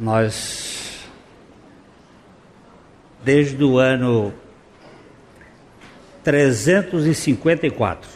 Nós, 0.00 1.06
desde 3.22 3.62
o 3.62 3.78
ano 3.78 4.32
354, 6.24 8.08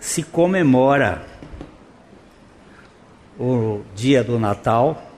se 0.00 0.22
comemora 0.22 1.26
o 3.38 3.82
dia 3.94 4.24
do 4.24 4.38
Natal 4.38 5.12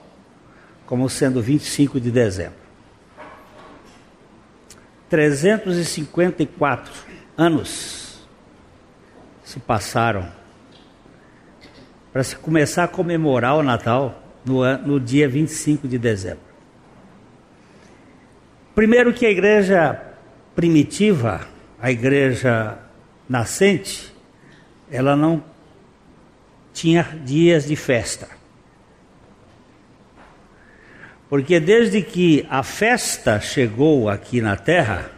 como 0.85 1.09
sendo 1.09 1.41
25 1.41 2.01
de 2.01 2.11
dezembro. 2.11 2.59
354 5.07 6.93
anos 7.37 8.27
se 9.41 9.57
passaram 9.57 10.37
para 12.11 12.23
se 12.23 12.35
começar 12.35 12.85
a 12.85 12.87
comemorar 12.87 13.55
o 13.55 13.63
Natal 13.63 14.23
no, 14.43 14.77
no 14.79 14.99
dia 14.99 15.27
25 15.27 15.87
de 15.87 15.97
dezembro. 15.97 16.49
Primeiro 18.73 19.13
que 19.13 19.25
a 19.25 19.29
igreja 19.29 20.01
primitiva, 20.55 21.41
a 21.79 21.91
igreja 21.91 22.77
nascente, 23.27 24.13
ela 24.89 25.15
não 25.15 25.43
tinha 26.73 27.03
dias 27.23 27.65
de 27.65 27.75
festa. 27.75 28.27
Porque 31.29 31.59
desde 31.59 32.01
que 32.01 32.45
a 32.49 32.63
festa 32.63 33.39
chegou 33.39 34.09
aqui 34.09 34.41
na 34.41 34.55
terra, 34.55 35.11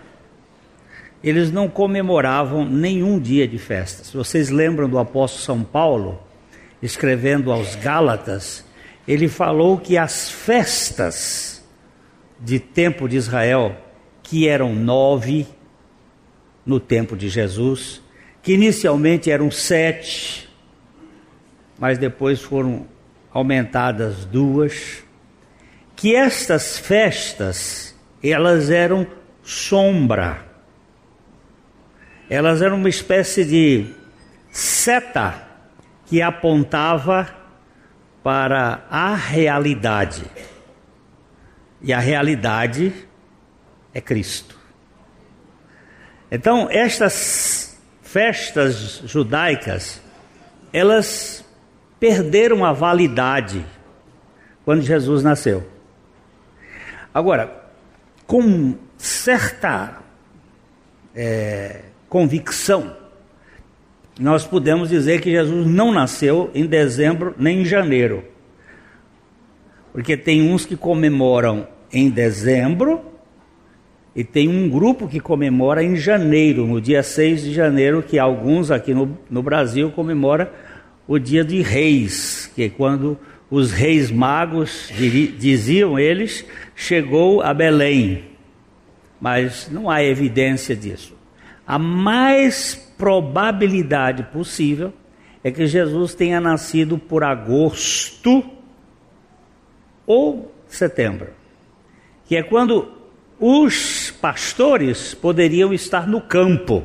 eles 1.24 1.52
não 1.52 1.70
comemoravam 1.70 2.66
nenhum 2.66 3.18
dia 3.18 3.48
de 3.48 3.58
festa. 3.58 4.04
Se 4.04 4.18
vocês 4.18 4.50
lembram 4.50 4.90
do 4.90 5.00
apóstolo 5.00 5.44
São 5.44 5.64
Paulo, 5.64 6.22
escrevendo 6.82 7.52
aos 7.52 7.76
Gálatas, 7.76 8.66
ele 9.08 9.28
falou 9.28 9.78
que 9.78 9.98
as 9.98 10.30
festas 10.30 11.64
de 12.40 12.60
tempo 12.60 13.08
de 13.08 13.18
Israel, 13.18 13.76
que 14.24 14.48
eram 14.48 14.74
nove 14.74 15.48
no 16.66 16.80
tempo 16.80 17.16
de 17.16 17.30
Jesus, 17.30 18.02
que 18.42 18.54
inicialmente 18.54 19.30
eram 19.30 19.52
sete, 19.52 20.50
mas 21.78 21.98
depois 21.98 22.42
foram 22.42 22.88
aumentadas 23.32 24.26
duas 24.26 25.04
que 26.02 26.16
estas 26.16 26.80
festas, 26.80 27.96
elas 28.24 28.72
eram 28.72 29.06
sombra. 29.44 30.44
Elas 32.28 32.60
eram 32.60 32.78
uma 32.78 32.90
espécie 32.90 33.46
de 33.46 33.86
seta 34.52 35.51
que 36.12 36.22
apontava 36.22 37.34
para 38.22 38.84
a 38.90 39.16
realidade. 39.16 40.26
E 41.82 41.94
a 41.94 42.00
realidade 42.00 42.94
é 43.94 44.02
Cristo. 44.02 44.60
Então, 46.30 46.68
estas 46.70 47.80
festas 48.02 49.04
judaicas, 49.06 50.02
elas 50.74 51.46
perderam 51.98 52.66
a 52.66 52.74
validade 52.74 53.66
quando 54.66 54.82
Jesus 54.82 55.24
nasceu. 55.24 55.66
Agora, 57.14 57.72
com 58.28 58.78
certa 58.98 60.02
é, 61.16 61.84
convicção, 62.10 62.98
nós 64.20 64.46
podemos 64.46 64.90
dizer 64.90 65.22
que 65.22 65.32
Jesus 65.32 65.66
não 65.66 65.92
nasceu 65.92 66.52
em 66.54 66.66
dezembro 66.66 67.34
nem 67.38 67.62
em 67.62 67.66
janeiro. 67.66 68.24
Porque 69.92 70.16
tem 70.16 70.50
uns 70.50 70.66
que 70.66 70.76
comemoram 70.76 71.68
em 71.92 72.10
dezembro 72.10 73.02
e 74.16 74.24
tem 74.24 74.48
um 74.50 74.70
grupo 74.70 75.08
que 75.08 75.20
comemora 75.20 75.84
em 75.84 75.96
janeiro, 75.96 76.68
no 76.68 76.82
dia 76.82 77.02
6 77.02 77.44
de 77.44 77.54
janeiro, 77.54 78.04
que 78.04 78.20
alguns 78.20 78.70
aqui 78.70 78.94
no, 78.94 79.18
no 79.30 79.42
Brasil 79.42 79.92
comemora 79.92 80.52
o 81.08 81.18
dia 81.18 81.44
de 81.44 81.62
reis, 81.62 82.52
que 82.54 82.64
é 82.64 82.70
quando 82.70 83.18
os 83.50 83.72
reis 83.72 84.10
magos, 84.10 84.90
diziam 85.38 86.00
eles, 86.00 86.46
chegou 86.76 87.42
a 87.42 87.54
Belém. 87.54 88.24
Mas 89.20 89.70
não 89.70 89.90
há 89.90 90.04
evidência 90.04 90.76
disso. 90.76 91.14
A 91.68 91.78
mais 91.78 92.91
probabilidade 93.02 94.22
possível 94.32 94.94
é 95.44 95.50
que 95.50 95.66
Jesus 95.66 96.14
tenha 96.14 96.40
nascido 96.40 97.00
por 97.00 97.24
agosto 97.24 98.46
ou 100.06 100.54
setembro, 100.68 101.30
que 102.28 102.36
é 102.36 102.44
quando 102.44 102.92
os 103.40 104.12
pastores 104.22 105.16
poderiam 105.16 105.74
estar 105.74 106.08
no 106.08 106.22
campo, 106.22 106.84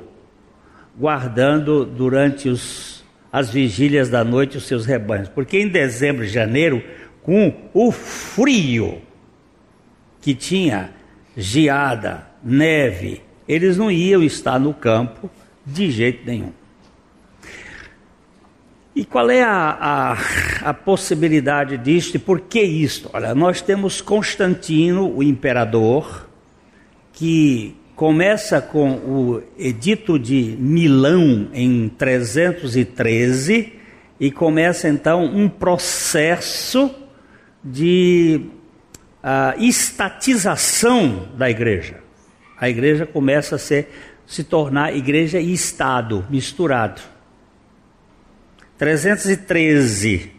guardando 0.98 1.84
durante 1.84 2.48
os 2.48 2.96
as 3.30 3.50
vigílias 3.50 4.08
da 4.08 4.24
noite 4.24 4.56
os 4.56 4.66
seus 4.66 4.86
rebanhos. 4.86 5.28
Porque 5.28 5.58
em 5.58 5.68
dezembro 5.68 6.24
e 6.24 6.28
janeiro, 6.28 6.82
com 7.22 7.52
o 7.74 7.92
frio 7.92 9.02
que 10.22 10.34
tinha 10.34 10.88
geada, 11.36 12.26
neve, 12.42 13.20
eles 13.46 13.76
não 13.76 13.90
iam 13.90 14.22
estar 14.22 14.58
no 14.58 14.72
campo 14.72 15.30
de 15.66 15.90
jeito 15.90 16.24
nenhum. 16.24 16.52
E 18.94 19.04
qual 19.04 19.28
é 19.28 19.42
a, 19.42 20.16
a, 20.62 20.70
a 20.70 20.74
possibilidade 20.74 21.76
disto 21.76 22.14
e 22.14 22.18
por 22.18 22.40
que 22.40 22.62
isto? 22.62 23.10
Olha, 23.12 23.34
nós 23.34 23.60
temos 23.60 24.00
Constantino, 24.00 25.14
o 25.14 25.22
imperador, 25.22 26.26
que 27.12 27.76
começa 27.94 28.60
com 28.60 28.92
o 28.92 29.42
Edito 29.58 30.18
de 30.18 30.56
Milão 30.58 31.48
em 31.52 31.88
313 31.88 33.72
e 34.18 34.30
começa 34.30 34.88
então 34.88 35.24
um 35.24 35.48
processo 35.48 36.90
de 37.62 38.40
uh, 39.22 39.62
estatização 39.62 41.28
da 41.36 41.50
igreja. 41.50 42.00
A 42.58 42.68
igreja 42.68 43.04
começa 43.04 43.56
a 43.56 43.58
ser, 43.58 43.90
se 44.26 44.44
tornar 44.44 44.96
igreja 44.96 45.38
e 45.38 45.52
Estado 45.52 46.26
misturado. 46.28 47.00
313. 48.78 50.32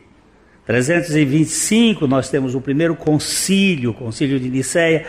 325, 0.65 2.05
nós 2.07 2.29
temos 2.29 2.53
o 2.53 2.59
primeiro 2.59 2.93
concílio, 2.93 3.91
o 3.91 3.93
concílio 3.93 4.37
de 4.37 4.49
Nicéia 4.49 5.05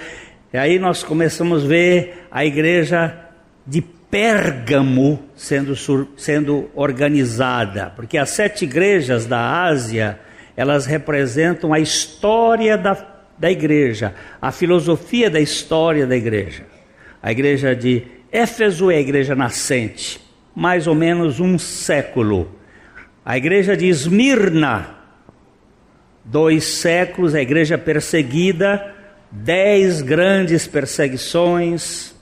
e 0.50 0.56
aí 0.56 0.78
nós 0.78 1.02
começamos 1.02 1.64
a 1.64 1.66
ver 1.66 2.26
a 2.30 2.42
igreja 2.42 3.14
de 3.66 3.82
Pérgamo 3.82 5.22
sendo, 5.36 5.76
sendo 6.16 6.70
organizada, 6.74 7.92
porque 7.94 8.16
as 8.16 8.30
sete 8.30 8.64
igrejas 8.64 9.26
da 9.26 9.64
Ásia, 9.64 10.18
elas 10.56 10.86
representam 10.86 11.74
a 11.74 11.78
história 11.78 12.78
da, 12.78 12.96
da 13.38 13.50
igreja, 13.50 14.14
a 14.40 14.50
filosofia 14.50 15.28
da 15.28 15.38
história 15.38 16.06
da 16.06 16.16
igreja. 16.16 16.64
A 17.22 17.30
igreja 17.30 17.76
de 17.76 18.04
Éfeso 18.30 18.90
é 18.90 18.96
a 18.96 19.00
igreja 19.00 19.34
nascente, 19.34 20.20
mais 20.54 20.86
ou 20.86 20.94
menos 20.94 21.40
um 21.40 21.58
século. 21.58 22.50
A 23.24 23.36
igreja 23.36 23.76
de 23.76 23.86
Esmirna, 23.86 24.96
dois 26.24 26.64
séculos, 26.64 27.34
a 27.34 27.40
igreja 27.40 27.78
perseguida, 27.78 28.94
dez 29.30 30.02
grandes 30.02 30.66
perseguições 30.66 32.14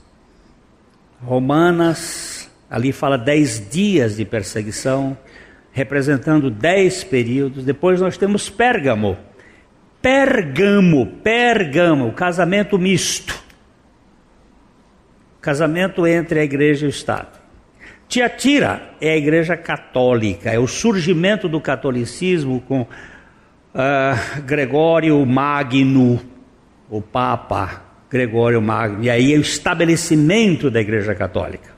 romanas, 1.21 2.49
ali 2.69 2.91
fala 2.91 3.17
dez 3.17 3.69
dias 3.69 4.15
de 4.15 4.23
perseguição, 4.23 5.17
representando 5.71 6.49
dez 6.49 7.03
períodos. 7.03 7.65
Depois 7.65 7.99
nós 7.99 8.17
temos 8.17 8.49
Pérgamo. 8.49 9.17
Pérgamo, 10.01 11.05
Pérgamo, 11.21 12.13
casamento 12.13 12.77
misto. 12.79 13.46
Casamento 15.47 16.05
entre 16.05 16.41
a 16.41 16.43
igreja 16.43 16.85
e 16.85 16.89
o 16.89 16.91
Estado. 16.91 17.39
Tiatira 18.09 18.81
é 18.99 19.13
a 19.13 19.15
igreja 19.15 19.55
católica, 19.55 20.49
é 20.49 20.59
o 20.59 20.67
surgimento 20.67 21.47
do 21.47 21.61
catolicismo 21.61 22.59
com 22.67 22.81
uh, 22.81 24.41
Gregório 24.45 25.25
Magno, 25.25 26.19
o 26.89 27.01
Papa 27.01 27.81
Gregório 28.09 28.61
Magno, 28.61 29.05
e 29.05 29.09
aí 29.09 29.33
é 29.33 29.37
o 29.37 29.41
estabelecimento 29.41 30.69
da 30.69 30.81
Igreja 30.81 31.15
Católica. 31.15 31.69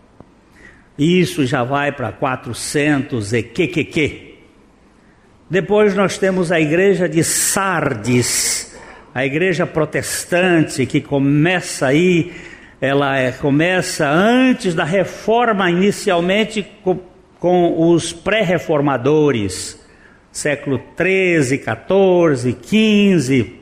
Isso 0.98 1.46
já 1.46 1.64
vai 1.64 1.92
para 1.92 2.12
400 2.12 3.34
e 3.34 3.44
que 3.44 3.68
que 3.68 3.84
que. 3.84 4.40
Depois 5.48 5.94
nós 5.94 6.18
temos 6.18 6.52
a 6.52 6.60
igreja 6.60 7.08
de 7.08 7.24
Sardes, 7.24 8.76
a 9.14 9.24
igreja 9.28 9.68
protestante 9.68 10.88
que 10.88 11.02
começa 11.02 11.86
aí, 11.86 12.34
ela 12.82 13.18
é, 13.18 13.32
começa 13.32 14.10
antes 14.10 14.74
da 14.74 14.86
reforma, 14.86 15.70
inicialmente 15.70 16.66
com, 16.82 16.98
com 17.40 17.92
os 17.92 18.14
pré-reformadores, 18.14 19.78
século 20.32 20.80
13, 20.96 21.58
14, 21.58 22.54
15, 22.54 23.60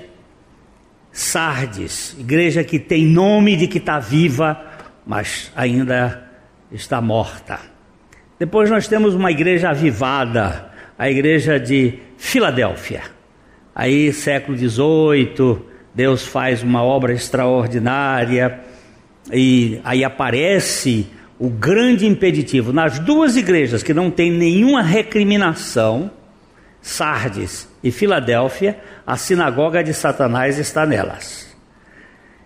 Sardes, 1.15 2.17
igreja 2.19 2.65
que 2.65 2.79
tem 2.79 3.05
nome 3.05 3.55
de 3.57 3.67
que 3.67 3.77
está 3.79 3.99
viva, 3.99 4.65
mas 5.07 5.53
ainda 5.55 6.27
está 6.71 7.03
morta. 7.03 7.72
Depois 8.43 8.69
nós 8.69 8.89
temos 8.89 9.15
uma 9.15 9.31
igreja 9.31 9.71
avivada, 9.71 10.67
a 10.99 11.09
igreja 11.09 11.61
de 11.61 12.01
Filadélfia. 12.19 13.03
Aí, 13.73 14.13
século 14.13 14.59
18, 14.59 15.65
Deus 15.95 16.27
faz 16.27 16.61
uma 16.61 16.83
obra 16.83 17.13
extraordinária 17.13 18.59
e 19.33 19.81
aí 19.85 20.03
aparece 20.03 21.07
o 21.39 21.49
grande 21.49 22.05
impeditivo 22.05 22.73
nas 22.73 22.99
duas 22.99 23.37
igrejas 23.37 23.81
que 23.81 23.95
não 23.95 24.11
tem 24.11 24.33
nenhuma 24.33 24.83
recriminação, 24.83 26.11
Sardes 26.81 27.69
e 27.81 27.93
Filadélfia, 27.93 28.77
a 29.07 29.17
sinagoga 29.17 29.85
de 29.85 29.95
Satanás 29.95 30.59
está 30.59 30.85
nelas. 30.85 31.57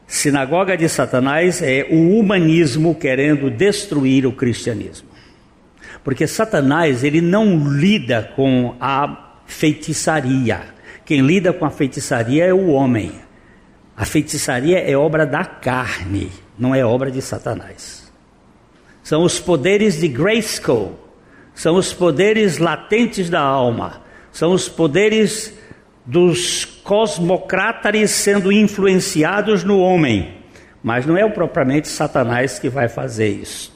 Sinagoga 0.07 0.77
de 0.77 0.91
Satanás 0.91 1.63
é 1.63 1.87
o 1.91 2.19
humanismo 2.19 2.95
querendo 2.95 3.51
destruir 3.51 4.27
o 4.27 4.33
cristianismo. 4.33 5.16
Porque 6.07 6.29
Satanás, 6.29 7.03
ele 7.03 7.21
não 7.21 7.69
lida 7.69 8.31
com 8.37 8.77
a 8.81 9.41
feitiçaria. 9.45 10.61
Quem 11.05 11.21
lida 11.21 11.53
com 11.53 11.65
a 11.65 11.71
feitiçaria 11.71 12.45
é 12.45 12.55
o 12.55 12.69
homem. 12.69 13.11
A 13.97 14.05
feitiçaria 14.05 14.79
é 14.79 14.97
obra 14.97 15.27
da 15.27 15.45
carne, 15.45 16.31
não 16.57 16.73
é 16.73 16.87
obra 16.87 17.11
de 17.11 17.21
Satanás. 17.21 18.09
São 19.03 19.25
os 19.25 19.41
poderes 19.41 19.99
de 19.99 20.07
Grayskull, 20.07 20.97
são 21.53 21.75
os 21.75 21.93
poderes 21.93 22.59
latentes 22.59 23.29
da 23.29 23.41
alma, 23.41 24.01
são 24.31 24.53
os 24.53 24.69
poderes 24.69 25.59
dos 26.05 26.65
cosmocrátares 26.65 28.13
sendo 28.13 28.53
influenciados 28.53 29.65
no 29.65 29.81
homem, 29.81 30.37
mas 30.85 31.05
não 31.05 31.17
é 31.17 31.29
propriamente 31.29 31.89
Satanás 31.89 32.61
que 32.61 32.69
vai 32.69 32.89
fazer 32.89 33.27
isto. 33.27 33.76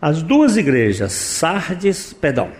As 0.00 0.22
duas 0.22 0.56
igrejas, 0.56 1.12
Sardes, 1.12 2.12
perdão, 2.12 2.50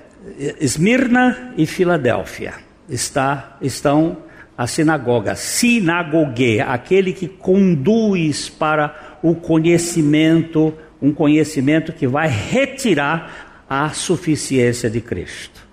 Esmirna 0.61 1.53
e 1.57 1.67
Filadélfia, 1.67 2.55
está, 2.89 3.57
estão 3.61 4.19
a 4.57 4.67
sinagoga, 4.67 5.35
sinagogue, 5.35 6.61
aquele 6.61 7.13
que 7.13 7.29
conduz 7.29 8.49
para 8.49 9.19
o 9.23 9.35
conhecimento, 9.35 10.73
um 11.01 11.13
conhecimento 11.13 11.93
que 11.93 12.07
vai 12.07 12.27
retirar 12.27 13.65
a 13.69 13.91
suficiência 13.91 14.89
de 14.89 15.01
Cristo. 15.01 15.67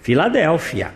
Filadélfia. 0.00 0.94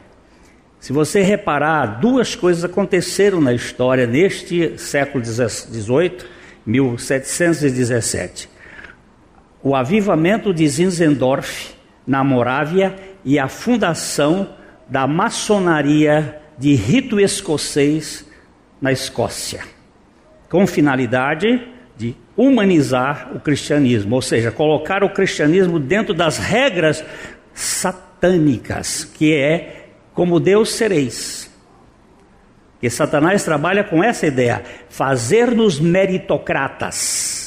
Se 0.80 0.92
você 0.92 1.22
reparar, 1.22 2.00
duas 2.00 2.34
coisas 2.34 2.64
aconteceram 2.64 3.40
na 3.40 3.52
história 3.52 4.06
neste 4.06 4.78
século 4.78 5.22
XVIII, 5.24 6.18
1717. 6.66 8.53
O 9.64 9.74
avivamento 9.74 10.52
de 10.52 10.68
Zinzendorf 10.68 11.74
na 12.06 12.22
Morávia 12.22 12.94
e 13.24 13.38
a 13.38 13.48
fundação 13.48 14.50
da 14.86 15.06
maçonaria 15.06 16.38
de 16.58 16.74
rito 16.74 17.18
escocês 17.18 18.26
na 18.78 18.92
Escócia, 18.92 19.62
com 20.50 20.66
finalidade 20.66 21.66
de 21.96 22.14
humanizar 22.36 23.30
o 23.34 23.40
cristianismo, 23.40 24.14
ou 24.16 24.20
seja, 24.20 24.52
colocar 24.52 25.02
o 25.02 25.08
cristianismo 25.08 25.78
dentro 25.78 26.12
das 26.12 26.36
regras 26.36 27.02
satânicas, 27.54 29.04
que 29.04 29.32
é 29.32 29.86
como 30.12 30.38
Deus 30.38 30.74
sereis. 30.74 31.50
Que 32.80 32.90
Satanás 32.90 33.44
trabalha 33.44 33.82
com 33.82 34.04
essa 34.04 34.26
ideia, 34.26 34.62
fazer-nos 34.90 35.80
meritocratas, 35.80 37.43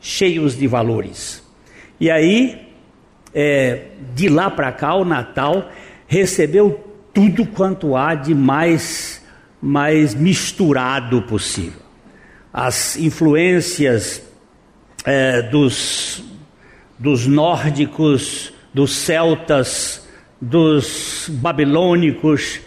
cheios 0.00 0.56
de 0.56 0.66
valores. 0.66 1.42
E 2.00 2.10
aí, 2.10 2.68
é, 3.34 3.88
de 4.14 4.28
lá 4.28 4.50
para 4.50 4.72
cá, 4.72 4.94
o 4.94 5.04
Natal 5.04 5.70
recebeu 6.06 6.84
tudo 7.12 7.46
quanto 7.46 7.94
há 7.94 8.14
de 8.14 8.34
mais, 8.34 9.24
mais 9.60 10.14
misturado 10.14 11.22
possível. 11.22 11.80
As 12.52 12.96
influências 12.96 14.22
é, 15.04 15.42
dos, 15.42 16.24
dos 16.98 17.26
nórdicos, 17.26 18.52
dos 18.72 18.92
celtas, 18.96 20.08
dos 20.40 21.28
babilônicos, 21.28 22.60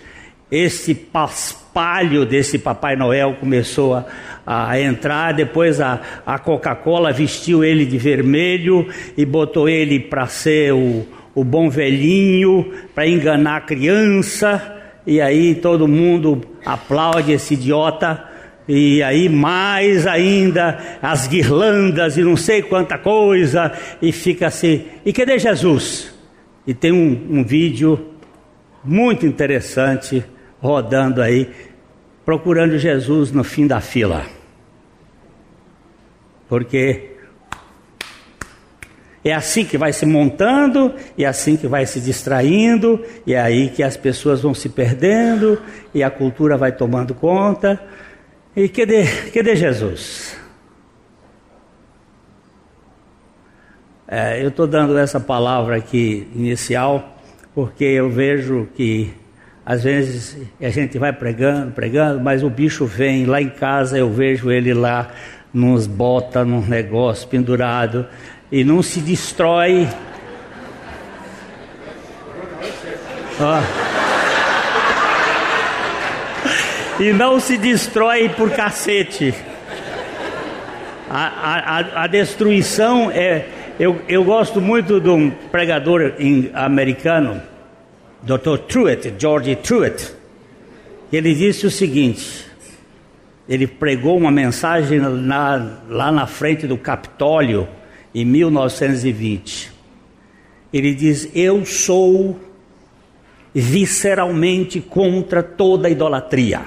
esse 0.51 0.93
paspalho 0.93 2.25
desse 2.25 2.59
Papai 2.59 2.95
Noel 2.95 3.37
começou 3.39 3.95
a, 3.95 4.05
a 4.45 4.79
entrar, 4.79 5.33
depois 5.33 5.79
a, 5.79 6.01
a 6.25 6.37
Coca-Cola 6.37 7.11
vestiu 7.11 7.63
ele 7.63 7.85
de 7.85 7.97
vermelho 7.97 8.87
e 9.17 9.25
botou 9.25 9.69
ele 9.69 9.99
para 9.99 10.27
ser 10.27 10.73
o, 10.73 11.05
o 11.33 11.43
bom 11.43 11.69
velhinho 11.69 12.73
para 12.93 13.07
enganar 13.07 13.57
a 13.57 13.61
criança, 13.61 14.81
e 15.05 15.19
aí 15.19 15.55
todo 15.55 15.87
mundo 15.87 16.41
aplaude 16.65 17.31
esse 17.31 17.53
idiota, 17.53 18.23
e 18.67 19.03
aí 19.03 19.27
mais 19.27 20.07
ainda 20.07 20.97
as 21.01 21.27
guirlandas 21.27 22.17
e 22.17 22.21
não 22.21 22.37
sei 22.37 22.61
quanta 22.61 22.97
coisa, 22.97 23.71
e 24.01 24.11
fica 24.11 24.47
assim. 24.47 24.85
E 25.05 25.11
cadê 25.11 25.37
Jesus? 25.39 26.13
E 26.65 26.73
tem 26.73 26.91
um, 26.91 27.39
um 27.39 27.43
vídeo 27.43 28.13
muito 28.83 29.25
interessante 29.25 30.23
rodando 30.61 31.21
aí, 31.21 31.49
procurando 32.25 32.77
Jesus 32.77 33.31
no 33.31 33.43
fim 33.43 33.67
da 33.67 33.81
fila. 33.81 34.25
Porque 36.47 37.11
é 39.23 39.33
assim 39.33 39.63
que 39.63 39.77
vai 39.77 39.93
se 39.93 40.05
montando, 40.05 40.93
e 41.17 41.23
é 41.23 41.27
assim 41.27 41.55
que 41.55 41.67
vai 41.67 41.85
se 41.85 42.01
distraindo, 42.01 43.03
e 43.25 43.33
é 43.33 43.39
aí 43.39 43.69
que 43.69 43.81
as 43.81 43.95
pessoas 43.95 44.41
vão 44.41 44.53
se 44.53 44.69
perdendo, 44.69 45.61
e 45.93 46.03
a 46.03 46.11
cultura 46.11 46.57
vai 46.57 46.71
tomando 46.71 47.13
conta. 47.13 47.81
E 48.55 48.67
cadê, 48.67 49.05
cadê 49.33 49.55
Jesus? 49.55 50.37
É, 54.07 54.43
eu 54.43 54.49
estou 54.49 54.67
dando 54.67 54.97
essa 54.97 55.19
palavra 55.19 55.77
aqui 55.77 56.27
inicial, 56.35 57.17
porque 57.55 57.85
eu 57.85 58.09
vejo 58.09 58.67
que 58.75 59.13
às 59.65 59.83
vezes 59.83 60.37
a 60.61 60.69
gente 60.69 60.97
vai 60.97 61.13
pregando, 61.13 61.71
pregando, 61.71 62.19
mas 62.19 62.43
o 62.43 62.49
bicho 62.49 62.85
vem 62.85 63.25
lá 63.25 63.41
em 63.41 63.49
casa, 63.49 63.97
eu 63.97 64.11
vejo 64.11 64.51
ele 64.51 64.73
lá 64.73 65.09
nos 65.53 65.87
bota, 65.87 66.43
num 66.43 66.61
negócio 66.61 67.27
pendurado, 67.27 68.05
e 68.51 68.63
não 68.63 68.81
se 68.81 68.99
destrói. 68.99 69.87
E 76.99 77.11
não 77.13 77.39
se 77.39 77.57
destrói 77.57 78.29
por 78.29 78.51
cacete. 78.51 79.33
A, 81.09 81.79
a, 81.79 82.03
a 82.03 82.07
destruição 82.07 83.11
é. 83.11 83.45
Eu, 83.79 83.99
eu 84.07 84.23
gosto 84.23 84.61
muito 84.61 84.99
de 85.01 85.09
um 85.09 85.31
pregador 85.31 86.13
americano, 86.53 87.41
Dr. 88.25 88.57
Truett, 88.67 89.13
George 89.17 89.55
Truett. 89.57 90.13
Ele 91.11 91.35
disse 91.35 91.65
o 91.67 91.71
seguinte: 91.71 92.45
ele 93.47 93.67
pregou 93.67 94.17
uma 94.17 94.31
mensagem 94.31 94.99
na, 94.99 95.79
lá 95.89 96.11
na 96.11 96.25
frente 96.25 96.65
do 96.65 96.77
Capitólio 96.77 97.67
em 98.15 98.23
1920. 98.23 99.71
Ele 100.71 100.95
diz: 100.95 101.29
Eu 101.35 101.65
sou 101.65 102.39
visceralmente 103.53 104.79
contra 104.79 105.43
toda 105.43 105.89
idolatria. 105.89 106.61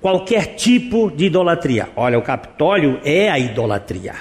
Qualquer 0.00 0.54
tipo 0.54 1.10
de 1.10 1.24
idolatria. 1.24 1.88
Olha, 1.96 2.18
o 2.18 2.22
Capitólio 2.22 3.00
é 3.02 3.30
a 3.30 3.38
idolatria. 3.38 4.14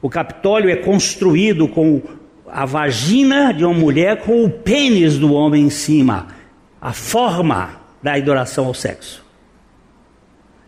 O 0.00 0.08
Capitólio 0.08 0.70
é 0.70 0.76
construído 0.76 1.66
com 1.66 2.00
a 2.52 2.64
vagina 2.64 3.52
de 3.52 3.64
uma 3.64 3.74
mulher 3.74 4.22
com 4.22 4.44
o 4.44 4.50
pênis 4.50 5.18
do 5.18 5.32
homem 5.32 5.64
em 5.66 5.70
cima 5.70 6.28
a 6.80 6.92
forma 6.92 7.80
da 8.02 8.14
adoração 8.14 8.66
ao 8.66 8.74
sexo. 8.74 9.24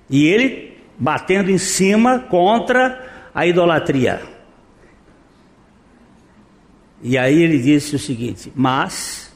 E 0.08 0.26
ele 0.26 0.76
batendo 0.99 1.50
em 1.50 1.58
cima 1.58 2.18
contra 2.18 3.30
a 3.34 3.46
idolatria. 3.46 4.20
E 7.02 7.16
aí 7.16 7.42
ele 7.42 7.58
disse 7.58 7.96
o 7.96 7.99
seguinte: 7.99 8.52
Mas, 8.54 9.32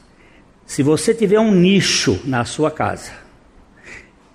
se 0.65 0.83
você 0.83 1.13
tiver 1.13 1.39
um 1.39 1.51
nicho 1.51 2.21
na 2.25 2.45
sua 2.45 2.69
casa, 2.69 3.11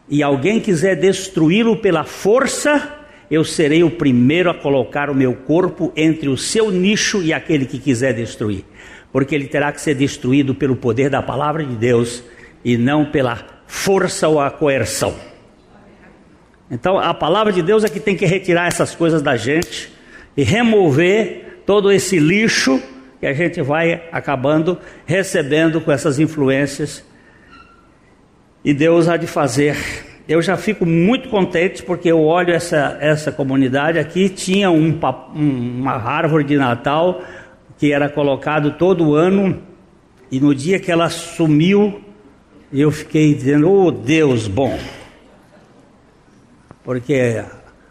e 0.08 0.22
alguém 0.22 0.58
quiser 0.58 0.96
destruí-lo 0.96 1.76
pela 1.76 2.04
força, 2.04 2.99
eu 3.30 3.44
serei 3.44 3.84
o 3.84 3.90
primeiro 3.90 4.50
a 4.50 4.54
colocar 4.54 5.08
o 5.08 5.14
meu 5.14 5.34
corpo 5.34 5.92
entre 5.96 6.28
o 6.28 6.36
seu 6.36 6.70
nicho 6.70 7.22
e 7.22 7.32
aquele 7.32 7.64
que 7.64 7.78
quiser 7.78 8.12
destruir, 8.12 8.64
porque 9.12 9.34
ele 9.34 9.46
terá 9.46 9.70
que 9.70 9.80
ser 9.80 9.94
destruído 9.94 10.54
pelo 10.54 10.74
poder 10.74 11.08
da 11.08 11.22
palavra 11.22 11.64
de 11.64 11.76
Deus 11.76 12.24
e 12.64 12.76
não 12.76 13.06
pela 13.06 13.46
força 13.66 14.26
ou 14.26 14.40
a 14.40 14.50
coerção. 14.50 15.14
Então 16.68 16.98
a 16.98 17.14
palavra 17.14 17.52
de 17.52 17.62
Deus 17.62 17.84
é 17.84 17.88
que 17.88 18.00
tem 18.00 18.16
que 18.16 18.26
retirar 18.26 18.66
essas 18.66 18.94
coisas 18.94 19.22
da 19.22 19.36
gente 19.36 19.92
e 20.36 20.42
remover 20.42 21.62
todo 21.64 21.92
esse 21.92 22.18
lixo 22.18 22.82
que 23.20 23.26
a 23.26 23.32
gente 23.32 23.60
vai 23.62 24.08
acabando 24.10 24.78
recebendo 25.06 25.80
com 25.80 25.92
essas 25.92 26.18
influências. 26.18 27.04
E 28.64 28.74
Deus 28.74 29.08
há 29.08 29.16
de 29.16 29.26
fazer. 29.26 29.76
Eu 30.30 30.40
já 30.40 30.56
fico 30.56 30.86
muito 30.86 31.28
contente 31.28 31.82
porque 31.82 32.08
eu 32.08 32.22
olho 32.22 32.54
essa, 32.54 32.96
essa 33.00 33.32
comunidade 33.32 33.98
aqui, 33.98 34.28
tinha 34.28 34.70
um, 34.70 34.96
uma 35.34 35.94
árvore 35.94 36.44
de 36.44 36.56
Natal 36.56 37.20
que 37.76 37.92
era 37.92 38.08
colocado 38.08 38.74
todo 38.78 39.16
ano, 39.16 39.60
e 40.30 40.38
no 40.38 40.54
dia 40.54 40.78
que 40.78 40.92
ela 40.92 41.10
sumiu, 41.10 42.00
eu 42.72 42.92
fiquei 42.92 43.34
dizendo, 43.34 43.72
oh 43.72 43.90
Deus 43.90 44.46
bom, 44.46 44.78
porque 46.84 47.42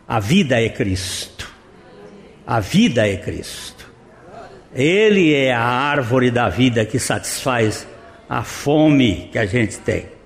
a 0.08 0.20
vida 0.22 0.62
é 0.62 0.70
Cristo, 0.70 1.52
a 2.48 2.62
vida 2.62 3.06
é 3.06 3.18
Cristo. 3.18 3.86
Ele 4.74 5.34
é 5.34 5.54
a 5.54 5.62
árvore 5.62 6.32
da 6.32 6.48
vida 6.48 6.86
que 6.86 7.00
satisfaz 7.00 7.86
a 8.30 8.44
fome 8.44 9.28
que 9.30 9.38
a 9.38 9.46
gente 9.46 9.78
tem. 9.80 10.19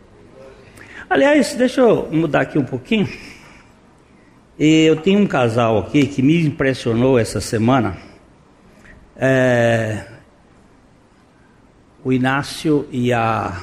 Aliás, 1.14 1.54
deixa 1.54 1.80
eu 1.80 2.10
mudar 2.12 2.42
aqui 2.42 2.58
um 2.58 2.66
pouquinho. 2.66 3.08
Eu 4.58 4.96
tenho 4.96 5.20
um 5.20 5.28
casal 5.28 5.78
aqui 5.78 6.08
que 6.08 6.24
me 6.24 6.44
impressionou 6.44 7.20
essa 7.20 7.40
semana. 7.40 7.96
É, 9.16 10.08
o 12.04 12.12
Inácio 12.12 12.88
e 12.92 13.14
a, 13.14 13.62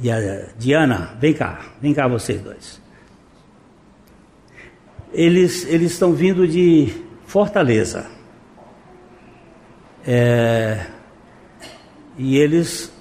e 0.00 0.10
a 0.10 0.48
Diana, 0.58 1.16
vem 1.20 1.32
cá, 1.32 1.60
vem 1.80 1.94
cá 1.94 2.08
vocês 2.08 2.42
dois. 2.42 2.82
Eles, 5.12 5.64
eles 5.68 5.92
estão 5.92 6.12
vindo 6.12 6.48
de 6.48 6.92
Fortaleza. 7.24 8.04
É, 10.04 10.86
e 12.18 12.36
eles 12.36 12.95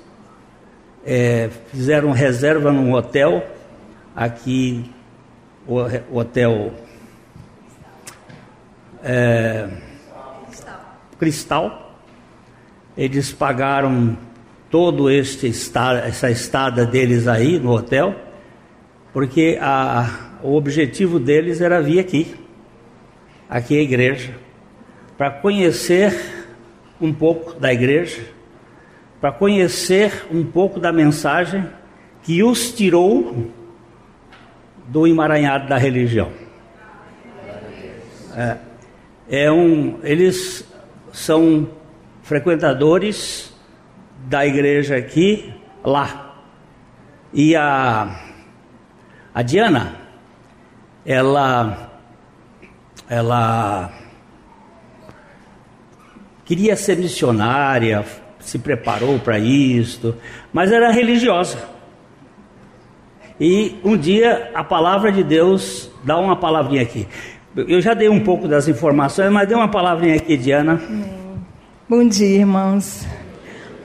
é, 1.05 1.49
fizeram 1.71 2.11
reserva 2.11 2.71
num 2.71 2.93
hotel, 2.93 3.45
aqui, 4.15 4.89
o, 5.67 5.77
hotel 6.17 6.73
é, 9.03 9.69
Cristal. 11.19 11.97
Eles 12.97 13.31
pagaram 13.31 14.17
todo 14.71 15.09
este 15.09 15.47
essa 15.47 16.31
estada 16.31 16.85
deles 16.85 17.27
aí 17.27 17.59
no 17.59 17.71
hotel, 17.71 18.15
porque 19.13 19.57
a, 19.61 20.37
o 20.41 20.55
objetivo 20.55 21.19
deles 21.19 21.61
era 21.61 21.81
vir 21.81 21.99
aqui, 21.99 22.35
aqui 23.49 23.77
a 23.77 23.81
igreja, 23.81 24.33
para 25.17 25.29
conhecer 25.29 26.13
um 26.99 27.13
pouco 27.13 27.53
da 27.59 27.71
igreja, 27.71 28.34
para 29.25 29.31
conhecer 29.31 30.27
um 30.31 30.45
pouco 30.45 30.79
da 30.79 30.93
mensagem 30.93 31.67
que 32.21 32.43
os 32.43 32.71
tirou 32.71 33.51
do 34.87 35.07
emaranhado 35.07 35.67
da 35.67 35.79
religião. 35.79 36.31
É, 38.35 38.57
é 39.27 39.51
um, 39.51 39.97
eles 40.03 40.71
são 41.11 41.67
frequentadores 42.21 43.51
da 44.27 44.45
igreja 44.45 44.95
aqui, 44.95 45.51
lá. 45.83 46.35
E 47.33 47.55
a, 47.55 48.31
a 49.33 49.41
Diana, 49.41 49.95
ela, 51.03 51.99
ela 53.09 53.91
queria 56.45 56.75
ser 56.75 56.97
missionária, 56.97 58.05
se 58.45 58.59
preparou 58.59 59.17
para 59.19 59.39
isto, 59.39 60.15
mas 60.53 60.71
era 60.71 60.91
religiosa. 60.91 61.57
E 63.39 63.75
um 63.83 63.97
dia 63.97 64.51
a 64.53 64.63
palavra 64.63 65.11
de 65.11 65.23
Deus 65.23 65.91
dá 66.03 66.17
uma 66.17 66.35
palavrinha 66.35 66.83
aqui. 66.83 67.07
Eu 67.55 67.81
já 67.81 67.93
dei 67.93 68.07
um 68.07 68.19
pouco 68.19 68.47
das 68.47 68.67
informações, 68.67 69.31
mas 69.31 69.47
dei 69.47 69.57
uma 69.57 69.67
palavrinha 69.67 70.15
aqui, 70.15 70.37
Diana. 70.37 70.81
Bom 71.89 72.07
dia, 72.07 72.39
irmãos. 72.39 73.05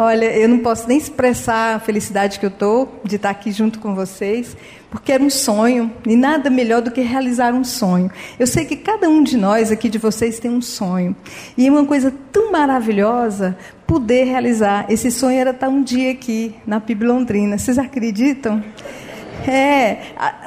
Olha, 0.02 0.34
eu 0.34 0.48
não 0.48 0.60
posso 0.60 0.88
nem 0.88 0.96
expressar 0.96 1.76
a 1.76 1.78
felicidade 1.78 2.40
que 2.40 2.46
eu 2.46 2.48
estou 2.48 3.02
de 3.04 3.16
estar 3.16 3.28
aqui 3.28 3.52
junto 3.52 3.78
com 3.78 3.94
vocês 3.94 4.56
porque 4.90 5.12
era 5.12 5.22
um 5.22 5.28
sonho, 5.28 5.92
e 6.06 6.16
nada 6.16 6.48
melhor 6.48 6.80
do 6.80 6.90
que 6.90 7.02
realizar 7.02 7.52
um 7.52 7.62
sonho. 7.62 8.10
Eu 8.38 8.46
sei 8.46 8.64
que 8.64 8.76
cada 8.76 9.10
um 9.10 9.22
de 9.22 9.36
nós 9.36 9.70
aqui 9.70 9.90
de 9.90 9.98
vocês 9.98 10.40
tem 10.40 10.50
um 10.50 10.62
sonho, 10.62 11.14
e 11.54 11.66
é 11.66 11.70
uma 11.70 11.84
coisa 11.84 12.10
tão 12.32 12.50
maravilhosa 12.50 13.58
poder 13.86 14.24
realizar. 14.24 14.86
Esse 14.88 15.10
sonho 15.10 15.38
era 15.38 15.50
estar 15.50 15.68
um 15.68 15.82
dia 15.82 16.12
aqui 16.12 16.54
na 16.66 16.80
PIB 16.80 17.04
Londrina. 17.04 17.58
Vocês 17.58 17.78
acreditam? 17.78 18.64
É, 19.46 19.98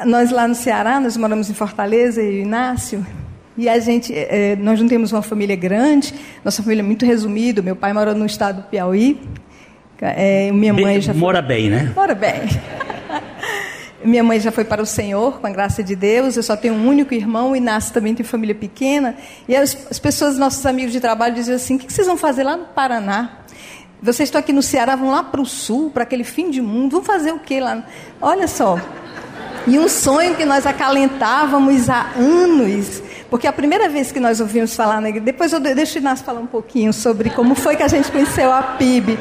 nós 0.03 0.31
lá 0.31 0.47
no 0.47 0.55
Ceará, 0.55 0.99
nós 0.99 1.15
moramos 1.15 1.47
em 1.47 1.53
Fortaleza, 1.53 2.23
e 2.23 2.39
o 2.39 2.41
Inácio, 2.41 3.05
e 3.55 3.69
a 3.69 3.77
gente, 3.77 4.11
é, 4.13 4.55
nós 4.55 4.81
não 4.81 4.87
temos 4.87 5.11
uma 5.11 5.21
família 5.21 5.55
grande, 5.55 6.13
nossa 6.43 6.63
família 6.63 6.81
é 6.81 6.85
muito 6.85 7.05
resumida. 7.05 7.61
Meu 7.61 7.75
pai 7.75 7.93
mora 7.93 8.13
no 8.15 8.25
estado 8.25 8.63
do 8.63 8.63
Piauí, 8.63 9.21
é, 10.01 10.51
minha 10.51 10.73
mãe 10.73 10.99
já 11.01 11.13
mora 11.13 11.41
bem, 11.41 11.69
né? 11.69 11.91
Mora 11.95 12.15
bem. 12.15 12.41
Minha 14.03 14.21
mãe 14.21 14.37
já 14.37 14.51
foi 14.51 14.65
para 14.65 14.81
o 14.81 14.85
Senhor, 14.85 15.39
com 15.39 15.47
a 15.47 15.49
graça 15.49 15.81
de 15.81 15.95
Deus. 15.95 16.35
Eu 16.35 16.43
só 16.43 16.57
tenho 16.57 16.73
um 16.73 16.87
único 16.87 17.13
irmão, 17.13 17.55
e 17.55 17.61
nasce 17.61 17.93
também 17.93 18.13
tem 18.13 18.25
família 18.25 18.53
pequena. 18.53 19.15
E 19.47 19.55
as, 19.55 19.87
as 19.89 19.97
pessoas, 19.97 20.37
nossos 20.37 20.65
amigos 20.65 20.91
de 20.91 20.99
trabalho, 20.99 21.33
diziam 21.33 21.55
assim: 21.55 21.75
o 21.75 21.79
que 21.79 21.91
vocês 21.91 22.05
vão 22.05 22.17
fazer 22.17 22.43
lá 22.43 22.57
no 22.57 22.65
Paraná? 22.65 23.37
Vocês 24.01 24.27
estão 24.27 24.39
aqui 24.39 24.51
no 24.51 24.61
Ceará, 24.61 24.97
vão 24.97 25.09
lá 25.09 25.23
para 25.23 25.39
o 25.39 25.45
sul, 25.45 25.89
para 25.89 26.03
aquele 26.03 26.25
fim 26.25 26.49
de 26.49 26.61
mundo. 26.61 26.91
Vão 26.91 27.03
fazer 27.03 27.31
o 27.31 27.39
quê 27.39 27.61
lá? 27.61 27.85
Olha 28.21 28.45
só. 28.49 28.77
E 29.65 29.79
um 29.79 29.87
sonho 29.87 30.35
que 30.35 30.43
nós 30.43 30.67
acalentávamos 30.67 31.89
há 31.89 32.11
anos. 32.17 33.01
Porque 33.29 33.47
a 33.47 33.53
primeira 33.53 33.87
vez 33.87 34.11
que 34.11 34.19
nós 34.19 34.41
ouvimos 34.41 34.75
falar 34.75 34.99
igreja, 35.07 35.25
depois 35.25 35.53
eu 35.53 35.59
deixo 35.61 35.97
o 35.97 36.01
Inácio 36.01 36.25
falar 36.25 36.41
um 36.41 36.45
pouquinho 36.45 36.91
sobre 36.91 37.29
como 37.29 37.55
foi 37.55 37.77
que 37.77 37.83
a 37.83 37.87
gente 37.87 38.11
conheceu 38.11 38.51
a 38.51 38.61
PIB. 38.61 39.17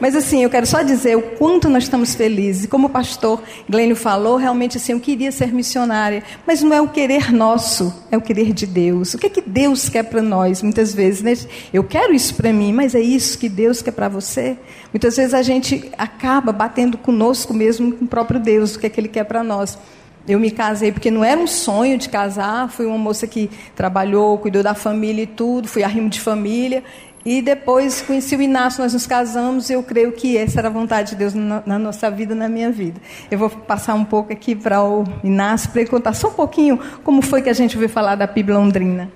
Mas 0.00 0.16
assim, 0.16 0.42
eu 0.42 0.50
quero 0.50 0.66
só 0.66 0.82
dizer 0.82 1.16
o 1.16 1.22
quanto 1.22 1.68
nós 1.68 1.84
estamos 1.84 2.14
felizes. 2.14 2.66
Como 2.66 2.88
o 2.88 2.90
pastor 2.90 3.42
Glênio 3.68 3.96
falou, 3.96 4.36
realmente 4.36 4.76
assim, 4.76 4.92
eu 4.92 5.00
queria 5.00 5.30
ser 5.30 5.52
missionária, 5.52 6.22
mas 6.46 6.62
não 6.62 6.74
é 6.74 6.80
o 6.80 6.88
querer 6.88 7.32
nosso, 7.32 7.94
é 8.10 8.16
o 8.16 8.20
querer 8.20 8.52
de 8.52 8.66
Deus. 8.66 9.14
O 9.14 9.18
que 9.18 9.26
é 9.26 9.30
que 9.30 9.40
Deus 9.40 9.88
quer 9.88 10.04
para 10.04 10.20
nós? 10.20 10.62
Muitas 10.62 10.94
vezes, 10.94 11.22
né? 11.22 11.34
eu 11.72 11.84
quero 11.84 12.12
isso 12.12 12.34
para 12.34 12.52
mim, 12.52 12.72
mas 12.72 12.94
é 12.94 13.00
isso 13.00 13.38
que 13.38 13.48
Deus 13.48 13.82
quer 13.82 13.92
para 13.92 14.08
você? 14.08 14.56
Muitas 14.92 15.16
vezes 15.16 15.34
a 15.34 15.42
gente 15.42 15.90
acaba 15.96 16.52
batendo 16.52 16.98
conosco 16.98 17.54
mesmo 17.54 17.92
com 17.92 18.04
o 18.04 18.08
próprio 18.08 18.40
Deus, 18.40 18.74
o 18.74 18.78
que 18.78 18.86
é 18.86 18.88
que 18.88 19.00
ele 19.00 19.08
quer 19.08 19.24
para 19.24 19.42
nós. 19.42 19.78
Eu 20.26 20.40
me 20.40 20.50
casei 20.50 20.90
porque 20.90 21.10
não 21.10 21.22
era 21.22 21.38
um 21.38 21.46
sonho 21.46 21.98
de 21.98 22.08
casar, 22.08 22.70
fui 22.70 22.86
uma 22.86 22.96
moça 22.96 23.26
que 23.26 23.50
trabalhou, 23.76 24.38
cuidou 24.38 24.62
da 24.62 24.74
família 24.74 25.24
e 25.24 25.26
tudo, 25.26 25.68
fui 25.68 25.82
arrimo 25.82 26.08
de 26.08 26.18
família. 26.18 26.82
E 27.24 27.40
depois 27.40 28.02
conheci 28.02 28.36
o 28.36 28.42
Inácio, 28.42 28.82
nós 28.82 28.92
nos 28.92 29.06
casamos, 29.06 29.70
e 29.70 29.72
eu 29.72 29.82
creio 29.82 30.12
que 30.12 30.36
essa 30.36 30.60
era 30.60 30.68
a 30.68 30.70
vontade 30.70 31.10
de 31.10 31.16
Deus 31.16 31.32
na, 31.32 31.78
nossa 31.78 32.10
vida, 32.10 32.34
na 32.34 32.48
minha 32.48 32.70
vida. 32.70 33.00
Eu 33.30 33.38
vou 33.38 33.48
passar 33.48 33.94
um 33.94 34.04
pouco 34.04 34.30
aqui 34.30 34.54
para 34.54 34.84
o 34.84 35.04
Inácio, 35.22 35.70
para 35.70 35.80
ele 35.80 35.90
contar 35.90 36.12
só 36.12 36.28
um 36.28 36.34
pouquinho 36.34 36.78
como 37.02 37.22
foi 37.22 37.40
que 37.40 37.48
a 37.48 37.54
gente 37.54 37.76
ouviu 37.76 37.88
falar 37.88 38.14
da 38.14 38.28
PIB 38.28 38.52
Londrina. 38.52 39.10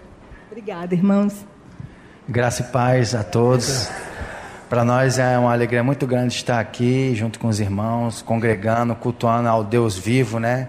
Obrigada, 0.51 0.95
irmãos. 0.95 1.45
Graça 2.27 2.63
e 2.63 2.65
paz 2.73 3.15
a 3.15 3.23
todos. 3.23 3.91
Para 4.71 4.85
nós 4.85 5.19
é 5.19 5.39
uma 5.39 5.53
alegria 5.53 5.85
muito 5.85 6.07
grande 6.07 6.35
estar 6.35 6.61
aqui, 6.61 7.15
junto 7.15 7.39
com 7.39 7.49
os 7.49 7.61
irmãos, 7.61 8.23
congregando, 8.23 8.95
cultuando 8.95 9.49
ao 9.51 9.63
Deus 9.63 9.99
vivo, 9.99 10.39
né? 10.39 10.69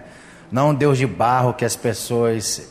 Não 0.52 0.70
um 0.70 0.74
Deus 0.74 0.98
de 0.98 1.06
barro 1.06 1.54
que 1.54 1.64
as 1.64 1.76
pessoas 1.76 2.70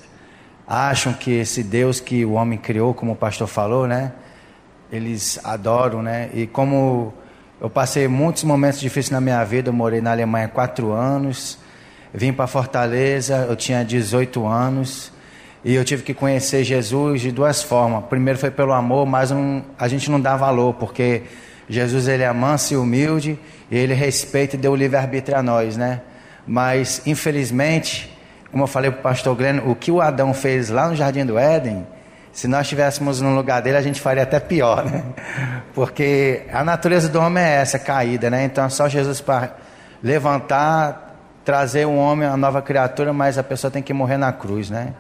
acham 0.68 1.14
que 1.14 1.32
esse 1.32 1.64
Deus 1.64 2.00
que 2.00 2.24
o 2.24 2.34
homem 2.34 2.58
criou, 2.58 2.94
como 2.94 3.14
o 3.14 3.16
pastor 3.16 3.48
falou, 3.48 3.88
né? 3.88 4.12
Eles 4.92 5.40
adoram, 5.44 6.02
né? 6.02 6.30
E 6.34 6.48
como 6.48 7.14
eu 7.62 7.70
passei 7.70 8.08
muitos 8.08 8.44
momentos 8.44 8.80
difíceis 8.80 9.12
na 9.12 9.22
minha 9.22 9.44
vida, 9.44 9.70
eu 9.70 9.74
morei 9.74 10.02
na 10.02 10.12
Alemanha 10.12 10.48
quatro 10.48 10.92
anos, 10.92 11.58
vim 12.14 12.34
para 12.34 12.48
Fortaleza, 12.48 13.46
eu 13.50 13.56
tinha 13.56 13.84
18 13.84 14.46
anos 14.46 15.12
e 15.64 15.76
eu 15.76 15.84
tive 15.84 16.04
que 16.04 16.14
conhecer 16.14 16.64
Jesus 16.64 17.22
de 17.22 17.32
duas 17.32 17.62
formas. 17.62 18.06
Primeiro 18.06 18.40
foi 18.40 18.50
pelo 18.50 18.72
amor, 18.72 19.06
mas 19.06 19.32
a 19.78 19.88
gente 19.88 20.10
não 20.10 20.20
dá 20.20 20.36
valor, 20.36 20.74
porque 20.76 21.24
Jesus 21.68 22.08
ele 22.08 22.24
é 22.24 22.32
manso 22.32 22.74
e 22.74 22.78
humilde 22.78 23.38
e 23.70 23.78
ele 23.78 23.94
respeita 23.94 24.56
e 24.56 24.60
deu 24.60 24.76
livre 24.76 24.98
arbítrio 24.98 25.38
a 25.38 25.44
nós, 25.44 25.78
né? 25.78 26.02
Mas, 26.48 27.02
infelizmente, 27.06 28.18
como 28.50 28.64
eu 28.64 28.68
falei 28.68 28.90
para 28.90 29.00
o 29.00 29.04
pastor 29.04 29.36
Glenn, 29.36 29.60
o 29.60 29.76
que 29.76 29.92
o 29.92 30.02
Adão 30.02 30.34
fez 30.34 30.70
lá 30.70 30.88
no 30.88 30.96
Jardim 30.96 31.26
do 31.26 31.38
Éden, 31.38 31.86
se 32.32 32.48
nós 32.48 32.62
estivéssemos 32.62 33.22
no 33.22 33.36
lugar 33.36 33.62
dele, 33.62 33.78
a 33.78 33.82
gente 33.82 34.00
faria 34.00 34.24
até 34.24 34.40
pior, 34.40 34.86
né? 34.86 35.04
Porque 35.74 36.44
a 36.52 36.64
natureza 36.64 37.10
do 37.10 37.20
homem 37.20 37.44
é 37.44 37.56
essa, 37.56 37.80
caída, 37.80 38.30
né? 38.30 38.46
Então 38.46 38.66
é 38.66 38.70
só 38.70 38.88
Jesus 38.88 39.20
para 39.20 39.56
levantar, 40.02 41.16
trazer 41.44 41.86
um 41.86 41.98
homem, 41.98 42.28
uma 42.28 42.38
nova 42.38 42.62
criatura, 42.62 43.12
mas 43.12 43.38
a 43.38 43.44
pessoa 43.44 43.72
tem 43.72 43.82
que 43.82 43.94
morrer 43.94 44.18
na 44.18 44.32
cruz, 44.32 44.70
né? 44.70 44.94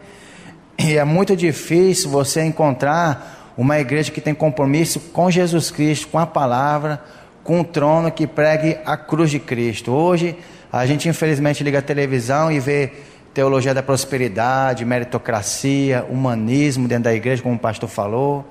E 0.77 0.97
é 0.97 1.03
muito 1.03 1.35
difícil 1.35 2.09
você 2.09 2.41
encontrar 2.43 3.53
uma 3.57 3.77
igreja 3.77 4.11
que 4.11 4.21
tem 4.21 4.33
compromisso 4.33 4.99
com 4.99 5.29
Jesus 5.29 5.69
Cristo, 5.69 6.07
com 6.07 6.17
a 6.17 6.25
palavra, 6.25 7.01
com 7.43 7.59
o 7.59 7.63
trono 7.63 8.09
que 8.11 8.25
pregue 8.25 8.77
a 8.85 8.95
cruz 8.95 9.29
de 9.29 9.39
Cristo. 9.39 9.91
Hoje, 9.91 10.37
a 10.71 10.85
gente 10.85 11.09
infelizmente 11.09 11.63
liga 11.63 11.79
a 11.79 11.81
televisão 11.81 12.51
e 12.51 12.59
vê 12.59 12.93
teologia 13.39 13.73
da 13.73 13.81
prosperidade, 13.81 14.83
meritocracia, 14.83 16.05
humanismo 16.09 16.89
dentro 16.89 17.05
da 17.05 17.13
igreja, 17.13 17.41
como 17.41 17.55
o 17.55 17.59
pastor 17.59 17.87
falou. 17.87 18.45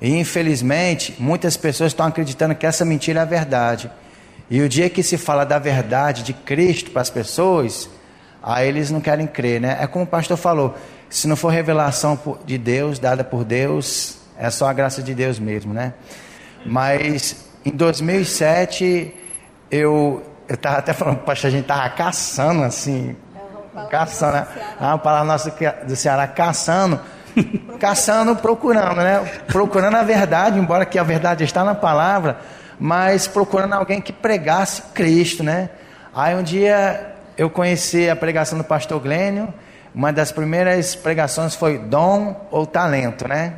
E 0.00 0.08
infelizmente, 0.08 1.14
muitas 1.18 1.54
pessoas 1.54 1.92
estão 1.92 2.06
acreditando 2.06 2.54
que 2.54 2.64
essa 2.64 2.82
mentira 2.82 3.20
é 3.20 3.22
a 3.24 3.26
verdade. 3.26 3.90
E 4.48 4.62
o 4.62 4.68
dia 4.70 4.88
que 4.88 5.02
se 5.02 5.18
fala 5.18 5.44
da 5.44 5.58
verdade 5.58 6.22
de 6.22 6.32
Cristo 6.32 6.92
para 6.92 7.02
as 7.02 7.10
pessoas, 7.10 7.90
aí 8.42 8.66
eles 8.66 8.90
não 8.90 9.02
querem 9.02 9.26
crer, 9.26 9.60
né? 9.60 9.76
É 9.78 9.86
como 9.86 10.06
o 10.06 10.08
pastor 10.08 10.38
falou: 10.38 10.74
se 11.10 11.28
não 11.28 11.36
for 11.36 11.50
revelação 11.50 12.18
de 12.46 12.56
Deus, 12.56 12.98
dada 12.98 13.22
por 13.22 13.44
Deus, 13.44 14.16
é 14.38 14.48
só 14.48 14.66
a 14.66 14.72
graça 14.72 15.02
de 15.02 15.14
Deus 15.14 15.38
mesmo, 15.38 15.74
né? 15.74 15.92
Mas 16.64 17.50
em 17.66 17.70
2007, 17.70 19.14
eu 19.70 20.22
estava 20.48 20.78
até 20.78 20.94
falando 20.94 21.18
pastor, 21.18 21.48
a 21.48 21.50
gente 21.50 21.64
estava 21.64 21.86
caçando 21.90 22.62
assim, 22.62 23.14
caçando, 23.90 24.32
né? 24.34 24.46
É 24.80 24.84
uma 24.84 24.98
palavra 24.98 25.26
nossa 25.26 25.54
do 25.84 25.96
Ceará, 25.96 26.26
caçando, 26.26 27.00
caçando, 27.78 28.36
procurando, 28.36 28.96
né? 28.96 29.20
Procurando 29.46 29.96
a 29.96 30.02
verdade, 30.02 30.58
embora 30.58 30.84
que 30.84 30.98
a 30.98 31.02
verdade 31.02 31.44
está 31.44 31.64
na 31.64 31.74
palavra, 31.74 32.38
mas 32.78 33.26
procurando 33.26 33.74
alguém 33.74 34.00
que 34.00 34.12
pregasse 34.12 34.82
Cristo, 34.94 35.42
né? 35.42 35.70
Aí 36.14 36.34
um 36.34 36.42
dia 36.42 37.14
eu 37.36 37.48
conheci 37.48 38.08
a 38.08 38.16
pregação 38.16 38.58
do 38.58 38.64
pastor 38.64 39.00
Glênio, 39.00 39.52
uma 39.94 40.12
das 40.12 40.32
primeiras 40.32 40.94
pregações 40.94 41.54
foi 41.54 41.78
dom 41.78 42.46
ou 42.50 42.66
talento, 42.66 43.26
né? 43.26 43.54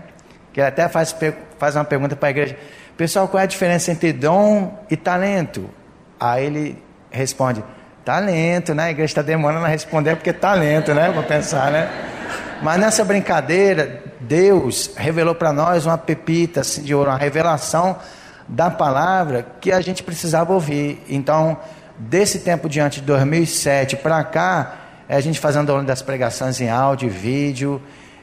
Que 0.52 0.60
ele 0.60 0.68
até 0.68 0.88
faz, 0.88 1.14
faz 1.58 1.74
uma 1.74 1.84
pergunta 1.84 2.14
para 2.14 2.28
a 2.28 2.30
igreja: 2.30 2.56
Pessoal, 2.96 3.26
qual 3.26 3.40
é 3.40 3.44
a 3.44 3.46
diferença 3.46 3.90
entre 3.90 4.12
dom 4.12 4.78
e 4.88 4.96
talento? 4.96 5.68
Aí 6.18 6.46
ele 6.46 6.82
responde: 7.10 7.62
Talento, 8.04 8.74
né? 8.74 8.84
A 8.84 8.90
igreja 8.90 9.12
está 9.12 9.22
demorando 9.22 9.64
a 9.64 9.68
responder 9.68 10.14
porque 10.16 10.30
é 10.30 10.34
talento, 10.34 10.92
né? 10.92 11.10
Vou 11.10 11.22
pensar, 11.22 11.70
né? 11.70 11.88
Mas 12.62 12.78
nessa 12.78 13.04
brincadeira, 13.04 14.02
Deus 14.20 14.90
revelou 14.96 15.34
para 15.34 15.52
nós 15.52 15.86
uma 15.86 15.96
pepita 15.96 16.60
assim, 16.60 16.82
de 16.82 16.94
ouro, 16.94 17.10
uma 17.10 17.16
revelação 17.16 17.96
da 18.46 18.70
palavra 18.70 19.46
que 19.60 19.72
a 19.72 19.80
gente 19.80 20.02
precisava 20.02 20.52
ouvir. 20.52 21.02
Então, 21.08 21.56
desse 21.98 22.40
tempo 22.40 22.68
diante 22.68 23.00
de 23.00 23.06
2007 23.06 23.96
para 23.96 24.22
cá, 24.24 24.74
é 25.08 25.16
a 25.16 25.20
gente 25.20 25.40
fazendo 25.40 25.72
uma 25.72 25.82
das 25.82 26.02
pregações 26.02 26.60
em 26.60 26.68
áudio, 26.68 27.08
vídeo, 27.08 27.80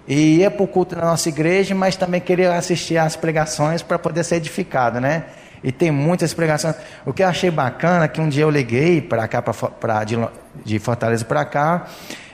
e 0.07 0.37
ia 0.37 0.51
para 0.51 0.63
o 0.63 0.67
culto 0.67 0.95
da 0.95 1.03
nossa 1.03 1.29
igreja, 1.29 1.73
mas 1.73 1.95
também 1.95 2.19
queria 2.21 2.53
assistir 2.53 2.97
às 2.97 3.15
pregações 3.15 3.81
para 3.81 3.97
poder 3.97 4.23
ser 4.23 4.35
edificado, 4.35 4.99
né? 4.99 5.23
E 5.63 5.71
tem 5.71 5.91
muitas 5.91 6.33
pregações. 6.33 6.75
O 7.05 7.13
que 7.13 7.21
eu 7.21 7.27
achei 7.27 7.51
bacana 7.51 8.05
é 8.05 8.07
que 8.07 8.19
um 8.19 8.27
dia 8.27 8.43
eu 8.43 8.49
liguei 8.49 9.01
para 9.01 9.27
cá, 9.27 9.41
pra, 9.41 9.53
pra, 9.53 10.03
de, 10.03 10.17
de 10.65 10.79
Fortaleza 10.79 11.23
para 11.23 11.45
cá, 11.45 11.85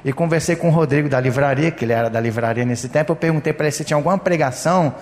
e 0.05 0.13
conversei 0.13 0.55
com 0.55 0.69
o 0.69 0.71
Rodrigo 0.71 1.09
da 1.09 1.19
livraria, 1.19 1.69
que 1.71 1.83
ele 1.83 1.91
era 1.91 2.09
da 2.09 2.19
livraria 2.19 2.63
nesse 2.63 2.87
tempo. 2.87 3.11
Eu 3.11 3.15
perguntei 3.15 3.51
para 3.51 3.65
ele 3.65 3.73
se 3.73 3.83
tinha 3.83 3.97
alguma 3.97 4.17
pregação 4.17 4.95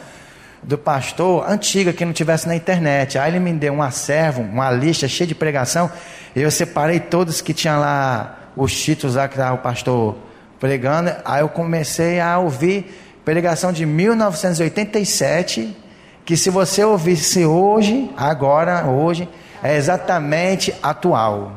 do 0.63 0.77
pastor 0.77 1.47
antiga 1.47 1.93
que 1.93 2.03
não 2.03 2.13
tivesse 2.13 2.47
na 2.47 2.55
internet. 2.55 3.19
Aí 3.19 3.31
ele 3.31 3.39
me 3.39 3.53
deu 3.53 3.73
um 3.73 3.83
acervo, 3.83 4.41
uma 4.41 4.71
lista 4.71 5.07
cheia 5.07 5.27
de 5.27 5.35
pregação, 5.35 5.91
e 6.35 6.41
eu 6.41 6.49
separei 6.49 6.99
todos 6.99 7.41
que 7.41 7.53
tinham 7.53 7.79
lá 7.79 8.39
os 8.55 8.75
títulos 8.75 9.15
lá 9.15 9.27
que 9.27 9.35
estava 9.35 9.53
o 9.53 9.59
pastor 9.59 10.17
pregando. 10.59 11.11
Aí 11.23 11.41
eu 11.41 11.49
comecei 11.49 12.19
a 12.19 12.39
ouvir 12.39 13.01
pregação 13.23 13.71
de 13.71 13.85
1987, 13.85 15.77
que 16.25 16.35
se 16.35 16.49
você 16.49 16.83
ouvisse 16.83 17.45
hoje, 17.45 18.11
agora, 18.17 18.85
hoje, 18.85 19.29
é 19.63 19.77
exatamente 19.77 20.73
atual. 20.81 21.51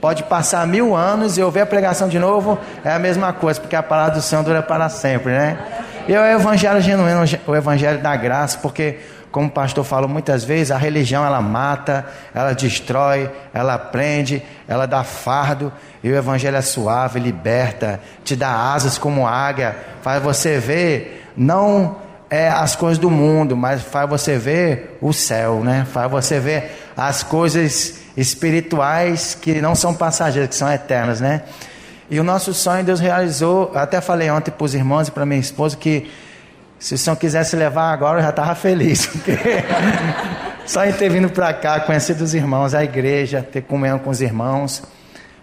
Pode 0.00 0.24
passar 0.24 0.66
mil 0.66 0.96
anos 0.96 1.38
e 1.38 1.42
ouvir 1.42 1.60
a 1.60 1.66
pregação 1.66 2.08
de 2.08 2.18
novo, 2.18 2.58
é 2.84 2.92
a 2.92 2.98
mesma 2.98 3.32
coisa, 3.32 3.60
porque 3.60 3.76
a 3.76 3.82
palavra 3.82 4.16
do 4.16 4.20
Senhor 4.20 4.42
dura 4.42 4.60
para 4.60 4.88
sempre, 4.88 5.32
né? 5.32 5.56
E 6.08 6.14
é 6.14 6.20
o 6.20 6.24
evangelho 6.24 6.80
genuíno, 6.80 7.22
o 7.46 7.54
evangelho 7.54 8.02
da 8.02 8.16
graça, 8.16 8.58
porque 8.58 8.98
como 9.30 9.46
o 9.46 9.50
pastor 9.50 9.84
falou 9.84 10.08
muitas 10.08 10.42
vezes, 10.42 10.72
a 10.72 10.76
religião 10.76 11.24
ela 11.24 11.40
mata, 11.40 12.04
ela 12.34 12.52
destrói, 12.52 13.30
ela 13.54 13.78
prende, 13.78 14.42
ela 14.66 14.84
dá 14.84 15.04
fardo, 15.04 15.72
e 16.02 16.10
o 16.10 16.16
evangelho 16.16 16.56
é 16.56 16.60
suave, 16.60 17.20
liberta, 17.20 18.00
te 18.24 18.34
dá 18.34 18.74
asas 18.74 18.98
como 18.98 19.26
águia, 19.26 19.76
faz 20.02 20.20
você 20.20 20.58
ver 20.58 21.30
não 21.36 22.01
é 22.32 22.48
as 22.48 22.74
coisas 22.74 22.96
do 22.96 23.10
mundo, 23.10 23.54
mas 23.54 23.82
faz 23.82 24.08
você 24.08 24.38
ver 24.38 24.96
o 25.02 25.12
céu, 25.12 25.62
né? 25.62 25.86
Faz 25.92 26.10
você 26.10 26.40
ver 26.40 26.72
as 26.96 27.22
coisas 27.22 28.00
espirituais 28.16 29.36
que 29.38 29.60
não 29.60 29.74
são 29.74 29.92
passageiras, 29.92 30.48
que 30.48 30.54
são 30.54 30.72
eternas, 30.72 31.20
né? 31.20 31.42
E 32.10 32.18
o 32.18 32.24
nosso 32.24 32.54
sonho 32.54 32.82
Deus 32.82 33.00
realizou. 33.00 33.70
Até 33.74 34.00
falei 34.00 34.30
ontem 34.30 34.50
para 34.50 34.64
os 34.64 34.74
irmãos 34.74 35.08
e 35.08 35.10
para 35.10 35.26
minha 35.26 35.40
esposa 35.40 35.76
que 35.76 36.10
se 36.78 36.94
o 36.94 36.98
senhor 36.98 37.16
quisesse 37.16 37.54
levar 37.54 37.92
agora, 37.92 38.20
eu 38.20 38.22
já 38.22 38.30
estava 38.30 38.54
feliz. 38.54 39.10
Só 40.64 40.86
em 40.86 40.92
ter 40.92 41.10
vindo 41.10 41.28
para 41.28 41.52
cá, 41.52 41.80
conhecer 41.80 42.14
dos 42.14 42.32
irmãos, 42.32 42.72
a 42.72 42.82
igreja, 42.82 43.42
ter 43.42 43.60
comunhão 43.60 43.98
com 43.98 44.08
os 44.08 44.22
irmãos. 44.22 44.82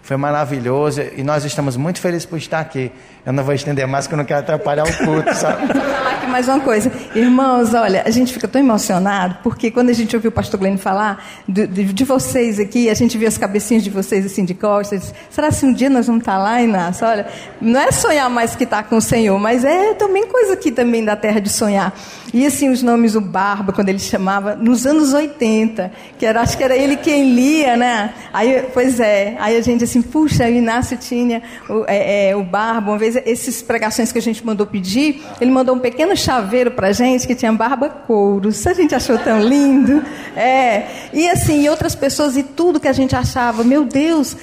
Foi 0.02 0.18
maravilhoso 0.18 1.04
e 1.16 1.22
nós 1.22 1.46
estamos 1.46 1.78
muito 1.78 2.02
felizes 2.02 2.26
por 2.26 2.40
estar 2.40 2.62
aqui. 2.62 2.92
Eu 3.24 3.32
não 3.32 3.44
vou 3.44 3.54
estender 3.54 3.86
mais, 3.86 4.08
porque 4.08 4.16
eu 4.16 4.18
não 4.18 4.26
quero 4.26 4.40
atrapalhar 4.40 4.86
o 4.88 4.98
culto, 5.06 5.36
sabe? 5.36 5.68
Mais 6.30 6.48
uma 6.48 6.60
coisa. 6.60 6.92
Irmãos, 7.16 7.74
olha, 7.74 8.04
a 8.06 8.12
gente 8.12 8.32
fica 8.32 8.48
tão 8.48 8.62
emocionado, 8.62 9.38
porque 9.42 9.72
quando 9.72 9.90
a 9.90 9.94
gente 9.94 10.16
ouviu 10.16 10.30
o 10.30 10.32
pastor 10.32 10.60
Glenn 10.60 10.78
falar 10.78 11.26
de, 11.48 11.66
de, 11.66 11.86
de, 11.86 12.04
vocês 12.04 12.60
aqui, 12.60 12.88
a 12.88 12.94
gente 12.94 13.18
viu 13.18 13.28
as 13.28 13.38
cabecinhas 13.38 13.84
de 13.84 13.90
vocês 13.90 14.26
assim 14.26 14.46
de 14.46 14.54
costas. 14.54 15.14
Será 15.30 15.52
que 15.52 15.66
um 15.66 15.74
dia 15.74 15.90
nós 15.90 16.06
vamos 16.06 16.22
estar 16.22 16.38
lá, 16.38 16.62
Inácio? 16.62 17.08
Olha, 17.08 17.28
não 17.60 17.80
é 17.80 17.92
sonhar 17.92 18.30
mais 18.30 18.56
que 18.56 18.64
estar 18.64 18.84
com 18.84 18.98
o 18.98 19.02
Senhor, 19.02 19.40
mas 19.40 19.66
é 19.66 19.96
também 19.96 20.28
coisa 20.28 20.54
aqui 20.54 20.72
também 20.72 21.04
da 21.04 21.16
terra 21.16 21.40
de 21.40 21.50
sonhar. 21.50 21.94
E 22.32 22.46
assim, 22.46 22.70
os 22.70 22.84
nomes, 22.84 23.16
o 23.16 23.22
Barba, 23.22 23.74
quando 23.74 23.90
ele 23.90 23.98
chamava, 23.98 24.56
nos 24.56 24.86
anos 24.86 25.14
80, 25.14 25.92
que 26.18 26.26
era, 26.26 26.42
acho 26.42 26.56
que 26.56 26.64
era 26.64 26.76
ele 26.76 26.96
quem 26.96 27.34
lia, 27.34 27.76
né? 27.76 28.14
Aí, 28.32 28.68
pois 28.72 29.00
é, 29.00 29.36
aí 29.40 29.58
a 29.58 29.62
gente 29.62 29.84
assim, 29.84 30.02
puxa, 30.02 30.46
o 30.46 30.50
Inácio 30.50 30.96
tinha 30.96 31.42
o, 31.68 31.86
é, 31.88 32.30
é, 32.30 32.36
o 32.36 32.44
Barba, 32.44 32.92
uma 32.92 33.00
vez, 33.00 33.16
esses 33.26 33.64
pregações 33.64 34.12
que 34.12 34.20
a 34.20 34.22
gente 34.22 34.46
mandou 34.46 34.68
pedir, 34.68 35.24
ele 35.42 35.50
mandou 35.50 35.76
um 35.76 35.80
pequeno 35.80 36.16
chaveiro 36.20 36.72
pra 36.72 36.92
gente 36.92 37.26
que 37.26 37.36
tinha 37.36 37.52
barba 37.52 37.90
couro. 37.90 38.50
Isso 38.50 38.70
a 38.70 38.74
gente 38.74 38.94
achou 38.94 39.18
tão 39.18 39.40
lindo. 39.40 40.04
É, 40.36 40.86
e 41.14 41.30
assim, 41.30 41.64
e 41.64 41.70
outras 41.70 41.96
pessoas, 41.96 42.38
e 42.38 42.44
tudo 42.44 42.80
que 42.80 42.88
a 42.88 42.94
gente 42.94 43.16
achava, 43.16 43.64
meu 43.64 43.86
Deus, 43.86 44.36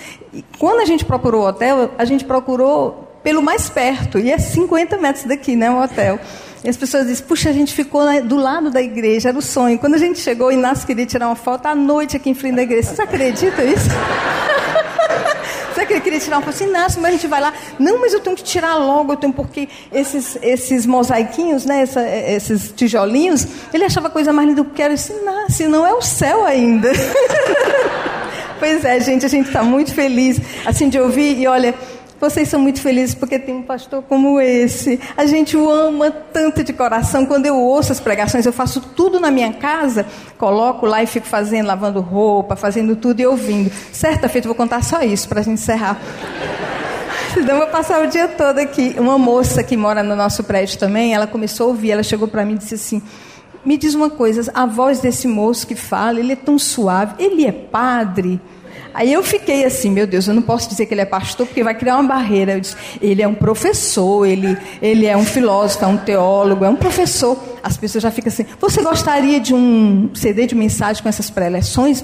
quando 0.58 0.80
a 0.80 0.84
gente 0.84 1.04
procurou 1.04 1.42
o 1.42 1.48
hotel, 1.48 1.90
a 1.96 2.04
gente 2.04 2.24
procurou 2.24 3.06
pelo 3.22 3.42
mais 3.42 3.68
perto, 3.68 4.20
e 4.20 4.30
é 4.30 4.38
50 4.38 4.98
metros 4.98 5.24
daqui, 5.24 5.56
né, 5.56 5.68
o 5.68 5.82
hotel. 5.82 6.20
E 6.62 6.68
as 6.68 6.76
pessoas 6.76 7.06
dizem, 7.06 7.26
puxa, 7.26 7.50
a 7.50 7.52
gente 7.52 7.72
ficou 7.72 8.02
do 8.22 8.36
lado 8.36 8.70
da 8.70 8.80
igreja, 8.80 9.28
era 9.28 9.38
o 9.38 9.42
sonho. 9.42 9.78
Quando 9.78 9.94
a 9.94 9.98
gente 9.98 10.18
chegou, 10.18 10.48
o 10.48 10.52
Inácio 10.52 10.86
queria 10.86 11.06
tirar 11.06 11.26
uma 11.26 11.36
foto 11.36 11.66
à 11.66 11.74
noite 11.74 12.16
aqui 12.16 12.30
em 12.30 12.34
frente 12.34 12.56
da 12.56 12.62
igreja. 12.62 12.94
Você 12.94 13.02
acredita 13.02 13.62
isso? 13.62 13.88
Você 15.76 15.84
que 15.84 15.92
ele 15.92 16.00
queria 16.00 16.18
tirar 16.18 16.36
foto 16.36 16.48
assim, 16.48 16.64
Inácio, 16.64 17.02
mas 17.02 17.10
a 17.10 17.12
gente 17.16 17.26
vai 17.26 17.38
lá. 17.38 17.52
Não, 17.78 18.00
mas 18.00 18.14
eu 18.14 18.20
tenho 18.20 18.34
que 18.34 18.42
tirar 18.42 18.76
logo, 18.76 19.12
eu 19.12 19.16
tenho 19.18 19.30
porque 19.30 19.68
esses, 19.92 20.38
esses 20.40 20.86
mosaiquinhos, 20.86 21.66
né, 21.66 21.82
essa, 21.82 22.00
esses 22.08 22.72
tijolinhos, 22.74 23.46
ele 23.74 23.84
achava 23.84 24.06
a 24.08 24.10
coisa 24.10 24.32
mais 24.32 24.48
linda 24.48 24.64
que 24.64 24.80
era. 24.80 24.94
Eu 24.94 24.96
disse, 24.96 25.12
Inácio, 25.12 25.68
não 25.68 25.86
é 25.86 25.92
o 25.92 26.00
céu 26.00 26.46
ainda. 26.46 26.90
pois 28.58 28.86
é, 28.86 28.98
gente, 29.00 29.26
a 29.26 29.28
gente 29.28 29.48
está 29.48 29.62
muito 29.62 29.92
feliz 29.92 30.40
assim 30.64 30.88
de 30.88 30.98
ouvir. 30.98 31.38
E 31.38 31.46
olha, 31.46 31.74
vocês 32.20 32.48
são 32.48 32.60
muito 32.60 32.80
felizes 32.80 33.14
porque 33.14 33.38
tem 33.38 33.54
um 33.54 33.62
pastor 33.62 34.02
como 34.02 34.40
esse. 34.40 34.98
A 35.16 35.26
gente 35.26 35.56
o 35.56 35.68
ama 35.68 36.10
tanto 36.10 36.64
de 36.64 36.72
coração. 36.72 37.26
Quando 37.26 37.46
eu 37.46 37.56
ouço 37.56 37.92
as 37.92 38.00
pregações, 38.00 38.46
eu 38.46 38.52
faço 38.52 38.80
tudo 38.80 39.20
na 39.20 39.30
minha 39.30 39.52
casa, 39.52 40.06
coloco 40.38 40.86
lá 40.86 41.02
e 41.02 41.06
fico 41.06 41.26
fazendo, 41.26 41.66
lavando 41.66 42.00
roupa, 42.00 42.56
fazendo 42.56 42.96
tudo 42.96 43.20
e 43.20 43.26
ouvindo. 43.26 43.70
Certa 43.92 44.28
feita, 44.28 44.48
vou 44.48 44.54
contar 44.54 44.82
só 44.82 45.02
isso 45.02 45.28
para 45.28 45.40
a 45.40 45.42
gente 45.42 45.54
encerrar. 45.54 46.00
Senão 47.34 47.54
eu 47.54 47.58
vou 47.58 47.66
passar 47.66 48.02
o 48.02 48.08
dia 48.08 48.28
todo 48.28 48.58
aqui. 48.58 48.96
Uma 48.98 49.18
moça 49.18 49.62
que 49.62 49.76
mora 49.76 50.02
no 50.02 50.16
nosso 50.16 50.42
prédio 50.42 50.78
também, 50.78 51.12
ela 51.12 51.26
começou 51.26 51.66
a 51.66 51.68
ouvir, 51.68 51.90
ela 51.90 52.02
chegou 52.02 52.26
para 52.26 52.46
mim 52.46 52.54
e 52.54 52.58
disse 52.58 52.76
assim: 52.76 53.02
Me 53.62 53.76
diz 53.76 53.94
uma 53.94 54.08
coisa, 54.08 54.50
a 54.54 54.64
voz 54.64 55.00
desse 55.00 55.28
moço 55.28 55.66
que 55.66 55.74
fala, 55.74 56.18
ele 56.18 56.32
é 56.32 56.36
tão 56.36 56.58
suave, 56.58 57.14
ele 57.18 57.44
é 57.44 57.52
padre. 57.52 58.40
Aí 58.96 59.12
eu 59.12 59.22
fiquei 59.22 59.62
assim, 59.66 59.90
meu 59.90 60.06
Deus, 60.06 60.26
eu 60.26 60.32
não 60.32 60.40
posso 60.40 60.70
dizer 60.70 60.86
que 60.86 60.94
ele 60.94 61.02
é 61.02 61.04
pastor, 61.04 61.46
porque 61.46 61.62
vai 61.62 61.74
criar 61.74 61.98
uma 61.98 62.08
barreira. 62.08 62.54
Eu 62.54 62.60
disse, 62.60 62.74
ele 62.98 63.20
é 63.20 63.28
um 63.28 63.34
professor, 63.34 64.24
ele, 64.24 64.56
ele 64.80 65.04
é 65.04 65.14
um 65.14 65.24
filósofo, 65.24 65.84
é 65.84 65.86
um 65.86 65.98
teólogo, 65.98 66.64
é 66.64 66.70
um 66.70 66.76
professor. 66.76 67.38
As 67.62 67.76
pessoas 67.76 68.02
já 68.02 68.10
ficam 68.10 68.32
assim, 68.32 68.46
você 68.58 68.82
gostaria 68.82 69.38
de 69.38 69.52
um 69.52 70.08
CD 70.14 70.46
de 70.46 70.54
mensagem 70.54 71.02
com 71.02 71.10
essas 71.10 71.28
preleções? 71.28 72.02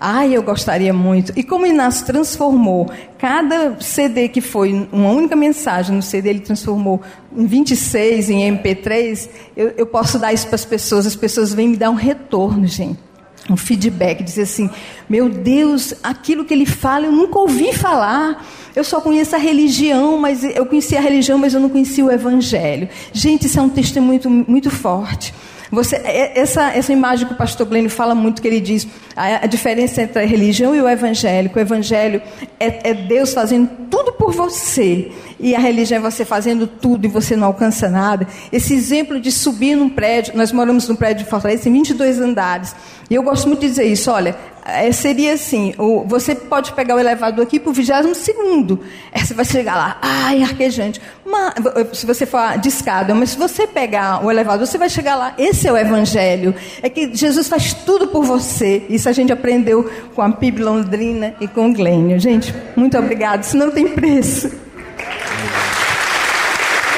Ai, 0.00 0.36
eu 0.36 0.42
gostaria 0.42 0.92
muito. 0.92 1.32
E 1.36 1.44
como 1.44 1.64
Inácio 1.64 2.04
transformou 2.04 2.90
cada 3.18 3.80
CD 3.80 4.28
que 4.28 4.40
foi 4.40 4.88
uma 4.90 5.10
única 5.10 5.36
mensagem 5.36 5.94
no 5.94 6.02
CD, 6.02 6.30
ele 6.30 6.40
transformou 6.40 7.00
em 7.36 7.46
26, 7.46 8.30
em 8.30 8.58
MP3, 8.58 9.28
eu, 9.56 9.74
eu 9.76 9.86
posso 9.86 10.18
dar 10.18 10.32
isso 10.32 10.48
para 10.48 10.56
as 10.56 10.64
pessoas, 10.64 11.06
as 11.06 11.14
pessoas 11.14 11.54
vêm 11.54 11.68
me 11.68 11.76
dar 11.76 11.90
um 11.90 11.94
retorno, 11.94 12.66
gente. 12.66 13.11
Um 13.50 13.56
feedback, 13.56 14.22
dizer 14.22 14.42
assim: 14.42 14.70
meu 15.08 15.28
Deus, 15.28 15.94
aquilo 16.02 16.44
que 16.44 16.54
ele 16.54 16.66
fala 16.66 17.06
eu 17.06 17.12
nunca 17.12 17.38
ouvi 17.38 17.72
falar. 17.72 18.46
Eu 18.74 18.84
só 18.84 19.00
conheço 19.00 19.36
a 19.36 19.38
religião, 19.38 20.16
mas 20.18 20.42
eu 20.42 20.64
conhecia 20.64 20.98
a 20.98 21.02
religião, 21.02 21.36
mas 21.36 21.52
eu 21.52 21.60
não 21.60 21.68
conhecia 21.68 22.04
o 22.04 22.10
evangelho. 22.10 22.88
Gente, 23.12 23.46
isso 23.46 23.58
é 23.58 23.62
um 23.62 23.68
testemunho 23.68 24.12
muito, 24.12 24.30
muito 24.30 24.70
forte. 24.70 25.34
Você, 25.72 25.96
é, 25.96 26.38
essa, 26.38 26.70
essa 26.70 26.92
imagem 26.92 27.26
que 27.26 27.32
o 27.32 27.36
pastor 27.36 27.66
Glênio 27.66 27.88
fala 27.88 28.14
muito, 28.14 28.42
que 28.42 28.46
ele 28.46 28.60
diz 28.60 28.86
a, 29.16 29.44
a 29.44 29.46
diferença 29.46 30.02
entre 30.02 30.22
a 30.22 30.26
religião 30.26 30.74
e 30.74 30.82
o 30.82 30.86
evangelho. 30.86 31.50
O 31.52 31.58
evangelho 31.58 32.20
é, 32.60 32.90
é 32.90 32.94
Deus 32.94 33.32
fazendo 33.32 33.70
tudo 33.90 34.12
por 34.12 34.32
você. 34.32 35.10
E 35.40 35.54
a 35.54 35.58
religião 35.58 35.96
é 35.96 36.10
você 36.10 36.26
fazendo 36.26 36.66
tudo 36.66 37.06
e 37.06 37.08
você 37.08 37.34
não 37.34 37.46
alcança 37.46 37.88
nada. 37.88 38.28
Esse 38.52 38.74
exemplo 38.74 39.18
de 39.18 39.32
subir 39.32 39.74
num 39.74 39.88
prédio, 39.88 40.36
nós 40.36 40.52
moramos 40.52 40.86
num 40.86 40.94
prédio 40.94 41.24
de 41.24 41.30
Fortaleza, 41.30 41.62
tem 41.62 41.72
22 41.72 42.20
andares. 42.20 42.76
E 43.08 43.14
eu 43.14 43.22
gosto 43.22 43.48
muito 43.48 43.60
de 43.60 43.68
dizer 43.68 43.84
isso, 43.84 44.10
olha, 44.10 44.36
é, 44.64 44.90
seria 44.92 45.34
assim, 45.34 45.74
o, 45.76 46.04
você 46.06 46.34
pode 46.34 46.72
pegar 46.72 46.94
o 46.94 46.98
elevador 46.98 47.44
aqui 47.44 47.58
para 47.58 47.70
o 47.70 47.72
22 47.72 48.16
segundo. 48.16 48.80
É, 49.10 49.18
você 49.24 49.34
vai 49.34 49.44
chegar 49.44 49.74
lá, 49.74 49.98
ai, 50.00 50.42
arquejante. 50.42 51.00
Mas, 51.24 51.54
se 51.94 52.06
você 52.06 52.24
for 52.24 52.58
de 52.58 52.68
escada, 52.68 53.14
mas 53.14 53.30
se 53.30 53.38
você 53.38 53.66
pegar 53.66 54.24
o 54.24 54.30
elevador, 54.30 54.66
você 54.66 54.78
vai 54.78 54.88
chegar 54.88 55.16
lá. 55.16 55.34
Esse 55.36 55.66
é 55.66 55.72
o 55.72 55.76
evangelho. 55.76 56.54
É 56.82 56.88
que 56.88 57.14
Jesus 57.14 57.48
faz 57.48 57.74
tudo 57.74 58.08
por 58.08 58.24
você. 58.24 58.84
Isso 58.88 59.08
a 59.08 59.12
gente 59.12 59.32
aprendeu 59.32 59.90
com 60.14 60.22
a 60.22 60.30
PIB 60.30 60.62
Londrina 60.62 61.34
e 61.40 61.48
com 61.48 61.70
o 61.70 61.74
Glênio. 61.74 62.18
Gente, 62.20 62.54
muito 62.76 62.96
obrigado. 62.98 63.42
Isso 63.42 63.56
não 63.56 63.70
tem 63.70 63.88
preço. 63.88 64.48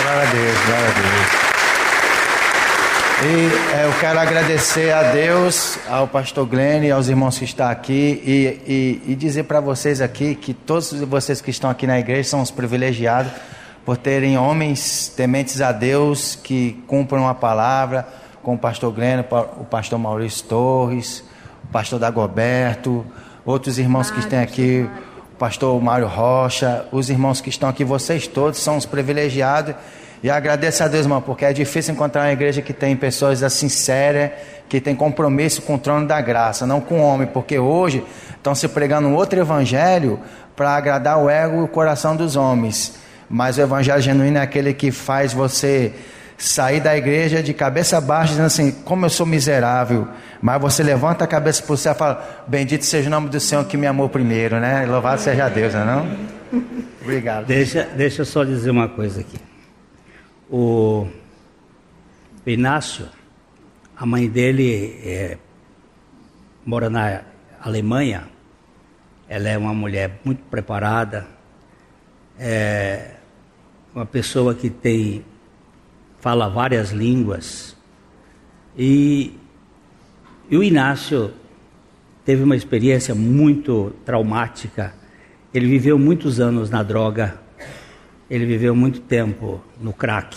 Glória 0.02 0.22
a 0.22 0.32
Deus, 0.32 0.58
glória 0.66 0.88
a 0.88 0.92
Deus. 0.92 1.43
E 3.22 3.76
é, 3.76 3.86
eu 3.86 3.92
quero 4.00 4.18
agradecer 4.18 4.92
a 4.92 5.12
Deus, 5.12 5.78
ao 5.88 6.08
pastor 6.08 6.44
Glenn 6.46 6.84
e 6.84 6.90
aos 6.90 7.08
irmãos 7.08 7.38
que 7.38 7.44
estão 7.44 7.68
aqui 7.68 8.20
e, 8.24 9.00
e, 9.06 9.12
e 9.12 9.14
dizer 9.14 9.44
para 9.44 9.60
vocês 9.60 10.00
aqui 10.00 10.34
que 10.34 10.52
todos 10.52 10.92
vocês 10.92 11.40
que 11.40 11.50
estão 11.50 11.70
aqui 11.70 11.86
na 11.86 11.98
igreja 11.98 12.30
são 12.30 12.42
os 12.42 12.50
privilegiados 12.50 13.32
por 13.84 13.96
terem 13.96 14.36
homens 14.36 15.08
tementes 15.16 15.60
a 15.60 15.70
Deus 15.70 16.34
que 16.34 16.82
cumpram 16.88 17.28
a 17.28 17.34
palavra, 17.34 18.06
como 18.42 18.56
o 18.56 18.60
pastor 18.60 18.92
Glenn, 18.92 19.20
o 19.60 19.64
pastor 19.64 19.98
Maurício 19.98 20.44
Torres, 20.46 21.24
o 21.62 21.68
pastor 21.68 22.00
Dagoberto, 22.00 23.06
outros 23.44 23.78
irmãos 23.78 24.10
que 24.10 24.18
estão 24.18 24.42
aqui, 24.42 24.88
o 25.32 25.36
pastor 25.36 25.80
Mário 25.80 26.08
Rocha, 26.08 26.84
os 26.90 27.08
irmãos 27.08 27.40
que 27.40 27.48
estão 27.48 27.68
aqui, 27.68 27.84
vocês 27.84 28.26
todos 28.26 28.58
são 28.58 28.76
os 28.76 28.84
privilegiados 28.84 29.76
e 30.24 30.30
agradeço 30.30 30.82
a 30.82 30.88
Deus, 30.88 31.04
irmão, 31.04 31.20
porque 31.20 31.44
é 31.44 31.52
difícil 31.52 31.92
encontrar 31.92 32.22
uma 32.22 32.32
igreja 32.32 32.62
que 32.62 32.72
tem 32.72 32.96
pessoas 32.96 33.42
assim 33.42 33.68
sérias, 33.68 34.30
que 34.70 34.80
tem 34.80 34.96
compromisso 34.96 35.60
com 35.60 35.74
o 35.74 35.78
trono 35.78 36.06
da 36.06 36.18
graça, 36.18 36.66
não 36.66 36.80
com 36.80 37.00
o 37.00 37.02
homem, 37.02 37.26
porque 37.26 37.58
hoje 37.58 38.02
estão 38.34 38.54
se 38.54 38.66
pregando 38.66 39.06
um 39.06 39.14
outro 39.14 39.38
evangelho 39.38 40.18
para 40.56 40.70
agradar 40.70 41.22
o 41.22 41.28
ego 41.28 41.58
e 41.58 41.60
o 41.64 41.68
coração 41.68 42.16
dos 42.16 42.36
homens. 42.36 42.94
Mas 43.28 43.58
o 43.58 43.60
evangelho 43.60 44.00
genuíno 44.00 44.38
é 44.38 44.40
aquele 44.40 44.72
que 44.72 44.90
faz 44.90 45.34
você 45.34 45.92
sair 46.38 46.80
da 46.80 46.96
igreja 46.96 47.42
de 47.42 47.52
cabeça 47.52 48.00
baixa, 48.00 48.28
dizendo 48.28 48.46
assim: 48.46 48.70
como 48.70 49.04
eu 49.04 49.10
sou 49.10 49.26
miserável. 49.26 50.08
Mas 50.40 50.58
você 50.58 50.82
levanta 50.82 51.24
a 51.24 51.26
cabeça 51.26 51.62
para 51.62 51.74
o 51.74 51.76
céu 51.76 51.92
e 51.92 51.96
fala: 51.96 52.44
Bendito 52.48 52.86
seja 52.86 53.08
o 53.08 53.10
nome 53.10 53.28
do 53.28 53.38
Senhor 53.38 53.62
que 53.66 53.76
me 53.76 53.86
amou 53.86 54.08
primeiro, 54.08 54.58
né? 54.58 54.86
Louvado 54.86 55.20
seja 55.20 55.50
Deus, 55.50 55.74
não 55.74 55.82
é? 55.82 55.84
Não? 55.84 56.08
Obrigado. 57.02 57.44
Deixa, 57.44 57.86
deixa 57.94 58.22
eu 58.22 58.24
só 58.24 58.42
dizer 58.42 58.70
uma 58.70 58.88
coisa 58.88 59.20
aqui. 59.20 59.36
O 60.56 61.08
Inácio, 62.46 63.08
a 63.96 64.06
mãe 64.06 64.28
dele 64.28 65.00
é, 65.02 65.36
mora 66.64 66.88
na 66.88 67.22
Alemanha. 67.60 68.28
Ela 69.28 69.48
é 69.48 69.58
uma 69.58 69.74
mulher 69.74 70.20
muito 70.24 70.44
preparada, 70.44 71.26
é 72.38 73.16
uma 73.92 74.06
pessoa 74.06 74.54
que 74.54 74.70
tem 74.70 75.24
fala 76.20 76.48
várias 76.48 76.92
línguas. 76.92 77.76
E, 78.78 79.36
e 80.48 80.56
o 80.56 80.62
Inácio 80.62 81.34
teve 82.24 82.44
uma 82.44 82.54
experiência 82.54 83.12
muito 83.12 83.92
traumática. 84.04 84.94
Ele 85.52 85.66
viveu 85.66 85.98
muitos 85.98 86.38
anos 86.38 86.70
na 86.70 86.84
droga 86.84 87.42
ele 88.28 88.46
viveu 88.46 88.74
muito 88.74 89.00
tempo 89.00 89.62
no 89.80 89.92
crack. 89.92 90.36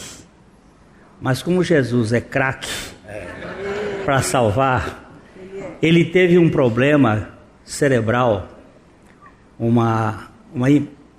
Mas 1.21 1.41
como 1.41 1.63
Jesus 1.63 2.13
é 2.13 2.21
crack 2.21 2.67
para 4.06 4.21
salvar, 4.21 5.12
ele 5.82 6.06
teve 6.06 6.38
um 6.38 6.50
problema 6.50 7.38
cerebral, 7.63 8.47
uma, 9.60 10.30
uma 10.54 10.67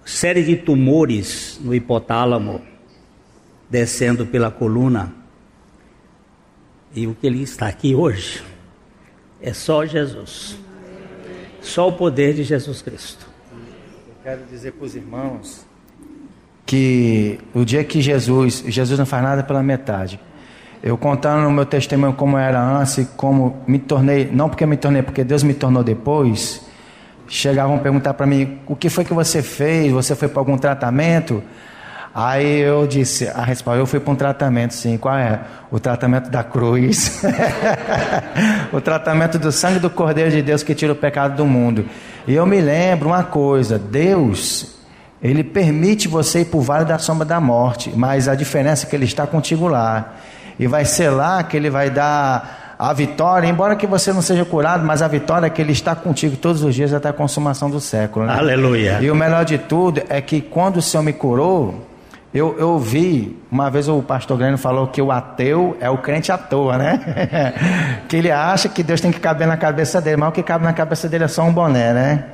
série 0.05 0.43
de 0.43 0.57
tumores 0.57 1.61
no 1.63 1.75
hipotálamo, 1.75 2.63
descendo 3.69 4.27
pela 4.27 4.51
coluna. 4.51 5.13
E 6.95 7.07
o 7.07 7.15
que 7.15 7.27
ele 7.27 7.43
está 7.43 7.69
aqui 7.69 7.95
hoje 7.95 8.43
é 9.41 9.53
só 9.53 9.85
Jesus. 9.85 10.59
Só 11.61 11.89
o 11.89 11.93
poder 11.93 12.35
de 12.35 12.45
Jesus 12.45 12.81
Cristo. 12.81 13.29
Eu 13.53 14.15
quero 14.23 14.45
dizer 14.47 14.73
para 14.73 14.87
os 14.87 14.95
irmãos 14.95 15.68
que 16.69 17.41
o 17.55 17.65
dia 17.65 17.83
que 17.83 18.03
Jesus, 18.03 18.63
Jesus 18.69 18.99
não 18.99 19.07
faz 19.07 19.23
nada 19.23 19.43
pela 19.43 19.63
metade. 19.63 20.21
Eu 20.83 20.99
contando 20.99 21.45
no 21.45 21.51
meu 21.51 21.65
testemunho 21.65 22.13
como 22.13 22.37
era 22.37 22.61
antes, 22.61 23.09
como 23.17 23.57
me 23.67 23.79
tornei, 23.79 24.29
não 24.31 24.51
porque 24.51 24.67
me 24.67 24.77
tornei, 24.77 25.01
porque 25.01 25.25
Deus 25.25 25.43
me 25.43 25.55
tornou 25.55 25.83
depois. 25.83 26.61
Chegavam 27.27 27.77
a 27.77 27.79
perguntar 27.79 28.13
para 28.13 28.27
mim: 28.27 28.59
"O 28.67 28.77
que 28.77 28.91
foi 28.91 29.03
que 29.03 29.15
você 29.15 29.43
fez? 29.43 29.91
Você 29.91 30.15
foi 30.15 30.29
para 30.29 30.41
algum 30.41 30.59
tratamento?" 30.59 31.43
Aí 32.15 32.61
eu 32.61 32.87
disse, 32.87 33.29
a 33.29 33.43
resposta, 33.43 33.79
eu 33.79 33.87
fui 33.87 34.01
para 34.01 34.13
um 34.13 34.17
tratamento, 34.17 34.75
sim. 34.75 34.97
Qual 34.99 35.15
é? 35.15 35.41
O 35.71 35.79
tratamento 35.79 36.29
da 36.31 36.43
cruz. 36.43 37.23
o 38.73 38.81
tratamento 38.81 39.39
do 39.39 39.53
sangue 39.53 39.79
do 39.79 39.89
Cordeiro 39.89 40.31
de 40.31 40.43
Deus 40.43 40.63
que 40.63 40.75
tira 40.75 40.93
o 40.93 40.97
pecado 40.97 41.37
do 41.37 41.47
mundo. 41.47 41.87
E 42.27 42.35
eu 42.35 42.45
me 42.45 42.61
lembro 42.61 43.09
uma 43.09 43.25
coisa: 43.25 43.79
Deus 43.79 44.78
ele 45.23 45.43
permite 45.43 46.07
você 46.07 46.41
ir 46.41 46.45
para 46.47 46.59
o 46.59 46.61
vale 46.61 46.85
da 46.85 46.99
sombra 46.99 47.25
da 47.25 47.41
morte, 47.41 47.93
mas 47.95 48.29
a 48.29 48.35
diferença 48.35 48.87
é 48.87 48.91
que 48.91 48.95
ele 48.95 49.05
está 49.05 49.27
contigo 49.27 49.67
lá. 49.67 50.15
E 50.59 50.67
vai 50.67 50.85
ser 50.85 51.11
lá 51.11 51.43
que 51.43 51.57
ele 51.57 51.71
vai 51.71 51.91
dar 51.91 52.77
a 52.79 52.93
vitória, 52.93 53.49
embora 53.49 53.75
que 53.75 53.87
você 53.87 54.13
não 54.13 54.23
seja 54.23 54.45
curado, 54.45 54.85
mas 54.85 55.03
a 55.03 55.09
vitória 55.09 55.47
é 55.47 55.51
que 55.51 55.61
ele 55.61 55.73
está 55.73 55.97
contigo 55.97 56.37
todos 56.37 56.63
os 56.63 56.75
dias 56.75 56.95
até 56.95 57.09
a 57.09 57.13
consumação 57.13 57.69
do 57.69 57.81
século. 57.81 58.27
Né? 58.27 58.35
Aleluia. 58.39 58.99
E 59.01 59.11
o 59.11 59.17
melhor 59.17 59.45
de 59.45 59.59
tudo 59.59 60.01
é 60.09 60.21
que 60.21 60.41
quando 60.41 60.77
o 60.77 60.83
Senhor 60.83 61.03
me 61.03 61.13
curou, 61.13 61.87
eu, 62.33 62.57
eu 62.57 62.79
vi, 62.79 63.37
uma 63.51 63.69
vez 63.69 63.89
o 63.89 64.01
pastor 64.01 64.39
Grêmio 64.39 64.59
falou 64.59 64.87
que 64.87 65.03
o 65.03 65.11
ateu 65.11 65.77
é 65.81 65.91
o 65.91 65.99
crente 65.99 66.31
à 66.31 66.39
toa, 66.39 66.79
né? 66.79 67.55
que 68.07 68.17
ele 68.17 68.31
acha 68.31 68.69
que 68.69 68.85
Deus 68.85 69.01
tem 69.01 69.11
que 69.11 69.19
caber 69.19 69.49
na 69.49 69.57
cabeça 69.57 70.01
dele, 70.01 70.19
mas 70.19 70.29
o 70.29 70.33
que 70.33 70.43
cabe 70.43 70.65
na 70.65 70.73
cabeça 70.73 71.09
dele 71.09 71.25
é 71.25 71.29
só 71.29 71.43
um 71.43 71.53
boné, 71.53 71.93
né? 71.93 72.25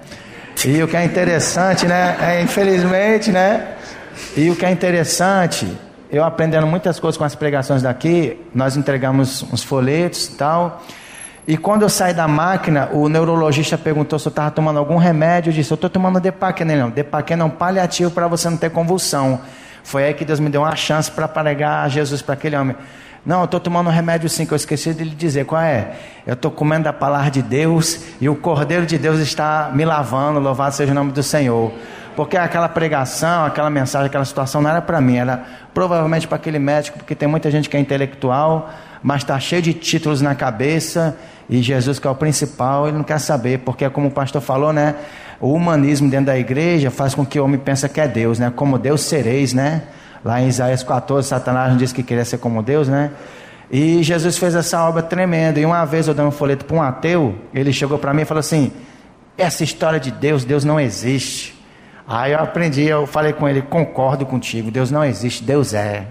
E 0.66 0.82
o 0.82 0.88
que 0.88 0.96
é 0.96 1.04
interessante, 1.04 1.86
né? 1.86 2.16
É, 2.20 2.40
infelizmente, 2.40 3.30
né? 3.30 3.74
E 4.34 4.48
o 4.48 4.56
que 4.56 4.64
é 4.64 4.70
interessante, 4.70 5.70
eu 6.10 6.24
aprendendo 6.24 6.66
muitas 6.66 6.98
coisas 6.98 7.18
com 7.18 7.24
as 7.24 7.34
pregações 7.34 7.82
daqui, 7.82 8.40
nós 8.54 8.74
entregamos 8.74 9.42
uns 9.52 9.62
folhetos 9.62 10.28
e 10.28 10.36
tal. 10.36 10.82
E 11.46 11.58
quando 11.58 11.82
eu 11.82 11.90
saí 11.90 12.14
da 12.14 12.26
máquina, 12.26 12.88
o 12.92 13.10
neurologista 13.10 13.76
perguntou 13.76 14.18
se 14.18 14.26
eu 14.26 14.30
estava 14.30 14.50
tomando 14.50 14.78
algum 14.78 14.96
remédio. 14.96 15.50
Eu 15.50 15.54
disse: 15.54 15.70
Eu 15.70 15.74
estou 15.74 15.90
tomando 15.90 16.18
Depaquena. 16.18 16.74
Não, 16.74 16.88
Depaquena 16.88 17.42
é 17.42 17.46
um 17.46 17.50
paliativo 17.50 18.10
para 18.10 18.26
você 18.26 18.48
não 18.48 18.56
ter 18.56 18.70
convulsão. 18.70 19.40
Foi 19.82 20.04
aí 20.04 20.14
que 20.14 20.24
Deus 20.24 20.40
me 20.40 20.48
deu 20.48 20.62
uma 20.62 20.74
chance 20.74 21.10
para 21.10 21.28
pregar 21.28 21.90
Jesus 21.90 22.22
para 22.22 22.32
aquele 22.32 22.56
homem. 22.56 22.74
Não, 23.24 23.38
eu 23.38 23.44
estou 23.46 23.58
tomando 23.58 23.86
um 23.88 23.92
remédio 23.92 24.28
sim, 24.28 24.44
que 24.44 24.52
eu 24.52 24.56
esqueci 24.56 24.92
de 24.92 25.02
lhe 25.02 25.14
dizer 25.14 25.46
qual 25.46 25.62
é. 25.62 25.92
Eu 26.26 26.34
estou 26.34 26.50
comendo 26.50 26.88
a 26.88 26.92
palavra 26.92 27.30
de 27.30 27.40
Deus 27.40 28.00
e 28.20 28.28
o 28.28 28.36
Cordeiro 28.36 28.84
de 28.84 28.98
Deus 28.98 29.18
está 29.18 29.70
me 29.72 29.82
lavando, 29.84 30.38
louvado 30.38 30.74
seja 30.74 30.92
o 30.92 30.94
nome 30.94 31.10
do 31.10 31.22
Senhor. 31.22 31.72
Porque 32.14 32.36
aquela 32.36 32.68
pregação, 32.68 33.46
aquela 33.46 33.70
mensagem, 33.70 34.06
aquela 34.06 34.26
situação 34.26 34.60
não 34.60 34.68
era 34.68 34.82
para 34.82 35.00
mim, 35.00 35.16
era 35.16 35.42
provavelmente 35.72 36.28
para 36.28 36.36
aquele 36.36 36.58
médico, 36.58 36.98
porque 36.98 37.14
tem 37.14 37.26
muita 37.26 37.50
gente 37.50 37.68
que 37.68 37.76
é 37.76 37.80
intelectual, 37.80 38.70
mas 39.02 39.22
está 39.22 39.40
cheio 39.40 39.62
de 39.62 39.72
títulos 39.72 40.20
na 40.20 40.34
cabeça 40.34 41.16
e 41.48 41.62
Jesus, 41.62 41.98
que 41.98 42.06
é 42.06 42.10
o 42.10 42.14
principal, 42.14 42.88
ele 42.88 42.96
não 42.98 43.04
quer 43.04 43.18
saber, 43.18 43.60
porque 43.60 43.88
como 43.88 44.08
o 44.08 44.10
pastor 44.10 44.42
falou, 44.42 44.72
né? 44.72 44.94
O 45.40 45.52
humanismo 45.52 46.08
dentro 46.10 46.26
da 46.26 46.38
igreja 46.38 46.90
faz 46.90 47.14
com 47.14 47.24
que 47.24 47.40
o 47.40 47.44
homem 47.44 47.58
pense 47.58 47.88
que 47.88 48.00
é 48.00 48.06
Deus, 48.06 48.38
né? 48.38 48.52
Como 48.54 48.78
Deus 48.78 49.00
sereis, 49.00 49.52
né? 49.54 49.82
Lá 50.24 50.40
em 50.40 50.48
Isaías 50.48 50.82
14, 50.82 51.28
Satanás 51.28 51.70
não 51.70 51.76
disse 51.76 51.92
que 51.92 52.02
queria 52.02 52.24
ser 52.24 52.38
como 52.38 52.62
Deus, 52.62 52.88
né? 52.88 53.10
E 53.70 54.02
Jesus 54.02 54.38
fez 54.38 54.54
essa 54.54 54.82
obra 54.88 55.02
tremenda. 55.02 55.60
E 55.60 55.66
uma 55.66 55.84
vez 55.84 56.08
eu 56.08 56.14
dei 56.14 56.24
um 56.24 56.30
folheto 56.30 56.64
para 56.64 56.76
um 56.76 56.82
ateu, 56.82 57.34
ele 57.52 57.72
chegou 57.72 57.98
para 57.98 58.14
mim 58.14 58.22
e 58.22 58.24
falou 58.24 58.40
assim: 58.40 58.72
Essa 59.36 59.62
história 59.62 60.00
de 60.00 60.10
Deus, 60.10 60.44
Deus 60.44 60.64
não 60.64 60.80
existe. 60.80 61.54
Aí 62.06 62.32
eu 62.32 62.38
aprendi, 62.38 62.84
eu 62.84 63.06
falei 63.06 63.32
com 63.32 63.48
ele: 63.48 63.60
Concordo 63.60 64.24
contigo, 64.24 64.70
Deus 64.70 64.90
não 64.90 65.04
existe, 65.04 65.44
Deus 65.44 65.74
é. 65.74 66.06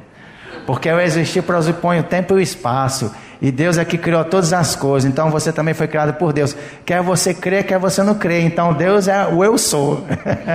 Porque 0.67 0.87
eu 0.87 0.99
existir 0.99 1.41
pressupõe 1.41 1.99
o 1.99 2.03
tempo 2.03 2.33
e 2.33 2.37
o 2.37 2.39
espaço. 2.39 3.11
E 3.41 3.51
Deus 3.51 3.77
é 3.77 3.83
que 3.83 3.97
criou 3.97 4.23
todas 4.23 4.53
as 4.53 4.75
coisas. 4.75 5.09
Então 5.09 5.29
você 5.29 5.51
também 5.51 5.73
foi 5.73 5.87
criado 5.87 6.13
por 6.13 6.31
Deus. 6.31 6.55
Quer 6.85 7.01
você 7.01 7.33
crer, 7.33 7.65
quer 7.65 7.77
você 7.77 8.01
não 8.01 8.15
crer. 8.15 8.45
Então 8.45 8.73
Deus 8.73 9.07
é 9.07 9.25
o 9.27 9.43
eu 9.43 9.57
sou. 9.57 10.05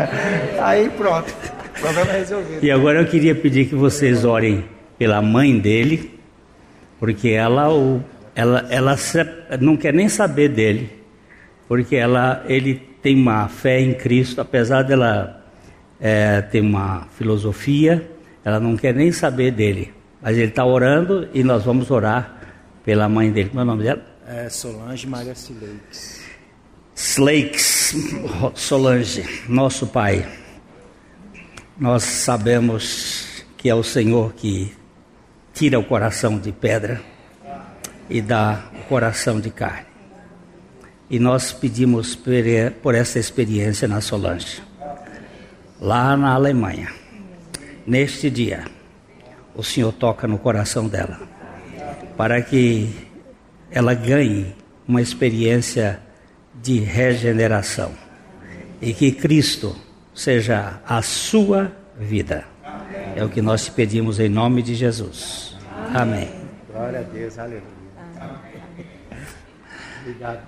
Aí 0.62 0.88
pronto. 0.88 1.57
Problema 1.80 2.12
resolvido. 2.12 2.64
E 2.64 2.70
agora 2.70 3.00
eu 3.00 3.06
queria 3.06 3.34
pedir 3.34 3.66
que 3.66 3.74
vocês 3.74 4.24
orem 4.24 4.64
pela 4.98 5.22
mãe 5.22 5.58
dele, 5.58 6.18
porque 6.98 7.28
ela, 7.28 7.68
ela, 8.34 8.66
ela 8.70 8.96
não 9.60 9.76
quer 9.76 9.94
nem 9.94 10.08
saber 10.08 10.48
dele, 10.48 10.90
porque 11.68 11.96
ela, 11.96 12.44
ele 12.48 12.74
tem 13.02 13.16
uma 13.16 13.48
fé 13.48 13.80
em 13.80 13.94
Cristo, 13.94 14.40
apesar 14.40 14.82
dela 14.82 15.44
é, 16.00 16.40
ter 16.42 16.60
uma 16.60 17.06
filosofia, 17.16 18.10
ela 18.44 18.58
não 18.58 18.76
quer 18.76 18.94
nem 18.94 19.12
saber 19.12 19.52
dele. 19.52 19.92
Mas 20.20 20.36
ele 20.36 20.48
está 20.48 20.64
orando 20.64 21.28
e 21.32 21.44
nós 21.44 21.64
vamos 21.64 21.90
orar 21.90 22.40
pela 22.84 23.08
mãe 23.08 23.30
dele. 23.30 23.50
Como 23.50 23.60
é 23.60 23.62
o 23.62 23.66
nome 23.66 23.84
dela? 23.84 24.04
É 24.26 24.48
Solange 24.48 25.06
Maria 25.06 25.32
Slakes. 25.32 26.20
Slakes, 26.94 27.94
Solange, 28.54 29.24
nosso 29.48 29.86
pai. 29.86 30.26
Nós 31.78 32.02
sabemos 32.02 33.44
que 33.56 33.68
é 33.68 33.74
o 33.74 33.84
Senhor 33.84 34.32
que 34.32 34.74
tira 35.54 35.78
o 35.78 35.84
coração 35.84 36.36
de 36.36 36.50
pedra 36.50 37.00
e 38.10 38.20
dá 38.20 38.64
o 38.74 38.88
coração 38.88 39.38
de 39.38 39.48
carne. 39.50 39.86
E 41.08 41.20
nós 41.20 41.52
pedimos 41.52 42.16
por 42.16 42.96
essa 42.96 43.20
experiência 43.20 43.86
na 43.86 44.00
Solange, 44.00 44.60
lá 45.80 46.16
na 46.16 46.34
Alemanha. 46.34 46.92
Neste 47.86 48.28
dia, 48.28 48.64
o 49.54 49.62
Senhor 49.62 49.92
toca 49.92 50.26
no 50.26 50.36
coração 50.36 50.88
dela, 50.88 51.20
para 52.16 52.42
que 52.42 52.92
ela 53.70 53.94
ganhe 53.94 54.52
uma 54.86 55.00
experiência 55.00 56.00
de 56.60 56.80
regeneração 56.80 57.92
e 58.82 58.92
que 58.92 59.12
Cristo 59.12 59.76
seja 60.18 60.80
a 60.84 61.00
sua 61.00 61.70
vida. 61.96 62.44
É 63.14 63.22
o 63.22 63.28
que 63.28 63.40
nós 63.40 63.66
te 63.66 63.70
pedimos 63.70 64.18
em 64.18 64.28
nome 64.28 64.62
de 64.62 64.74
Jesus. 64.74 65.56
Amém. 65.94 66.28
Glória 66.72 66.98
a 66.98 67.02
Deus, 67.02 67.38
aleluia. 67.38 67.62
Obrigado. 70.02 70.40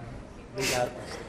Obrigado, 0.52 0.90
pastor. 0.90 1.20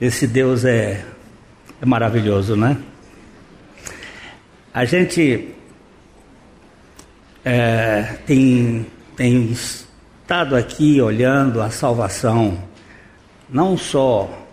Esse 0.00 0.26
Deus 0.26 0.64
é, 0.64 1.04
é 1.80 1.86
maravilhoso, 1.86 2.56
né? 2.56 2.76
A 4.74 4.84
gente 4.84 5.54
é, 7.48 8.02
tem, 8.26 8.84
tem 9.16 9.50
estado 9.50 10.54
aqui 10.54 11.00
olhando 11.00 11.62
a 11.62 11.70
salvação, 11.70 12.62
não 13.48 13.74
só 13.74 14.46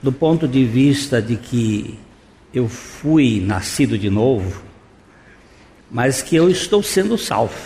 do 0.00 0.12
ponto 0.12 0.46
de 0.46 0.64
vista 0.64 1.20
de 1.20 1.34
que 1.34 1.98
eu 2.54 2.68
fui 2.68 3.42
nascido 3.44 3.98
de 3.98 4.08
novo, 4.08 4.62
mas 5.90 6.22
que 6.22 6.36
eu 6.36 6.48
estou 6.48 6.84
sendo 6.84 7.18
salvo 7.18 7.58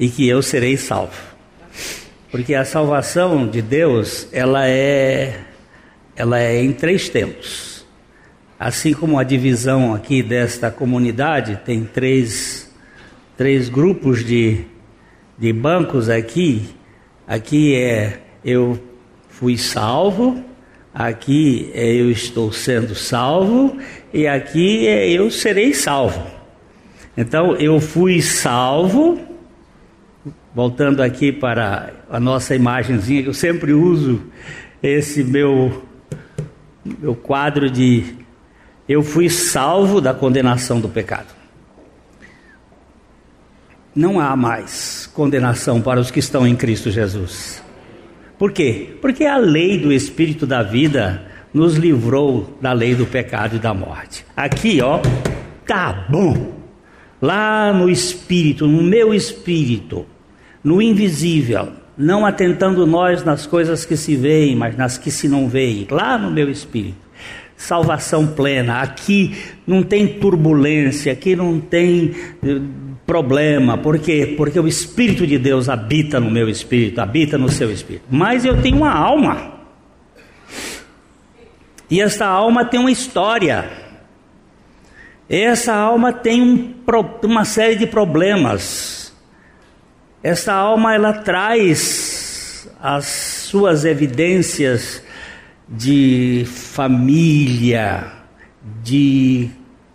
e 0.00 0.08
que 0.08 0.26
eu 0.26 0.40
serei 0.40 0.78
salvo. 0.78 1.20
Porque 2.30 2.54
a 2.54 2.64
salvação 2.64 3.46
de 3.46 3.60
Deus, 3.60 4.28
ela 4.32 4.66
é 4.66 5.42
ela 6.16 6.40
é 6.40 6.62
em 6.62 6.72
três 6.72 7.10
tempos. 7.10 7.84
Assim 8.58 8.94
como 8.94 9.18
a 9.18 9.24
divisão 9.24 9.92
aqui 9.92 10.22
desta 10.22 10.70
comunidade 10.70 11.60
tem 11.66 11.84
três 11.84 12.65
três 13.36 13.68
grupos 13.68 14.24
de, 14.24 14.62
de 15.38 15.52
bancos 15.52 16.08
aqui. 16.08 16.62
Aqui 17.26 17.74
é 17.74 18.20
eu 18.44 18.80
fui 19.28 19.58
salvo, 19.58 20.42
aqui 20.94 21.70
é 21.74 21.92
eu 21.92 22.10
estou 22.10 22.52
sendo 22.52 22.94
salvo 22.94 23.76
e 24.12 24.26
aqui 24.26 24.86
é 24.86 25.10
eu 25.10 25.30
serei 25.30 25.74
salvo. 25.74 26.24
Então 27.16 27.56
eu 27.56 27.80
fui 27.80 28.22
salvo, 28.22 29.20
voltando 30.54 31.02
aqui 31.02 31.32
para 31.32 31.90
a 32.08 32.20
nossa 32.20 32.54
imagenzinha 32.54 33.22
que 33.22 33.28
eu 33.28 33.34
sempre 33.34 33.72
uso 33.72 34.22
esse 34.82 35.24
meu 35.24 35.82
meu 36.84 37.16
quadro 37.16 37.68
de 37.68 38.04
eu 38.88 39.02
fui 39.02 39.28
salvo 39.28 40.00
da 40.00 40.14
condenação 40.14 40.80
do 40.80 40.88
pecado 40.88 41.35
não 43.96 44.20
há 44.20 44.36
mais 44.36 45.10
condenação 45.14 45.80
para 45.80 45.98
os 45.98 46.10
que 46.10 46.18
estão 46.18 46.46
em 46.46 46.54
Cristo 46.54 46.90
Jesus. 46.90 47.62
Por 48.38 48.52
quê? 48.52 48.94
Porque 49.00 49.24
a 49.24 49.38
lei 49.38 49.78
do 49.78 49.90
Espírito 49.90 50.46
da 50.46 50.62
vida 50.62 51.24
nos 51.54 51.76
livrou 51.76 52.58
da 52.60 52.74
lei 52.74 52.94
do 52.94 53.06
pecado 53.06 53.56
e 53.56 53.58
da 53.58 53.72
morte. 53.72 54.26
Aqui, 54.36 54.82
ó, 54.82 55.00
tá 55.66 56.06
bom. 56.10 56.54
Lá 57.22 57.72
no 57.72 57.88
Espírito, 57.88 58.66
no 58.66 58.82
meu 58.82 59.14
Espírito, 59.14 60.04
no 60.62 60.82
invisível, 60.82 61.70
não 61.96 62.26
atentando 62.26 62.86
nós 62.86 63.24
nas 63.24 63.46
coisas 63.46 63.86
que 63.86 63.96
se 63.96 64.14
veem, 64.14 64.54
mas 64.54 64.76
nas 64.76 64.98
que 64.98 65.10
se 65.10 65.26
não 65.26 65.48
veem, 65.48 65.86
lá 65.90 66.18
no 66.18 66.30
meu 66.30 66.50
Espírito 66.50 67.06
salvação 67.56 68.26
plena. 68.26 68.82
Aqui 68.82 69.34
não 69.66 69.82
tem 69.82 70.06
turbulência, 70.06 71.12
aqui 71.12 71.34
não 71.34 71.58
tem 71.58 72.14
eh, 72.44 72.60
problema. 73.06 73.78
Por 73.78 73.98
quê? 73.98 74.34
Porque 74.36 74.58
o 74.58 74.66
Espírito 74.66 75.26
de 75.26 75.38
Deus 75.38 75.68
habita 75.68 76.18
no 76.18 76.30
meu 76.30 76.48
espírito, 76.48 77.00
habita 77.00 77.38
no 77.38 77.48
seu 77.48 77.70
espírito. 77.70 78.04
Mas 78.10 78.44
eu 78.44 78.60
tenho 78.60 78.76
uma 78.76 78.92
alma. 78.92 79.54
E 81.88 82.00
essa 82.00 82.26
alma 82.26 82.64
tem 82.64 82.80
uma 82.80 82.90
história. 82.90 83.70
Essa 85.28 85.74
alma 85.74 86.12
tem 86.12 86.42
um, 86.42 86.74
uma 87.22 87.44
série 87.44 87.76
de 87.76 87.86
problemas. 87.86 89.14
Essa 90.22 90.52
alma 90.52 90.94
ela 90.94 91.12
traz 91.12 92.68
as 92.80 93.06
suas 93.06 93.84
evidências 93.84 95.02
de 95.68 96.44
família, 96.46 98.12
de 98.82 99.48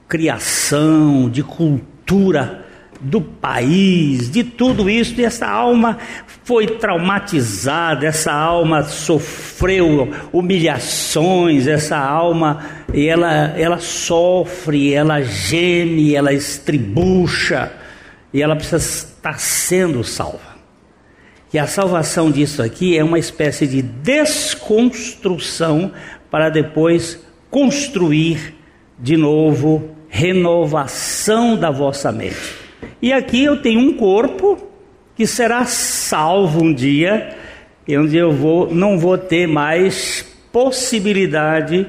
criação, 0.07 1.29
de 1.29 1.43
cultura 1.43 2.65
do 3.01 3.19
país, 3.19 4.29
de 4.29 4.43
tudo 4.43 4.89
isso, 4.89 5.19
e 5.19 5.25
essa 5.25 5.47
alma 5.47 5.97
foi 6.43 6.67
traumatizada, 6.67 8.05
essa 8.05 8.31
alma 8.31 8.83
sofreu 8.83 10.09
humilhações, 10.31 11.67
essa 11.67 11.97
alma 11.97 12.63
ela, 12.93 13.53
ela 13.57 13.79
sofre, 13.79 14.93
ela 14.93 15.21
geme, 15.21 16.15
ela 16.15 16.33
estribucha, 16.33 17.71
e 18.33 18.41
ela 18.41 18.55
precisa 18.55 18.77
estar 18.77 19.39
sendo 19.39 20.03
salva. 20.03 20.51
E 21.53 21.59
a 21.59 21.67
salvação 21.67 22.31
disso 22.31 22.61
aqui 22.61 22.97
é 22.97 23.03
uma 23.03 23.19
espécie 23.19 23.67
de 23.67 23.81
desconstrução 23.81 25.91
para 26.29 26.49
depois 26.49 27.19
construir 27.49 28.55
de 28.97 29.17
novo 29.17 29.89
renovação 30.07 31.57
da 31.57 31.69
vossa 31.69 32.09
mente. 32.11 32.60
E 33.01 33.11
aqui 33.11 33.43
eu 33.43 33.61
tenho 33.61 33.79
um 33.79 33.93
corpo 33.93 34.69
que 35.15 35.25
será 35.25 35.65
salvo 35.65 36.63
um 36.63 36.73
dia, 36.73 37.35
onde 37.89 38.15
eu 38.15 38.31
vou, 38.31 38.73
não 38.73 38.99
vou 38.99 39.17
ter 39.17 39.47
mais 39.47 40.23
possibilidade 40.51 41.87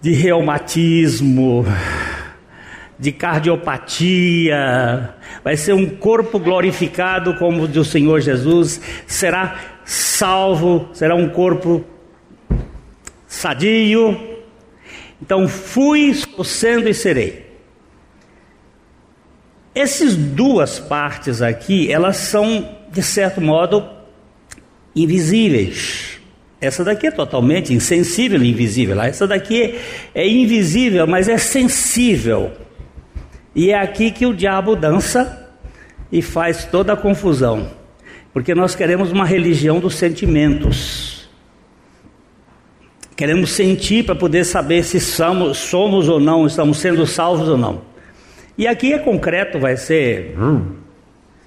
de 0.00 0.12
reumatismo, 0.12 1.66
de 2.98 3.10
cardiopatia, 3.10 5.14
vai 5.42 5.56
ser 5.56 5.72
um 5.72 5.86
corpo 5.86 6.38
glorificado 6.38 7.34
como 7.34 7.64
o 7.64 7.68
do 7.68 7.84
Senhor 7.84 8.20
Jesus, 8.20 8.80
será 9.06 9.80
salvo, 9.84 10.88
será 10.92 11.16
um 11.16 11.28
corpo 11.28 11.84
sadio. 13.26 14.16
Então 15.20 15.48
fui, 15.48 16.10
estou 16.10 16.44
sendo 16.44 16.88
e 16.88 16.94
serei. 16.94 17.51
Essas 19.74 20.14
duas 20.14 20.78
partes 20.78 21.40
aqui, 21.40 21.90
elas 21.90 22.16
são, 22.16 22.68
de 22.90 23.02
certo 23.02 23.40
modo, 23.40 23.88
invisíveis. 24.94 26.20
Essa 26.60 26.84
daqui 26.84 27.06
é 27.06 27.10
totalmente 27.10 27.72
insensível 27.72 28.42
e 28.42 28.50
invisível. 28.50 29.00
Essa 29.00 29.26
daqui 29.26 29.78
é 30.14 30.28
invisível, 30.28 31.06
mas 31.06 31.28
é 31.28 31.38
sensível. 31.38 32.52
E 33.54 33.70
é 33.70 33.78
aqui 33.78 34.10
que 34.10 34.26
o 34.26 34.34
diabo 34.34 34.76
dança 34.76 35.50
e 36.10 36.20
faz 36.22 36.64
toda 36.66 36.92
a 36.92 36.96
confusão. 36.96 37.70
Porque 38.32 38.54
nós 38.54 38.74
queremos 38.74 39.10
uma 39.10 39.24
religião 39.24 39.80
dos 39.80 39.94
sentimentos. 39.96 41.28
Queremos 43.16 43.52
sentir 43.52 44.04
para 44.04 44.14
poder 44.14 44.44
saber 44.44 44.84
se 44.84 45.00
somos, 45.00 45.58
somos 45.58 46.08
ou 46.08 46.20
não, 46.20 46.46
estamos 46.46 46.78
sendo 46.78 47.06
salvos 47.06 47.48
ou 47.48 47.58
não. 47.58 47.91
E 48.56 48.66
aqui 48.66 48.92
é 48.92 48.98
concreto, 48.98 49.58
vai 49.58 49.76
ser. 49.76 50.34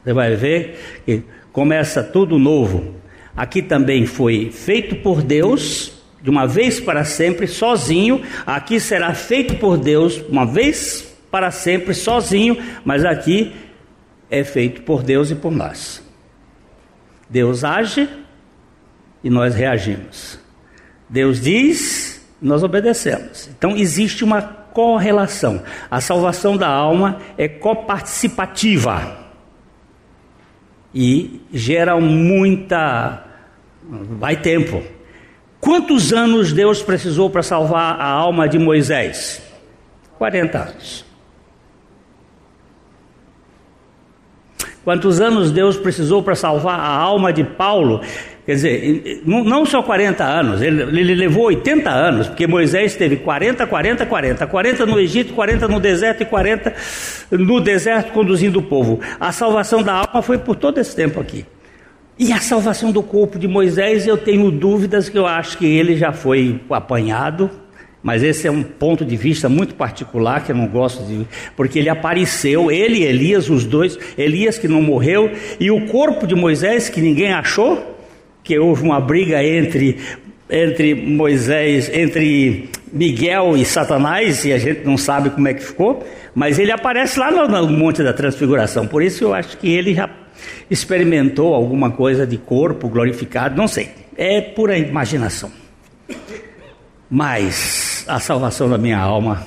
Você 0.03 0.13
vai 0.13 0.35
ver 0.35 1.01
que 1.05 1.23
começa 1.51 2.03
tudo 2.03 2.37
novo. 2.37 2.95
Aqui 3.35 3.61
também 3.61 4.05
foi 4.05 4.51
feito 4.51 4.95
por 4.97 5.21
Deus, 5.21 5.91
de 6.21 6.29
uma 6.29 6.47
vez 6.47 6.79
para 6.79 7.03
sempre, 7.03 7.47
sozinho. 7.47 8.21
Aqui 8.45 8.79
será 8.79 9.13
feito 9.13 9.55
por 9.55 9.77
Deus, 9.77 10.23
uma 10.29 10.45
vez 10.45 11.15
para 11.29 11.51
sempre, 11.51 11.93
sozinho. 11.93 12.57
Mas 12.83 13.05
aqui 13.05 13.53
é 14.29 14.43
feito 14.43 14.81
por 14.81 15.03
Deus 15.03 15.31
e 15.31 15.35
por 15.35 15.51
nós. 15.51 16.03
Deus 17.29 17.63
age 17.63 18.07
e 19.23 19.29
nós 19.29 19.55
reagimos. 19.55 20.39
Deus 21.09 21.41
diz, 21.41 22.25
nós 22.41 22.63
obedecemos. 22.63 23.49
Então 23.57 23.75
existe 23.75 24.23
uma 24.23 24.64
correlação. 24.75 25.63
A 25.89 26.01
salvação 26.01 26.57
da 26.57 26.67
alma 26.67 27.19
é 27.37 27.47
coparticipativa 27.47 29.17
e 30.93 31.41
gera 31.51 31.97
muita. 31.99 33.23
vai 33.81 34.35
tempo. 34.35 34.83
Quantos 35.61 36.11
anos 36.11 36.51
Deus 36.51 36.83
precisou 36.83 37.29
para 37.29 37.41
salvar 37.41 37.99
a 37.99 38.05
alma 38.05 38.49
de 38.49 38.59
Moisés? 38.59 39.41
40 40.17 40.57
anos. 40.57 41.05
Quantos 44.83 45.19
anos 45.19 45.51
Deus 45.51 45.77
precisou 45.77 46.21
para 46.21 46.35
salvar 46.35 46.79
a 46.79 46.87
alma 46.87 47.33
de 47.33 47.43
Paulo? 47.43 48.01
Quer 48.45 48.53
dizer, 48.53 49.21
não 49.25 49.65
só 49.65 49.81
40 49.81 50.23
anos, 50.23 50.61
ele, 50.61 50.83
ele, 50.83 51.15
levou 51.15 51.45
80 51.45 51.89
anos, 51.89 52.27
porque 52.27 52.45
Moisés 52.45 52.95
teve 52.95 53.15
40, 53.15 53.65
40, 53.65 54.05
40. 54.05 54.45
40 54.45 54.85
no 54.85 54.99
Egito, 54.99 55.33
40 55.33 55.67
no 55.67 55.79
deserto 55.79 56.21
e 56.21 56.25
40 56.25 56.73
no 57.31 57.59
deserto 57.59 58.11
conduzindo 58.11 58.59
o 58.59 58.61
povo. 58.61 58.99
A 59.19 59.31
salvação 59.31 59.81
da 59.81 59.93
alma 59.93 60.21
foi 60.21 60.37
por 60.37 60.55
todo 60.55 60.79
esse 60.79 60.95
tempo 60.95 61.19
aqui. 61.19 61.43
E 62.19 62.31
a 62.31 62.39
salvação 62.39 62.91
do 62.91 63.01
corpo 63.01 63.39
de 63.39 63.47
Moisés, 63.47 64.05
eu 64.05 64.15
tenho 64.15 64.51
dúvidas 64.51 65.09
que 65.09 65.17
eu 65.17 65.25
acho 65.25 65.57
que 65.57 65.65
ele 65.65 65.97
já 65.97 66.13
foi 66.13 66.61
apanhado, 66.69 67.49
mas 68.03 68.21
esse 68.21 68.47
é 68.47 68.51
um 68.51 68.61
ponto 68.61 69.03
de 69.03 69.17
vista 69.17 69.49
muito 69.49 69.73
particular 69.73 70.45
que 70.45 70.51
eu 70.51 70.55
não 70.55 70.67
gosto 70.67 71.03
de, 71.03 71.25
porque 71.57 71.79
ele 71.79 71.89
apareceu, 71.89 72.69
ele 72.69 72.99
e 72.99 73.03
Elias, 73.03 73.49
os 73.49 73.65
dois, 73.65 73.97
Elias 74.15 74.59
que 74.59 74.67
não 74.67 74.83
morreu, 74.83 75.31
e 75.59 75.71
o 75.71 75.87
corpo 75.87 76.27
de 76.27 76.35
Moisés 76.35 76.87
que 76.87 77.01
ninguém 77.01 77.33
achou, 77.33 77.94
que 78.45 78.59
houve 78.59 78.83
uma 78.83 79.01
briga 79.01 79.43
entre, 79.43 79.97
entre 80.47 80.93
Moisés, 80.93 81.89
entre 81.91 82.69
Miguel 82.93 83.57
e 83.57 83.65
Satanás, 83.65 84.45
e 84.45 84.53
a 84.53 84.59
gente 84.59 84.85
não 84.85 84.97
sabe 84.97 85.31
como 85.31 85.47
é 85.47 85.53
que 85.55 85.63
ficou, 85.63 86.05
mas 86.35 86.59
ele 86.59 86.71
aparece 86.71 87.19
lá 87.19 87.31
no, 87.31 87.47
no 87.47 87.67
Monte 87.67 88.03
da 88.03 88.13
Transfiguração, 88.13 88.87
por 88.87 89.01
isso 89.01 89.23
eu 89.23 89.33
acho 89.33 89.57
que 89.57 89.67
ele 89.67 89.95
já 89.95 90.07
experimentou 90.69 91.55
alguma 91.55 91.89
coisa 91.89 92.25
de 92.25 92.37
corpo 92.37 92.87
glorificado, 92.87 93.57
não 93.57 93.67
sei, 93.67 93.89
é 94.15 94.39
pura 94.39 94.77
imaginação. 94.77 95.51
Mas 97.09 98.05
a 98.07 98.19
salvação 98.19 98.69
da 98.69 98.77
minha 98.77 98.99
alma 98.99 99.45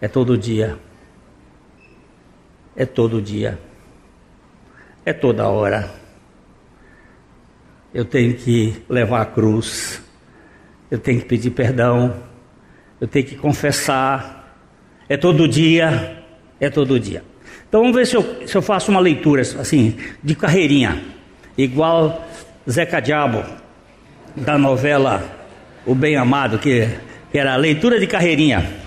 é 0.00 0.08
todo 0.08 0.36
dia. 0.36 0.78
É 2.76 2.84
todo 2.84 3.22
dia 3.22 3.58
é 5.04 5.12
toda 5.12 5.48
hora. 5.48 5.90
Eu 7.92 8.04
tenho 8.04 8.34
que 8.34 8.82
levar 8.88 9.22
a 9.22 9.26
cruz, 9.26 10.02
eu 10.90 10.98
tenho 10.98 11.20
que 11.20 11.26
pedir 11.26 11.50
perdão, 11.50 12.14
eu 13.00 13.06
tenho 13.06 13.24
que 13.24 13.36
confessar. 13.36 14.42
É 15.08 15.16
todo 15.16 15.46
dia, 15.46 16.24
é 16.58 16.70
todo 16.70 16.98
dia. 16.98 17.22
Então 17.68 17.82
vamos 17.82 17.96
ver 17.96 18.06
se 18.06 18.16
eu, 18.16 18.48
se 18.48 18.56
eu 18.56 18.62
faço 18.62 18.90
uma 18.90 19.00
leitura 19.00 19.42
assim, 19.42 19.96
de 20.22 20.34
carreirinha, 20.34 21.02
igual 21.56 22.24
Zeca 22.68 23.00
Diabo, 23.00 23.44
da 24.34 24.56
novela 24.56 25.22
O 25.84 25.94
Bem 25.94 26.16
Amado, 26.16 26.58
que, 26.58 26.88
que 27.30 27.38
era 27.38 27.52
a 27.52 27.56
leitura 27.56 28.00
de 28.00 28.06
carreirinha. 28.06 28.82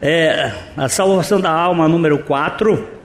É, 0.00 0.52
a 0.76 0.88
salvação 0.88 1.40
da 1.40 1.50
alma, 1.50 1.88
número 1.88 2.18
4 2.20 2.97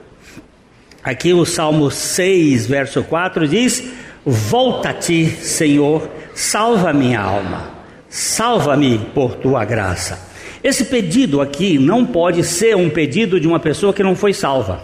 Aqui 1.04 1.34
o 1.34 1.44
Salmo 1.44 1.90
6, 1.90 2.66
verso 2.66 3.04
4 3.04 3.46
diz: 3.46 3.92
Volta-te, 4.24 5.26
Senhor, 5.26 6.08
salva 6.34 6.94
minha 6.94 7.20
alma, 7.20 7.72
salva-me 8.08 8.98
por 9.14 9.34
tua 9.34 9.66
graça. 9.66 10.32
Esse 10.62 10.86
pedido 10.86 11.42
aqui 11.42 11.78
não 11.78 12.06
pode 12.06 12.42
ser 12.42 12.74
um 12.74 12.88
pedido 12.88 13.38
de 13.38 13.46
uma 13.46 13.60
pessoa 13.60 13.92
que 13.92 14.02
não 14.02 14.16
foi 14.16 14.32
salva, 14.32 14.82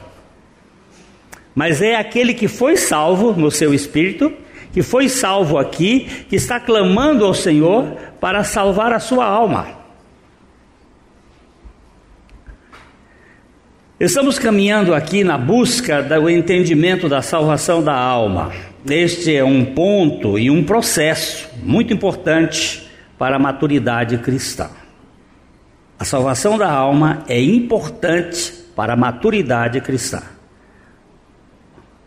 mas 1.54 1.80
é 1.80 1.96
aquele 1.96 2.34
que 2.34 2.48
foi 2.48 2.76
salvo 2.76 3.32
no 3.32 3.50
seu 3.50 3.72
espírito, 3.72 4.30
que 4.74 4.82
foi 4.82 5.08
salvo 5.08 5.56
aqui, 5.56 6.00
que 6.28 6.36
está 6.36 6.60
clamando 6.60 7.24
ao 7.24 7.32
Senhor 7.32 7.96
para 8.20 8.44
salvar 8.44 8.92
a 8.92 9.00
sua 9.00 9.24
alma. 9.24 9.79
Estamos 14.00 14.38
caminhando 14.38 14.94
aqui 14.94 15.22
na 15.22 15.36
busca 15.36 16.02
do 16.02 16.30
entendimento 16.30 17.06
da 17.06 17.20
salvação 17.20 17.84
da 17.84 17.94
alma. 17.94 18.50
Este 18.88 19.36
é 19.36 19.44
um 19.44 19.62
ponto 19.62 20.38
e 20.38 20.50
um 20.50 20.64
processo 20.64 21.50
muito 21.62 21.92
importante 21.92 22.90
para 23.18 23.36
a 23.36 23.38
maturidade 23.38 24.16
cristã. 24.16 24.70
A 25.98 26.04
salvação 26.06 26.56
da 26.56 26.72
alma 26.72 27.24
é 27.28 27.38
importante 27.38 28.54
para 28.74 28.94
a 28.94 28.96
maturidade 28.96 29.78
cristã. 29.82 30.22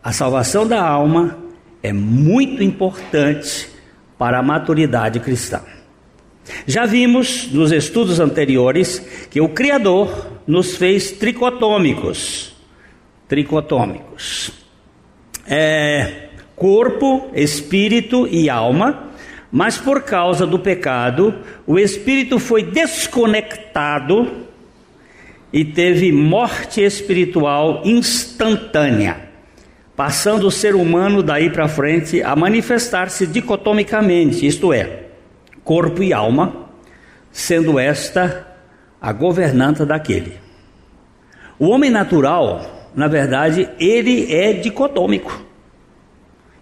A 0.03 0.11
salvação 0.11 0.65
da 0.65 0.81
alma 0.81 1.37
é 1.83 1.93
muito 1.93 2.63
importante 2.63 3.69
para 4.17 4.39
a 4.39 4.41
maturidade 4.41 5.19
cristã. 5.19 5.61
Já 6.65 6.87
vimos 6.87 7.51
nos 7.51 7.71
estudos 7.71 8.19
anteriores 8.19 8.97
que 9.29 9.39
o 9.39 9.47
Criador 9.47 10.32
nos 10.47 10.75
fez 10.75 11.11
tricotômicos. 11.11 12.53
Tricotômicos. 13.27 14.51
É, 15.47 16.29
corpo, 16.55 17.29
espírito 17.33 18.27
e 18.27 18.49
alma, 18.49 19.11
mas 19.51 19.77
por 19.77 20.01
causa 20.03 20.47
do 20.47 20.57
pecado, 20.57 21.35
o 21.67 21.77
espírito 21.77 22.39
foi 22.39 22.63
desconectado 22.63 24.43
e 25.51 25.63
teve 25.63 26.11
morte 26.11 26.81
espiritual 26.81 27.83
instantânea, 27.85 29.29
passando 29.95 30.47
o 30.47 30.51
ser 30.51 30.73
humano 30.73 31.21
daí 31.21 31.51
para 31.51 31.67
frente 31.67 32.23
a 32.23 32.35
manifestar-se 32.35 33.27
dicotomicamente, 33.27 34.47
isto 34.47 34.73
é, 34.73 35.03
corpo 35.63 36.01
e 36.01 36.11
alma, 36.11 36.69
sendo 37.31 37.77
esta 37.77 38.47
a 38.99 39.11
governanta 39.11 39.85
daquele. 39.85 40.42
O 41.59 41.67
homem 41.69 41.89
natural, 41.89 42.89
na 42.95 43.07
verdade, 43.07 43.69
ele 43.79 44.33
é 44.33 44.53
dicotômico. 44.53 45.41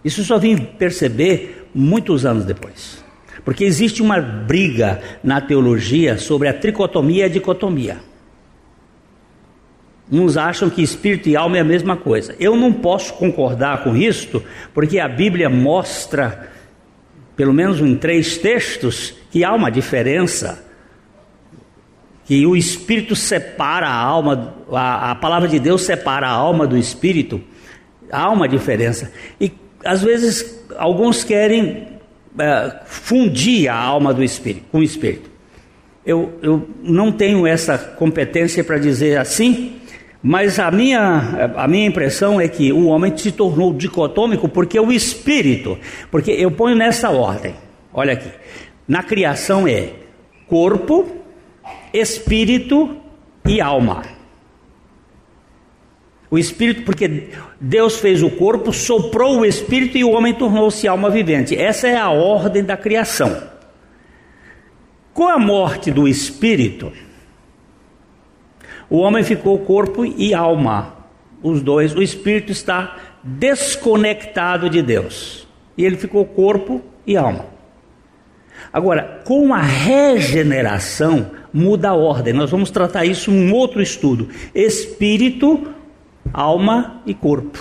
Isso 0.03 0.23
só 0.23 0.37
vim 0.37 0.57
perceber 0.57 1.69
muitos 1.73 2.25
anos 2.25 2.45
depois. 2.45 3.03
Porque 3.45 3.63
existe 3.63 4.01
uma 4.01 4.19
briga 4.19 5.01
na 5.23 5.41
teologia 5.41 6.17
sobre 6.17 6.47
a 6.47 6.53
tricotomia 6.53 7.23
e 7.23 7.25
a 7.25 7.29
dicotomia. 7.29 7.97
Uns 10.11 10.35
acham 10.35 10.69
que 10.69 10.81
espírito 10.81 11.29
e 11.29 11.37
alma 11.37 11.57
é 11.57 11.61
a 11.61 11.63
mesma 11.63 11.95
coisa. 11.95 12.35
Eu 12.39 12.55
não 12.55 12.73
posso 12.73 13.13
concordar 13.13 13.83
com 13.83 13.95
isto, 13.95 14.43
porque 14.73 14.99
a 14.99 15.07
Bíblia 15.07 15.49
mostra 15.49 16.51
pelo 17.41 17.53
menos 17.53 17.79
em 17.79 17.95
três 17.95 18.37
textos, 18.37 19.15
que 19.31 19.43
há 19.43 19.53
uma 19.53 19.71
diferença, 19.71 20.63
que 22.31 22.45
o 22.45 22.55
Espírito 22.55 23.13
separa 23.13 23.89
a 23.89 23.93
alma, 23.93 24.55
a, 24.71 25.11
a 25.11 25.15
palavra 25.15 25.49
de 25.49 25.59
Deus 25.59 25.81
separa 25.81 26.27
a 26.27 26.31
alma 26.31 26.65
do 26.65 26.77
Espírito, 26.77 27.41
há 28.09 28.29
uma 28.29 28.47
diferença. 28.47 29.11
E 29.37 29.51
às 29.83 30.01
vezes 30.01 30.63
alguns 30.77 31.25
querem 31.25 31.89
é, 32.39 32.73
fundir 32.85 33.67
a 33.67 33.75
alma 33.75 34.13
do 34.13 34.23
Espírito 34.23 34.63
com 34.71 34.77
o 34.77 34.81
Espírito. 34.81 35.29
eu, 36.05 36.31
eu 36.41 36.69
não 36.81 37.11
tenho 37.11 37.45
essa 37.45 37.77
competência 37.77 38.63
para 38.63 38.77
dizer 38.77 39.17
assim, 39.17 39.81
mas 40.23 40.57
a 40.57 40.71
minha, 40.71 41.51
a 41.57 41.67
minha 41.67 41.85
impressão 41.85 42.39
é 42.39 42.47
que 42.47 42.71
o 42.71 42.85
homem 42.85 43.11
se 43.17 43.33
tornou 43.33 43.73
dicotômico 43.73 44.47
porque 44.47 44.79
o 44.79 44.89
espírito, 44.89 45.77
porque 46.09 46.31
eu 46.31 46.49
ponho 46.49 46.77
nessa 46.77 47.09
ordem, 47.09 47.55
olha 47.93 48.13
aqui, 48.13 48.29
na 48.87 49.03
criação 49.03 49.67
é 49.67 49.89
corpo, 50.47 51.19
espírito 51.93 52.97
e 53.45 53.59
alma. 53.59 54.03
O 56.29 56.37
espírito, 56.37 56.83
porque 56.83 57.29
Deus 57.59 57.97
fez 57.97 58.23
o 58.23 58.29
corpo, 58.29 58.71
soprou 58.71 59.39
o 59.39 59.45
espírito 59.45 59.97
e 59.97 60.03
o 60.03 60.11
homem 60.11 60.33
tornou-se 60.33 60.87
alma 60.87 61.09
vivente. 61.09 61.55
Essa 61.55 61.89
é 61.89 61.97
a 61.97 62.09
ordem 62.09 62.63
da 62.63 62.77
criação. 62.77 63.49
Com 65.13 65.27
a 65.27 65.37
morte 65.37 65.91
do 65.91 66.07
espírito, 66.07 66.93
o 68.89 68.97
homem 68.99 69.23
ficou 69.23 69.59
corpo 69.59 70.05
e 70.05 70.33
alma. 70.33 70.95
Os 71.43 71.61
dois, 71.61 71.93
o 71.93 72.01
espírito 72.01 72.51
está 72.51 72.97
desconectado 73.21 74.69
de 74.69 74.81
Deus. 74.81 75.45
E 75.77 75.83
ele 75.83 75.97
ficou 75.97 76.25
corpo 76.25 76.81
e 77.05 77.17
alma. 77.17 77.45
Agora, 78.71 79.21
com 79.25 79.53
a 79.53 79.61
regeneração, 79.61 81.31
muda 81.53 81.89
a 81.89 81.95
ordem. 81.95 82.33
Nós 82.33 82.49
vamos 82.49 82.71
tratar 82.71 83.05
isso 83.05 83.31
em 83.31 83.49
um 83.49 83.53
outro 83.53 83.81
estudo: 83.81 84.29
espírito, 84.53 85.67
alma 86.33 87.01
e 87.05 87.13
corpo. 87.13 87.59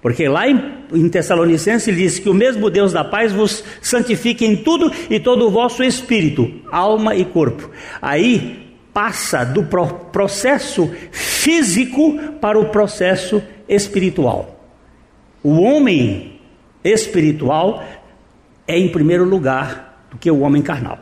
Porque 0.00 0.28
lá 0.28 0.48
em, 0.48 0.62
em 0.92 1.08
Tessalonicenses 1.08 1.88
ele 1.88 1.98
diz 1.98 2.18
que 2.18 2.28
o 2.28 2.34
mesmo 2.34 2.70
Deus 2.70 2.92
da 2.92 3.04
paz 3.04 3.32
vos 3.32 3.64
santifique 3.82 4.44
em 4.44 4.56
tudo 4.56 4.90
e 5.10 5.18
todo 5.18 5.46
o 5.46 5.50
vosso 5.50 5.82
espírito, 5.82 6.50
alma 6.70 7.16
e 7.16 7.24
corpo. 7.24 7.68
Aí 8.00 8.68
passa 8.92 9.44
do 9.44 9.64
processo 9.64 10.90
físico 11.10 12.18
para 12.40 12.58
o 12.58 12.66
processo 12.66 13.42
espiritual. 13.68 14.60
O 15.42 15.60
homem 15.60 16.40
espiritual 16.82 17.84
é 18.68 18.78
em 18.78 18.88
primeiro 18.88 19.24
lugar 19.24 20.06
do 20.10 20.18
que 20.18 20.30
o 20.30 20.40
homem 20.40 20.62
carnal. 20.62 20.98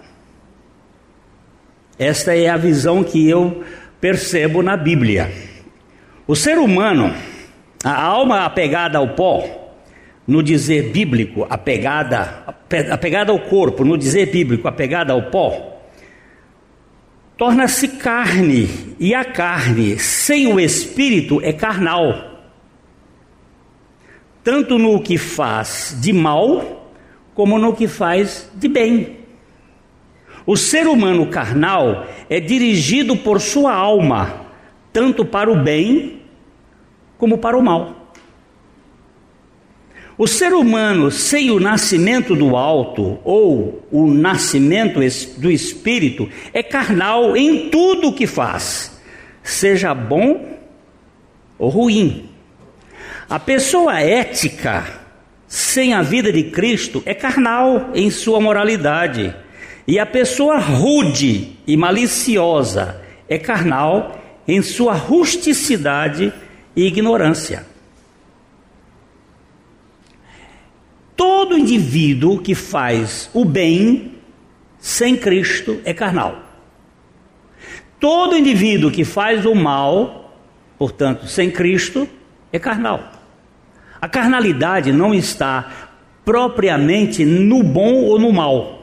Esta 1.99 2.35
é 2.35 2.49
a 2.49 2.57
visão 2.57 3.05
que 3.05 3.29
eu 3.29 3.65
percebo 4.01 4.63
na 4.63 4.77
Bíblia. 4.77 5.31
O 6.27 6.35
ser 6.35 6.59
humano 6.59 7.13
a 7.85 8.03
alma 8.03 8.45
apegada 8.45 8.99
ao 8.99 9.11
pó, 9.11 9.45
no 10.27 10.43
dizer 10.43 10.91
bíblico, 10.91 11.47
apegada, 11.49 12.45
apegada 12.91 13.31
ao 13.31 13.39
corpo, 13.39 13.85
no 13.85 13.97
dizer 13.97 14.27
bíblico, 14.27 14.67
apegada 14.67 15.13
ao 15.13 15.31
pó, 15.31 15.81
torna-se 17.37 17.89
carne, 17.89 18.97
e 18.99 19.15
a 19.15 19.25
carne 19.25 19.99
sem 19.99 20.53
o 20.53 20.59
espírito 20.59 21.41
é 21.43 21.53
carnal, 21.53 22.41
tanto 24.43 24.79
no 24.79 25.01
que 25.01 25.17
faz 25.17 25.97
de 26.01 26.13
mal, 26.13 26.86
como 27.37 27.59
no 27.59 27.77
que 27.77 27.87
faz 27.87 28.51
de 28.55 28.67
bem. 28.67 29.19
O 30.47 30.57
ser 30.57 30.89
humano 30.89 31.27
carnal 31.27 32.07
é 32.31 32.41
dirigido 32.41 33.15
por 33.15 33.41
sua 33.43 33.75
alma, 33.75 34.47
tanto 34.91 35.23
para 35.23 35.53
o 35.53 35.63
bem 35.63 36.23
como 37.19 37.37
para 37.37 37.59
o 37.59 37.63
mal. 37.63 38.15
O 40.17 40.27
ser 40.27 40.55
humano 40.55 41.11
sem 41.11 41.51
o 41.51 41.61
nascimento 41.61 42.35
do 42.35 42.57
alto 42.57 43.19
ou 43.23 43.87
o 43.93 44.07
nascimento 44.07 44.99
do 45.37 45.51
espírito 45.51 46.27
é 46.55 46.63
carnal 46.63 47.37
em 47.37 47.69
tudo 47.69 48.09
o 48.09 48.13
que 48.15 48.27
faz, 48.27 48.99
seja 49.43 49.93
bom 49.93 50.57
ou 51.59 51.69
ruim. 51.69 52.31
A 53.29 53.39
pessoa 53.39 54.01
ética 54.01 55.06
sem 55.47 55.95
a 55.95 56.03
vida 56.03 56.33
de 56.33 56.45
Cristo 56.45 57.03
é 57.07 57.15
carnal 57.15 57.91
em 57.95 58.11
sua 58.11 58.41
moralidade, 58.41 59.35
e 59.87 59.99
a 59.99 60.07
pessoa 60.07 60.59
rude 60.59 61.57
e 61.67 61.77
maliciosa 61.77 63.01
é 63.29 63.39
carnal 63.39 64.21
em 64.47 64.61
sua 64.63 64.95
rusticidade 64.95 66.33
e 66.75 66.87
ignorância. 66.87 67.67
Todo 71.15 71.57
indivíduo 71.57 72.41
que 72.41 72.55
faz 72.55 73.31
o 73.33 73.45
bem 73.45 74.17
sem 74.79 75.17
Cristo 75.17 75.81
é 75.85 75.95
carnal. 75.95 76.43
Todo 77.99 78.37
indivíduo 78.37 78.91
que 78.91 79.05
faz 79.05 79.47
o 79.47 79.55
mal, 79.55 80.37
portanto, 80.77 81.27
sem 81.27 81.51
Cristo, 81.51 82.07
é 82.53 82.59
carnal. 82.59 83.16
A 84.01 84.09
carnalidade 84.09 84.93
não 84.93 85.15
está 85.15 85.89
propriamente 86.25 87.25
no 87.25 87.63
bom 87.63 88.03
ou 88.03 88.19
no 88.19 88.33
mal, 88.33 88.83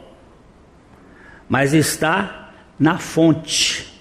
mas 1.48 1.74
está 1.74 2.52
na 2.80 2.98
fonte. 2.98 3.92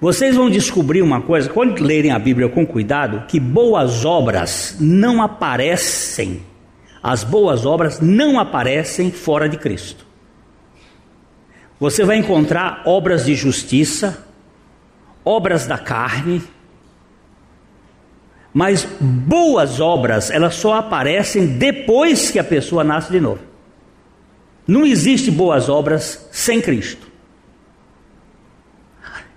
Vocês 0.00 0.34
vão 0.34 0.48
descobrir 0.48 1.02
uma 1.02 1.20
coisa, 1.20 1.50
quando 1.50 1.82
lerem 1.82 2.10
a 2.10 2.18
Bíblia 2.18 2.48
com 2.48 2.66
cuidado, 2.66 3.26
que 3.26 3.38
boas 3.38 4.04
obras 4.04 4.76
não 4.80 5.20
aparecem, 5.20 6.42
as 7.02 7.22
boas 7.22 7.66
obras 7.66 8.00
não 8.00 8.38
aparecem 8.38 9.10
fora 9.10 9.48
de 9.48 9.58
Cristo. 9.58 10.06
Você 11.78 12.04
vai 12.04 12.16
encontrar 12.16 12.82
obras 12.86 13.24
de 13.24 13.34
justiça, 13.34 14.26
obras 15.24 15.66
da 15.66 15.78
carne, 15.78 16.42
mas 18.52 18.86
boas 19.00 19.80
obras, 19.80 20.30
elas 20.30 20.54
só 20.54 20.74
aparecem 20.74 21.46
depois 21.46 22.30
que 22.30 22.38
a 22.38 22.44
pessoa 22.44 22.82
nasce 22.82 23.10
de 23.10 23.20
novo. 23.20 23.40
Não 24.66 24.84
existe 24.84 25.30
boas 25.30 25.68
obras 25.68 26.28
sem 26.30 26.60
Cristo. 26.60 27.08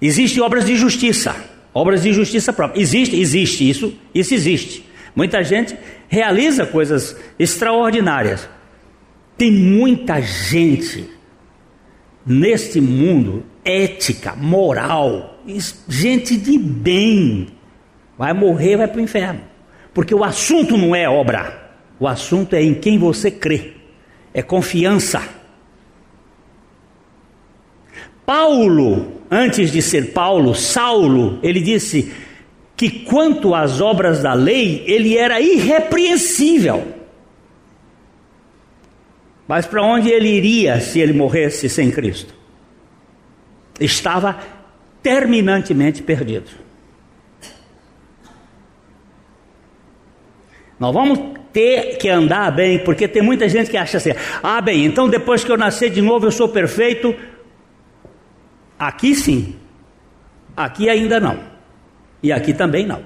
Existem 0.01 0.41
obras 0.43 0.65
de 0.65 0.75
justiça, 0.75 1.35
obras 1.73 2.03
de 2.03 2.11
justiça 2.11 2.51
própria. 2.51 2.81
Existe, 2.81 3.19
existe 3.19 3.69
isso, 3.69 3.93
isso 4.13 4.33
existe. 4.33 4.85
Muita 5.15 5.43
gente 5.43 5.77
realiza 6.07 6.65
coisas 6.65 7.15
extraordinárias. 7.37 8.49
Tem 9.37 9.51
muita 9.51 10.19
gente 10.21 11.09
neste 12.25 12.81
mundo 12.81 13.43
ética, 13.63 14.35
moral, 14.35 15.39
gente 15.87 16.37
de 16.37 16.57
bem, 16.57 17.47
vai 18.17 18.33
morrer, 18.33 18.77
vai 18.77 18.87
para 18.87 18.97
o 18.97 19.03
inferno. 19.03 19.41
Porque 19.93 20.13
o 20.13 20.23
assunto 20.23 20.77
não 20.77 20.95
é 20.95 21.07
obra, 21.07 21.71
o 21.99 22.07
assunto 22.07 22.55
é 22.55 22.61
em 22.61 22.73
quem 22.73 22.97
você 22.97 23.29
crê, 23.29 23.73
é 24.33 24.41
confiança. 24.41 25.21
Paulo, 28.25 29.21
antes 29.29 29.71
de 29.71 29.81
ser 29.81 30.13
Paulo, 30.13 30.55
Saulo, 30.55 31.39
ele 31.43 31.61
disse 31.61 32.11
que 32.75 32.89
quanto 32.89 33.53
às 33.53 33.81
obras 33.81 34.23
da 34.23 34.33
lei, 34.33 34.83
ele 34.87 35.17
era 35.17 35.39
irrepreensível. 35.39 36.93
Mas 39.47 39.65
para 39.65 39.83
onde 39.83 40.09
ele 40.09 40.29
iria 40.29 40.79
se 40.79 40.99
ele 40.99 41.13
morresse 41.13 41.69
sem 41.69 41.91
Cristo? 41.91 42.33
Estava 43.79 44.39
terminantemente 45.01 46.01
perdido. 46.01 46.62
Nós 50.79 50.93
vamos 50.93 51.19
ter 51.51 51.97
que 51.97 52.09
andar 52.09 52.51
bem, 52.51 52.79
porque 52.79 53.07
tem 53.07 53.21
muita 53.21 53.47
gente 53.47 53.69
que 53.69 53.77
acha 53.77 53.97
assim: 53.97 54.11
ah, 54.41 54.59
bem, 54.59 54.85
então 54.85 55.07
depois 55.07 55.43
que 55.43 55.51
eu 55.51 55.57
nascer 55.57 55.89
de 55.89 56.01
novo 56.01 56.25
eu 56.25 56.31
sou 56.31 56.49
perfeito, 56.49 57.15
Aqui 58.83 59.15
sim, 59.15 59.55
aqui 60.57 60.89
ainda 60.89 61.17
não, 61.17 61.39
e 62.21 62.33
aqui 62.33 62.53
também 62.53 62.85
não. 62.85 63.01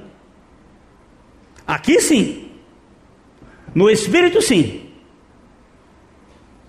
Aqui 1.68 2.02
sim, 2.02 2.50
no 3.76 3.88
espírito 3.88 4.42
sim, 4.42 4.90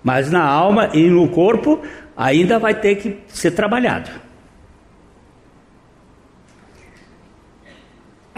mas 0.04 0.30
na 0.30 0.44
alma 0.44 0.90
e 0.92 1.08
no 1.08 1.26
corpo 1.28 1.80
ainda 2.14 2.58
vai 2.58 2.78
ter 2.78 2.96
que 2.96 3.18
ser 3.28 3.52
trabalhado. 3.52 4.10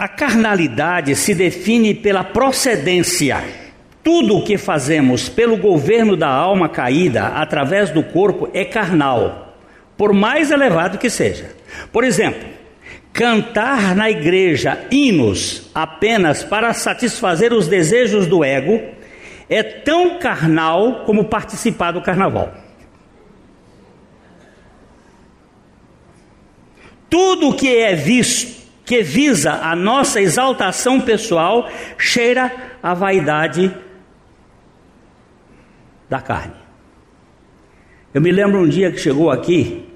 A 0.01 0.07
carnalidade 0.07 1.15
se 1.15 1.35
define 1.35 1.93
pela 1.93 2.23
procedência. 2.23 3.43
Tudo 4.03 4.37
o 4.37 4.43
que 4.43 4.57
fazemos 4.57 5.29
pelo 5.29 5.55
governo 5.55 6.17
da 6.17 6.27
alma 6.27 6.67
caída 6.67 7.27
através 7.27 7.91
do 7.91 8.01
corpo 8.01 8.49
é 8.51 8.65
carnal, 8.65 9.55
por 9.95 10.11
mais 10.11 10.49
elevado 10.49 10.97
que 10.97 11.07
seja. 11.07 11.55
Por 11.91 12.03
exemplo, 12.03 12.49
cantar 13.13 13.95
na 13.95 14.09
igreja 14.09 14.87
hinos 14.89 15.69
apenas 15.71 16.43
para 16.43 16.73
satisfazer 16.73 17.53
os 17.53 17.67
desejos 17.67 18.25
do 18.25 18.43
ego 18.43 18.81
é 19.47 19.61
tão 19.61 20.17
carnal 20.17 21.03
como 21.05 21.25
participar 21.25 21.91
do 21.91 22.01
carnaval. 22.01 22.51
Tudo 27.07 27.49
o 27.49 27.53
que 27.53 27.77
é 27.77 27.93
visto 27.93 28.60
que 28.91 29.01
visa 29.01 29.53
a 29.53 29.73
nossa 29.73 30.19
exaltação 30.19 30.99
pessoal, 30.99 31.69
cheira 31.97 32.51
a 32.83 32.93
vaidade 32.93 33.73
da 36.09 36.19
carne. 36.19 36.57
Eu 38.13 38.19
me 38.19 38.33
lembro 38.33 38.59
um 38.59 38.67
dia 38.67 38.91
que 38.91 38.97
chegou 38.97 39.31
aqui 39.31 39.89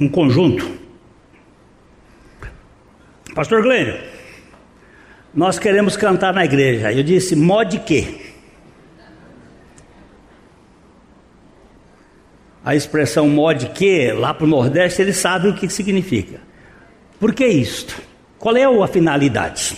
um 0.00 0.08
conjunto. 0.08 0.68
Pastor 3.36 3.62
Glênio, 3.62 4.02
nós 5.32 5.60
queremos 5.60 5.96
cantar 5.96 6.34
na 6.34 6.44
igreja. 6.44 6.92
Eu 6.92 7.04
disse, 7.04 7.36
mod 7.36 7.78
quê? 7.86 8.27
A 12.64 12.74
expressão 12.74 13.28
mod 13.28 13.68
que, 13.70 14.12
lá 14.12 14.34
para 14.34 14.44
o 14.44 14.48
Nordeste, 14.48 15.00
eles 15.02 15.16
sabem 15.16 15.50
o 15.50 15.54
que 15.54 15.68
significa. 15.68 16.40
Por 17.18 17.34
que 17.34 17.46
isto? 17.46 18.00
Qual 18.38 18.56
é 18.56 18.64
a 18.64 18.88
finalidade? 18.88 19.76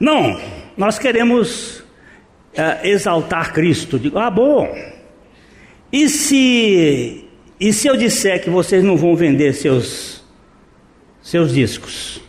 Não, 0.00 0.40
nós 0.76 0.98
queremos 0.98 1.84
é, 2.54 2.88
exaltar 2.88 3.52
Cristo. 3.52 3.98
Digo, 3.98 4.18
ah, 4.18 4.30
bom. 4.30 4.72
E 5.92 6.08
se, 6.08 7.28
e 7.60 7.72
se 7.72 7.86
eu 7.86 7.96
disser 7.96 8.42
que 8.42 8.50
vocês 8.50 8.82
não 8.82 8.96
vão 8.96 9.14
vender 9.14 9.52
seus, 9.52 10.24
seus 11.22 11.52
discos? 11.52 12.20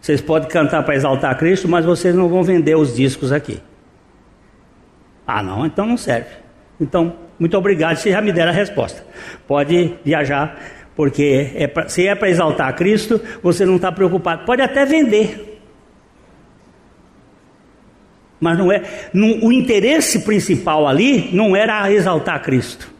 Vocês 0.00 0.20
podem 0.20 0.48
cantar 0.48 0.82
para 0.82 0.94
exaltar 0.94 1.36
Cristo, 1.38 1.68
mas 1.68 1.84
vocês 1.84 2.14
não 2.14 2.28
vão 2.28 2.42
vender 2.42 2.74
os 2.74 2.96
discos 2.96 3.30
aqui. 3.30 3.60
Ah, 5.26 5.42
não, 5.42 5.64
então 5.64 5.86
não 5.86 5.96
serve. 5.96 6.30
Então, 6.80 7.14
muito 7.38 7.56
obrigado, 7.56 7.96
vocês 7.96 8.14
já 8.14 8.20
me 8.20 8.32
deram 8.32 8.50
a 8.50 8.54
resposta. 8.54 9.04
Pode 9.46 9.94
viajar, 10.04 10.58
porque 10.96 11.52
é 11.54 11.66
pra, 11.66 11.88
se 11.88 12.06
é 12.06 12.14
para 12.14 12.30
exaltar 12.30 12.74
Cristo, 12.74 13.20
você 13.42 13.66
não 13.66 13.76
está 13.76 13.92
preocupado. 13.92 14.44
Pode 14.44 14.62
até 14.62 14.84
vender. 14.86 15.60
Mas 18.40 18.58
não 18.58 18.72
é. 18.72 18.82
Não, 19.12 19.40
o 19.42 19.52
interesse 19.52 20.20
principal 20.20 20.88
ali 20.88 21.28
não 21.34 21.54
era 21.54 21.92
exaltar 21.92 22.42
Cristo. 22.42 22.90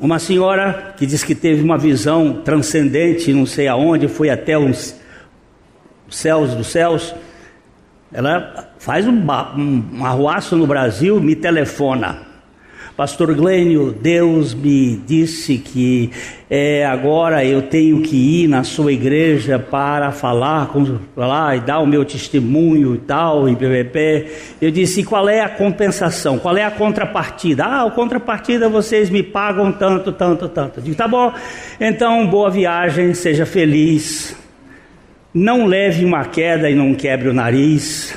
Uma 0.00 0.18
senhora 0.18 0.94
que 0.96 1.06
diz 1.06 1.22
que 1.22 1.34
teve 1.34 1.62
uma 1.62 1.78
visão 1.78 2.42
transcendente, 2.42 3.32
não 3.32 3.46
sei 3.46 3.68
aonde, 3.68 4.08
foi 4.08 4.30
até 4.30 4.58
os 4.58 4.96
céus 6.10 6.54
dos 6.54 6.68
céus. 6.68 7.14
Ela 8.12 8.68
faz 8.78 9.06
um, 9.06 9.22
um, 9.56 10.04
arruaço 10.04 10.56
no 10.56 10.66
Brasil, 10.66 11.20
me 11.20 11.34
telefona. 11.34 12.32
Pastor 12.94 13.34
Glênio, 13.34 13.90
Deus 13.90 14.52
me 14.52 14.96
disse 14.96 15.56
que 15.56 16.10
é, 16.50 16.84
agora 16.84 17.42
eu 17.42 17.62
tenho 17.62 18.02
que 18.02 18.42
ir 18.42 18.48
na 18.48 18.64
sua 18.64 18.92
igreja 18.92 19.58
para 19.58 20.12
falar 20.12 20.66
com 20.66 20.98
lá 21.16 21.56
e 21.56 21.60
dar 21.60 21.78
o 21.78 21.86
meu 21.86 22.04
testemunho 22.04 22.94
e 22.94 22.98
tal, 22.98 23.48
e 23.48 23.56
PPP. 23.56 24.26
Eu 24.60 24.70
disse: 24.70 25.02
qual 25.04 25.26
é 25.26 25.40
a 25.40 25.48
compensação? 25.48 26.38
Qual 26.38 26.54
é 26.54 26.64
a 26.64 26.70
contrapartida? 26.70 27.64
Ah, 27.64 27.86
a 27.86 27.90
contrapartida 27.90 28.68
vocês 28.68 29.08
me 29.08 29.22
pagam 29.22 29.72
tanto, 29.72 30.12
tanto, 30.12 30.46
tanto. 30.50 30.80
Eu 30.80 30.82
digo: 30.84 30.96
tá 30.96 31.08
bom, 31.08 31.32
então 31.80 32.26
boa 32.26 32.50
viagem, 32.50 33.14
seja 33.14 33.46
feliz. 33.46 34.36
Não 35.32 35.66
leve 35.66 36.04
uma 36.04 36.24
queda 36.24 36.68
e 36.68 36.74
não 36.74 36.94
quebre 36.94 37.28
o 37.28 37.34
nariz, 37.34 38.14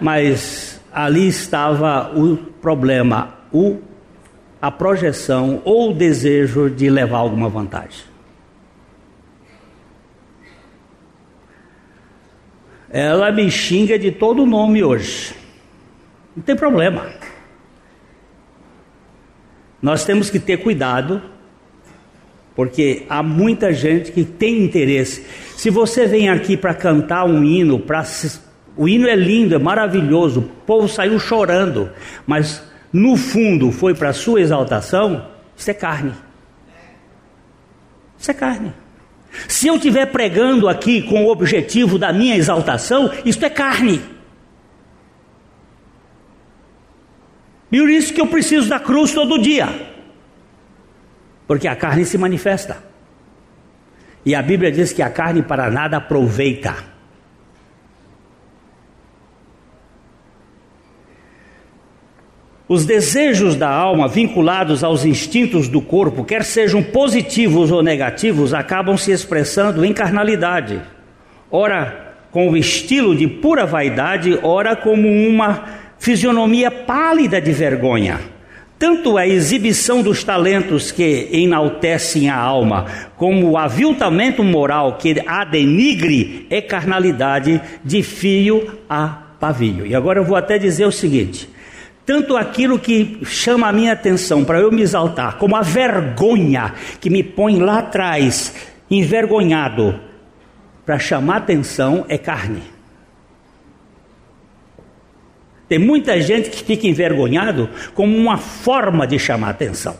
mas 0.00 0.80
ali 0.92 1.26
estava 1.26 2.12
o 2.16 2.36
problema, 2.36 3.34
o 3.52 3.80
a 4.60 4.70
projeção 4.70 5.60
ou 5.64 5.90
o 5.90 5.94
desejo 5.94 6.70
de 6.70 6.88
levar 6.88 7.18
alguma 7.18 7.48
vantagem. 7.48 8.04
Ela 12.90 13.30
me 13.30 13.50
xinga 13.50 13.98
de 13.98 14.10
todo 14.10 14.46
nome 14.46 14.82
hoje. 14.82 15.34
Não 16.34 16.42
tem 16.42 16.56
problema. 16.56 17.06
Nós 19.82 20.04
temos 20.04 20.30
que 20.30 20.40
ter 20.40 20.56
cuidado, 20.58 21.22
porque 22.56 23.04
há 23.08 23.22
muita 23.22 23.70
gente 23.72 24.10
que 24.10 24.24
tem 24.24 24.64
interesse. 24.64 25.24
Se 25.56 25.68
você 25.68 26.06
vem 26.06 26.30
aqui 26.30 26.56
para 26.56 26.72
cantar 26.72 27.26
um 27.26 27.44
hino, 27.44 27.84
o 28.74 28.88
hino 28.88 29.06
é 29.06 29.14
lindo, 29.14 29.54
é 29.54 29.58
maravilhoso, 29.58 30.40
o 30.40 30.42
povo 30.42 30.88
saiu 30.88 31.20
chorando, 31.20 31.90
mas 32.26 32.62
no 32.90 33.14
fundo 33.14 33.70
foi 33.70 33.94
para 33.94 34.14
sua 34.14 34.40
exaltação, 34.40 35.26
isso 35.54 35.70
é 35.70 35.74
carne. 35.74 36.12
Isso 38.18 38.30
é 38.30 38.34
carne. 38.34 38.72
Se 39.46 39.66
eu 39.66 39.76
estiver 39.76 40.06
pregando 40.06 40.66
aqui 40.66 41.02
com 41.02 41.26
o 41.26 41.30
objetivo 41.30 41.98
da 41.98 42.10
minha 42.10 42.36
exaltação, 42.36 43.12
isso 43.22 43.44
é 43.44 43.50
carne. 43.50 44.00
E 47.70 47.78
por 47.78 47.90
isso 47.90 48.14
que 48.14 48.20
eu 48.20 48.26
preciso 48.26 48.66
da 48.70 48.80
cruz 48.80 49.12
todo 49.12 49.38
dia. 49.38 49.95
Porque 51.46 51.68
a 51.68 51.76
carne 51.76 52.04
se 52.04 52.18
manifesta. 52.18 52.82
E 54.24 54.34
a 54.34 54.42
Bíblia 54.42 54.72
diz 54.72 54.92
que 54.92 55.02
a 55.02 55.10
carne 55.10 55.42
para 55.42 55.70
nada 55.70 55.98
aproveita. 55.98 56.74
Os 62.68 62.84
desejos 62.84 63.54
da 63.54 63.68
alma 63.70 64.08
vinculados 64.08 64.82
aos 64.82 65.04
instintos 65.04 65.68
do 65.68 65.80
corpo, 65.80 66.24
quer 66.24 66.42
sejam 66.42 66.82
positivos 66.82 67.70
ou 67.70 67.80
negativos, 67.80 68.52
acabam 68.52 68.96
se 68.96 69.12
expressando 69.12 69.84
em 69.84 69.92
carnalidade. 69.92 70.82
Ora, 71.48 72.16
com 72.32 72.50
o 72.50 72.56
estilo 72.56 73.14
de 73.14 73.28
pura 73.28 73.64
vaidade, 73.64 74.36
ora 74.42 74.74
como 74.74 75.08
uma 75.08 75.64
fisionomia 75.96 76.68
pálida 76.68 77.40
de 77.40 77.52
vergonha. 77.52 78.18
Tanto 78.78 79.16
a 79.16 79.26
exibição 79.26 80.02
dos 80.02 80.22
talentos 80.22 80.92
que 80.92 81.30
enaltecem 81.32 82.28
a 82.28 82.36
alma, 82.36 82.84
como 83.16 83.50
o 83.50 83.56
aviltamento 83.56 84.44
moral 84.44 84.98
que 84.98 85.22
a 85.26 85.44
denigre, 85.44 86.46
é 86.50 86.60
carnalidade 86.60 87.60
de 87.82 88.02
fio 88.02 88.78
a 88.88 89.08
pavio. 89.40 89.86
E 89.86 89.94
agora 89.94 90.20
eu 90.20 90.24
vou 90.24 90.36
até 90.36 90.58
dizer 90.58 90.84
o 90.84 90.92
seguinte: 90.92 91.48
tanto 92.04 92.36
aquilo 92.36 92.78
que 92.78 93.18
chama 93.24 93.66
a 93.66 93.72
minha 93.72 93.94
atenção 93.94 94.44
para 94.44 94.60
eu 94.60 94.70
me 94.70 94.82
exaltar, 94.82 95.38
como 95.38 95.56
a 95.56 95.62
vergonha 95.62 96.74
que 97.00 97.08
me 97.08 97.22
põe 97.22 97.58
lá 97.58 97.78
atrás, 97.78 98.54
envergonhado, 98.90 99.98
para 100.84 100.98
chamar 100.98 101.38
atenção, 101.38 102.04
é 102.08 102.18
carne. 102.18 102.75
Tem 105.68 105.78
muita 105.78 106.20
gente 106.20 106.50
que 106.50 106.62
fica 106.62 106.86
envergonhado 106.86 107.68
como 107.94 108.16
uma 108.16 108.38
forma 108.38 109.06
de 109.06 109.18
chamar 109.18 109.50
atenção, 109.50 109.96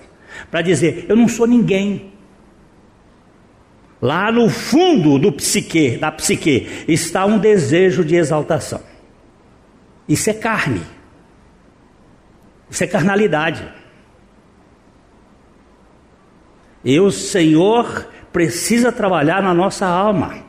para 0.51 0.63
dizer: 0.63 1.07
eu 1.09 1.17
não 1.17 1.29
sou 1.29 1.47
ninguém. 1.47 2.13
Lá 4.01 4.31
no 4.31 4.49
fundo 4.49 5.19
do 5.19 5.33
psique, 5.33 5.97
da 5.97 6.13
psique, 6.13 6.85
está 6.87 7.25
um 7.25 7.39
desejo 7.39 8.05
de 8.05 8.15
exaltação. 8.15 8.83
Isso 10.09 10.31
é 10.31 10.35
carne. 10.35 10.83
Isso 12.71 12.85
é 12.85 12.87
carnalidade. 12.87 13.67
E 16.85 17.01
o 17.01 17.11
Senhor 17.11 18.09
precisa 18.33 18.93
trabalhar 18.93 19.43
na 19.43 19.55
nossa 19.55 19.87
alma. 19.87 20.45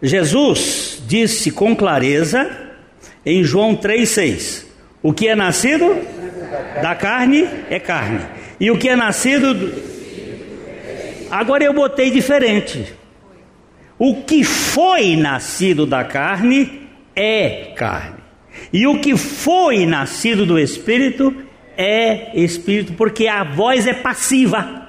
Jesus 0.00 0.95
disse 1.06 1.50
com 1.50 1.74
clareza 1.74 2.50
em 3.24 3.42
João 3.42 3.76
3,6: 3.76 4.64
O 5.02 5.12
que 5.12 5.28
é 5.28 5.34
nascido 5.34 5.96
da 6.82 6.94
carne 6.94 7.48
é 7.70 7.78
carne, 7.78 8.20
e 8.60 8.70
o 8.70 8.78
que 8.78 8.88
é 8.88 8.96
nascido. 8.96 9.54
Do... 9.54 9.96
Agora 11.30 11.64
eu 11.64 11.72
botei 11.72 12.10
diferente. 12.10 12.94
O 13.98 14.22
que 14.22 14.44
foi 14.44 15.16
nascido 15.16 15.86
da 15.86 16.04
carne 16.04 16.82
é 17.14 17.72
carne. 17.74 18.16
E 18.72 18.86
o 18.86 19.00
que 19.00 19.16
foi 19.16 19.86
nascido 19.86 20.44
do 20.44 20.58
Espírito 20.58 21.34
é 21.76 22.38
Espírito, 22.38 22.92
porque 22.92 23.26
a 23.26 23.42
voz 23.42 23.86
é 23.86 23.94
passiva. 23.94 24.85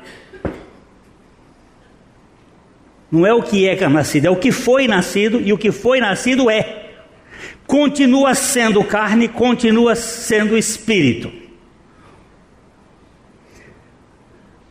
Não 3.12 3.26
é 3.26 3.34
o 3.34 3.42
que 3.42 3.68
é 3.68 3.88
nascido, 3.88 4.26
é 4.26 4.30
o 4.30 4.36
que 4.36 4.52
foi 4.52 4.88
nascido, 4.88 5.42
e 5.42 5.54
o 5.54 5.58
que 5.58 5.72
foi 5.72 6.00
nascido 6.00 6.50
é. 6.50 6.86
Continua 7.66 8.36
sendo 8.36 8.84
carne, 8.84 9.28
continua 9.28 9.96
sendo 9.96 10.58
espírito. 10.58 11.32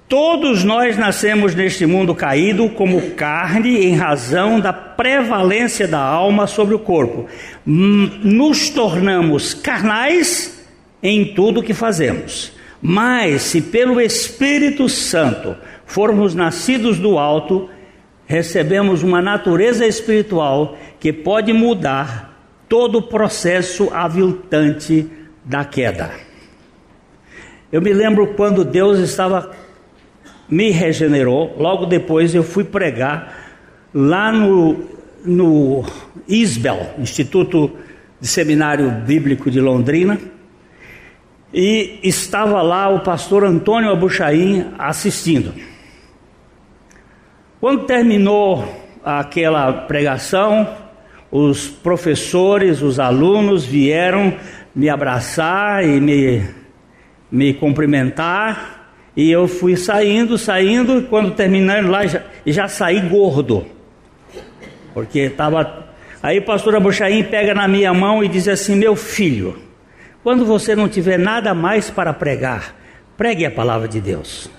Todos 0.08 0.62
nós 0.62 0.96
nascemos 0.96 1.52
neste 1.52 1.84
mundo 1.84 2.14
caído 2.14 2.68
como 2.68 3.10
carne 3.10 3.84
em 3.84 3.96
razão 3.96 4.60
da 4.60 4.72
prevalência 4.72 5.88
da 5.88 6.00
alma 6.00 6.46
sobre 6.46 6.76
o 6.76 6.78
corpo. 6.78 7.26
Hum, 7.66 8.20
nos 8.22 8.70
tornamos 8.70 9.52
carnais 9.52 10.64
em 11.02 11.34
tudo 11.34 11.62
que 11.62 11.74
fazemos. 11.74 12.52
Mas 12.80 13.42
se 13.42 13.60
pelo 13.60 14.00
Espírito 14.00 14.88
Santo 14.88 15.56
formos 15.84 16.36
nascidos 16.36 16.98
do 16.98 17.18
alto, 17.18 17.68
recebemos 18.26 19.02
uma 19.02 19.22
natureza 19.22 19.86
espiritual 19.86 20.76
que 20.98 21.12
pode 21.12 21.52
mudar 21.52 22.36
todo 22.68 22.98
o 22.98 23.02
processo 23.02 23.88
aviltante 23.92 25.08
da 25.44 25.64
queda. 25.64 26.10
Eu 27.70 27.80
me 27.80 27.92
lembro 27.92 28.34
quando 28.34 28.64
Deus 28.64 28.98
estava 28.98 29.52
me 30.48 30.70
regenerou. 30.70 31.54
Logo 31.58 31.86
depois 31.86 32.34
eu 32.34 32.42
fui 32.42 32.64
pregar 32.64 33.34
lá 33.94 34.32
no, 34.32 34.84
no 35.24 35.84
ISBEL, 36.28 36.94
Instituto 36.98 37.70
de 38.20 38.28
Seminário 38.28 38.90
Bíblico 38.90 39.50
de 39.50 39.60
Londrina, 39.60 40.18
e 41.52 42.00
estava 42.02 42.60
lá 42.62 42.88
o 42.88 43.00
pastor 43.00 43.44
Antônio 43.44 43.90
Abuchaim 43.90 44.72
assistindo. 44.78 45.54
Quando 47.60 47.84
terminou 47.84 48.64
aquela 49.02 49.72
pregação, 49.72 50.68
os 51.30 51.68
professores, 51.68 52.82
os 52.82 53.00
alunos 53.00 53.64
vieram 53.64 54.34
me 54.74 54.90
abraçar 54.90 55.82
e 55.82 56.00
me, 56.00 56.44
me 57.30 57.54
cumprimentar. 57.54 58.92
E 59.16 59.30
eu 59.30 59.48
fui 59.48 59.74
saindo, 59.74 60.36
saindo, 60.36 61.04
quando 61.08 61.30
terminando 61.30 61.88
lá, 61.88 62.06
já, 62.06 62.22
já 62.44 62.68
saí 62.68 63.00
gordo. 63.00 63.64
Porque 64.92 65.20
estava. 65.20 65.86
Aí 66.22 66.38
o 66.38 66.42
pastor 66.42 66.76
Abuchaim 66.76 67.24
pega 67.24 67.54
na 67.54 67.66
minha 67.66 67.94
mão 67.94 68.22
e 68.22 68.28
diz 68.28 68.46
assim: 68.48 68.76
Meu 68.76 68.94
filho, 68.94 69.58
quando 70.22 70.44
você 70.44 70.76
não 70.76 70.88
tiver 70.88 71.18
nada 71.18 71.54
mais 71.54 71.88
para 71.88 72.12
pregar, 72.12 72.74
pregue 73.16 73.46
a 73.46 73.50
palavra 73.50 73.88
de 73.88 74.00
Deus. 74.00 74.55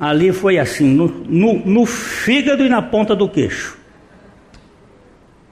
Ali 0.00 0.32
foi 0.32 0.58
assim, 0.58 0.94
no, 0.94 1.08
no, 1.08 1.58
no 1.58 1.84
fígado 1.84 2.64
e 2.64 2.70
na 2.70 2.80
ponta 2.80 3.14
do 3.14 3.28
queixo. 3.28 3.76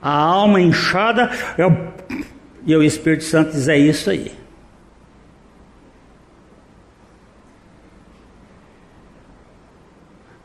A 0.00 0.10
alma 0.10 0.58
inchada, 0.58 1.30
eu 1.58 1.92
e 2.64 2.74
o 2.74 2.82
Espírito 2.82 3.24
Santo 3.24 3.52
diz: 3.52 3.68
é 3.68 3.76
isso 3.76 4.08
aí. 4.08 4.32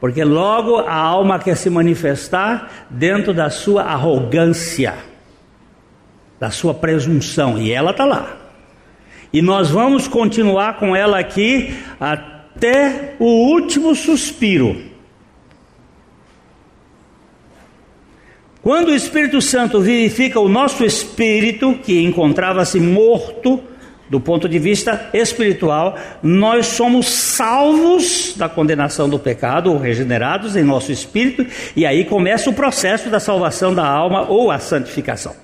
Porque 0.01 0.21
logo 0.21 0.79
a 0.79 0.95
alma 0.95 1.39
quer 1.39 1.55
se 1.55 1.69
manifestar 1.69 2.87
dentro 2.89 3.33
da 3.33 3.49
sua 3.49 3.83
arrogância, 3.83 4.95
da 6.37 6.51
sua 6.51 6.73
presunção, 6.73 7.57
e 7.57 7.71
ela 7.71 7.91
está 7.91 8.03
lá. 8.03 8.35
E 9.31 9.41
nós 9.41 9.69
vamos 9.69 10.09
continuar 10.09 10.77
com 10.77 10.93
ela 10.93 11.17
aqui 11.17 11.73
até 12.01 12.32
o 13.19 13.25
último 13.25 13.95
suspiro. 13.95 14.93
Quando 18.61 18.89
o 18.89 18.95
Espírito 18.95 19.41
Santo 19.41 19.81
vivifica 19.81 20.39
o 20.39 20.47
nosso 20.47 20.85
espírito, 20.85 21.77
que 21.83 22.01
encontrava-se 22.01 22.79
morto 22.79 23.61
do 24.09 24.21
ponto 24.21 24.47
de 24.47 24.57
vista 24.59 25.09
espiritual, 25.13 25.97
nós 26.21 26.67
somos 26.67 27.07
salvos 27.07 28.35
da 28.37 28.47
condenação 28.47 29.09
do 29.09 29.19
pecado, 29.19 29.71
ou 29.71 29.77
regenerados 29.77 30.55
em 30.55 30.63
nosso 30.63 30.91
espírito, 30.91 31.45
e 31.75 31.85
aí 31.85 32.05
começa 32.05 32.49
o 32.49 32.53
processo 32.53 33.09
da 33.09 33.19
salvação 33.19 33.73
da 33.73 33.85
alma 33.85 34.29
ou 34.29 34.49
a 34.49 34.59
santificação. 34.59 35.35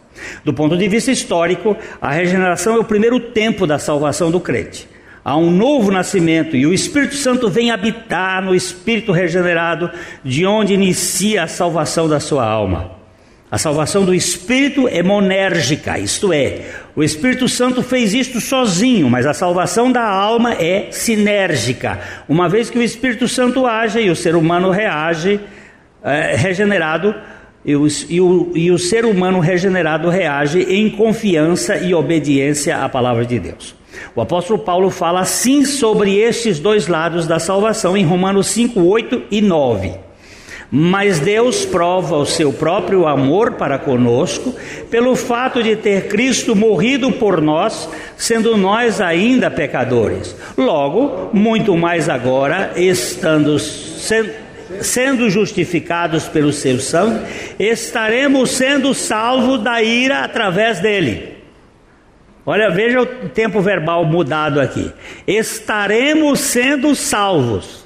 Do 0.45 0.53
ponto 0.53 0.77
de 0.77 0.87
vista 0.87 1.11
histórico, 1.11 1.75
a 2.01 2.11
regeneração 2.11 2.75
é 2.75 2.79
o 2.79 2.83
primeiro 2.85 3.19
tempo 3.19 3.65
da 3.65 3.79
salvação 3.79 4.31
do 4.31 4.39
crente. 4.39 4.87
Há 5.29 5.37
um 5.37 5.51
novo 5.51 5.91
nascimento 5.91 6.55
e 6.55 6.65
o 6.65 6.73
Espírito 6.73 7.13
Santo 7.13 7.51
vem 7.51 7.69
habitar 7.69 8.41
no 8.41 8.55
espírito 8.55 9.11
regenerado, 9.11 9.91
de 10.25 10.43
onde 10.43 10.73
inicia 10.73 11.43
a 11.43 11.47
salvação 11.47 12.09
da 12.09 12.19
sua 12.19 12.43
alma. 12.43 12.93
A 13.51 13.59
salvação 13.59 14.03
do 14.03 14.11
Espírito 14.11 14.87
é 14.87 15.03
monérgica, 15.03 15.99
isto 15.99 16.33
é, 16.33 16.61
o 16.95 17.03
Espírito 17.03 17.47
Santo 17.47 17.83
fez 17.83 18.11
isto 18.15 18.41
sozinho, 18.41 19.07
mas 19.07 19.27
a 19.27 19.33
salvação 19.35 19.91
da 19.91 20.03
alma 20.03 20.53
é 20.53 20.87
sinérgica. 20.89 21.99
Uma 22.27 22.49
vez 22.49 22.71
que 22.71 22.79
o 22.79 22.81
Espírito 22.81 23.27
Santo 23.27 23.67
age 23.67 23.99
e 23.99 24.09
o 24.09 24.15
ser 24.15 24.35
humano 24.35 24.71
reage, 24.71 25.39
é, 26.03 26.35
regenerado, 26.35 27.13
e 27.63 27.75
o, 27.75 27.85
e, 28.09 28.19
o, 28.19 28.51
e 28.55 28.71
o 28.71 28.79
ser 28.79 29.05
humano 29.05 29.39
regenerado 29.39 30.09
reage 30.09 30.63
em 30.63 30.89
confiança 30.89 31.77
e 31.77 31.93
obediência 31.93 32.77
à 32.77 32.89
palavra 32.89 33.23
de 33.23 33.37
Deus. 33.37 33.78
O 34.15 34.21
apóstolo 34.21 34.59
Paulo 34.59 34.89
fala 34.89 35.21
assim 35.21 35.65
sobre 35.65 36.17
estes 36.17 36.59
dois 36.59 36.87
lados 36.87 37.27
da 37.27 37.39
salvação 37.39 37.95
em 37.95 38.05
Romanos 38.05 38.47
5, 38.47 38.81
8 38.81 39.23
e 39.31 39.41
9. 39.41 40.09
Mas 40.71 41.19
Deus 41.19 41.65
prova 41.65 42.17
o 42.17 42.25
seu 42.25 42.53
próprio 42.53 43.07
amor 43.07 43.53
para 43.53 43.79
conosco 43.79 44.53
pelo 44.91 45.15
fato 45.15 45.63
de 45.63 45.75
ter 45.75 46.07
Cristo 46.07 46.55
morrido 46.55 47.11
por 47.11 47.41
nós, 47.41 47.89
sendo 48.15 48.55
nós 48.55 49.01
ainda 49.01 49.49
pecadores. 49.49 50.35
Logo, 50.55 51.31
muito 51.33 51.75
mais 51.75 52.07
agora, 52.07 52.73
estando 52.75 53.57
sendo 54.81 55.29
justificados 55.29 56.27
pelo 56.27 56.53
seu 56.53 56.79
sangue, 56.79 57.25
estaremos 57.57 58.51
sendo 58.51 58.93
salvos 58.93 59.61
da 59.61 59.81
ira 59.81 60.19
através 60.19 60.79
dele. 60.79 61.28
Olha, 62.49 62.71
veja 62.71 62.99
o 62.99 63.05
tempo 63.29 63.61
verbal 63.61 64.03
mudado 64.03 64.59
aqui. 64.59 64.91
Estaremos 65.27 66.39
sendo 66.39 66.95
salvos. 66.95 67.85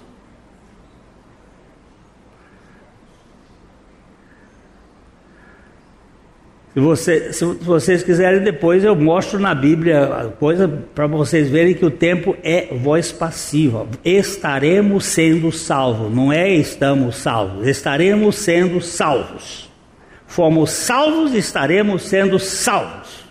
Se, 6.74 6.80
você, 6.80 7.34
se 7.34 7.44
vocês 7.44 8.04
quiserem, 8.04 8.40
depois 8.40 8.86
eu 8.86 8.96
mostro 8.96 9.38
na 9.38 9.54
Bíblia 9.54 10.06
a 10.06 10.26
coisa 10.30 10.66
para 10.96 11.08
vocês 11.08 11.50
verem 11.50 11.74
que 11.74 11.86
o 11.86 11.92
tempo 11.92 12.34
é 12.42 12.74
voz 12.74 13.12
passiva. 13.12 13.86
Estaremos 14.06 15.04
sendo 15.04 15.52
salvos, 15.52 16.10
não 16.10 16.32
é 16.32 16.50
estamos 16.50 17.18
salvos, 17.18 17.68
estaremos 17.68 18.38
sendo 18.38 18.80
salvos. 18.80 19.70
Fomos 20.26 20.70
salvos, 20.70 21.34
estaremos 21.34 22.04
sendo 22.04 22.40
salvos, 22.40 23.23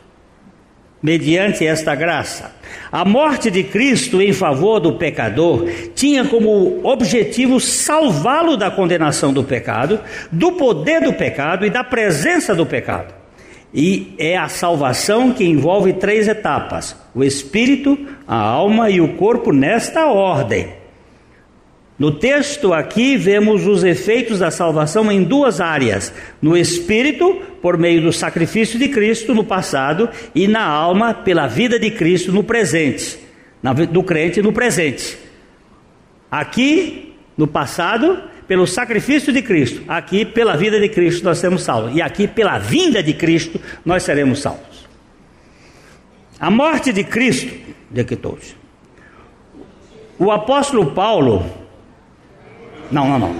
mediante 1.02 1.66
esta 1.66 1.94
graça. 1.94 2.52
A 2.90 3.04
morte 3.04 3.50
de 3.50 3.64
Cristo 3.64 4.20
em 4.20 4.32
favor 4.32 4.78
do 4.78 4.94
pecador 4.94 5.68
tinha 5.94 6.24
como 6.24 6.80
objetivo 6.84 7.58
salvá-lo 7.58 8.56
da 8.56 8.70
condenação 8.70 9.32
do 9.32 9.42
pecado, 9.42 9.98
do 10.30 10.52
poder 10.52 11.00
do 11.00 11.12
pecado 11.12 11.66
e 11.66 11.70
da 11.70 11.82
presença 11.82 12.54
do 12.54 12.64
pecado. 12.64 13.14
E 13.74 14.14
é 14.18 14.36
a 14.36 14.48
salvação 14.48 15.32
que 15.32 15.44
envolve 15.44 15.94
três 15.94 16.28
etapas: 16.28 16.94
o 17.14 17.24
espírito, 17.24 17.98
a 18.28 18.36
alma 18.36 18.90
e 18.90 19.00
o 19.00 19.14
corpo, 19.14 19.52
nesta 19.52 20.06
ordem. 20.06 20.81
No 22.02 22.10
texto 22.10 22.74
aqui 22.74 23.16
vemos 23.16 23.64
os 23.64 23.84
efeitos 23.84 24.40
da 24.40 24.50
salvação 24.50 25.08
em 25.12 25.22
duas 25.22 25.60
áreas: 25.60 26.12
no 26.42 26.56
espírito, 26.56 27.40
por 27.62 27.78
meio 27.78 28.02
do 28.02 28.12
sacrifício 28.12 28.76
de 28.76 28.88
Cristo 28.88 29.32
no 29.32 29.44
passado, 29.44 30.10
e 30.34 30.48
na 30.48 30.64
alma, 30.64 31.14
pela 31.14 31.46
vida 31.46 31.78
de 31.78 31.92
Cristo 31.92 32.32
no 32.32 32.42
presente, 32.42 33.20
do 33.92 34.02
crente 34.02 34.42
no 34.42 34.52
presente. 34.52 35.16
Aqui, 36.28 37.14
no 37.36 37.46
passado, 37.46 38.20
pelo 38.48 38.66
sacrifício 38.66 39.32
de 39.32 39.40
Cristo, 39.40 39.84
aqui 39.86 40.24
pela 40.24 40.56
vida 40.56 40.80
de 40.80 40.88
Cristo 40.88 41.22
nós 41.22 41.38
seremos 41.38 41.62
salvos, 41.62 41.94
e 41.94 42.02
aqui 42.02 42.26
pela 42.26 42.58
vinda 42.58 43.00
de 43.00 43.14
Cristo 43.14 43.60
nós 43.84 44.02
seremos 44.02 44.40
salvos. 44.40 44.88
A 46.40 46.50
morte 46.50 46.92
de 46.92 47.04
Cristo, 47.04 47.54
de 47.88 48.02
que 48.02 48.16
todos. 48.16 48.56
O 50.18 50.32
apóstolo 50.32 50.90
Paulo, 50.90 51.61
não, 52.92 53.08
não, 53.08 53.18
não. 53.18 53.36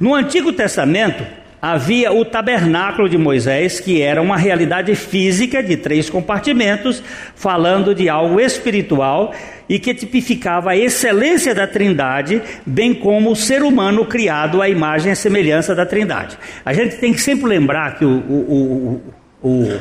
No 0.00 0.14
Antigo 0.14 0.52
Testamento, 0.52 1.24
havia 1.60 2.12
o 2.12 2.24
tabernáculo 2.24 3.08
de 3.08 3.16
Moisés, 3.16 3.80
que 3.80 4.02
era 4.02 4.20
uma 4.20 4.36
realidade 4.36 4.94
física 4.94 5.62
de 5.62 5.78
três 5.78 6.10
compartimentos, 6.10 7.02
falando 7.34 7.94
de 7.94 8.06
algo 8.06 8.38
espiritual 8.38 9.32
e 9.66 9.78
que 9.78 9.94
tipificava 9.94 10.72
a 10.72 10.76
excelência 10.76 11.54
da 11.54 11.66
Trindade, 11.66 12.42
bem 12.66 12.92
como 12.92 13.30
o 13.30 13.36
ser 13.36 13.62
humano 13.62 14.04
criado 14.04 14.60
à 14.60 14.68
imagem 14.68 15.12
e 15.12 15.16
semelhança 15.16 15.74
da 15.74 15.86
Trindade. 15.86 16.36
A 16.64 16.74
gente 16.74 16.96
tem 16.96 17.14
que 17.14 17.20
sempre 17.20 17.46
lembrar 17.46 17.98
que 17.98 18.04
o, 18.04 18.10
o, 18.10 19.02
o, 19.42 19.48
o, 19.48 19.80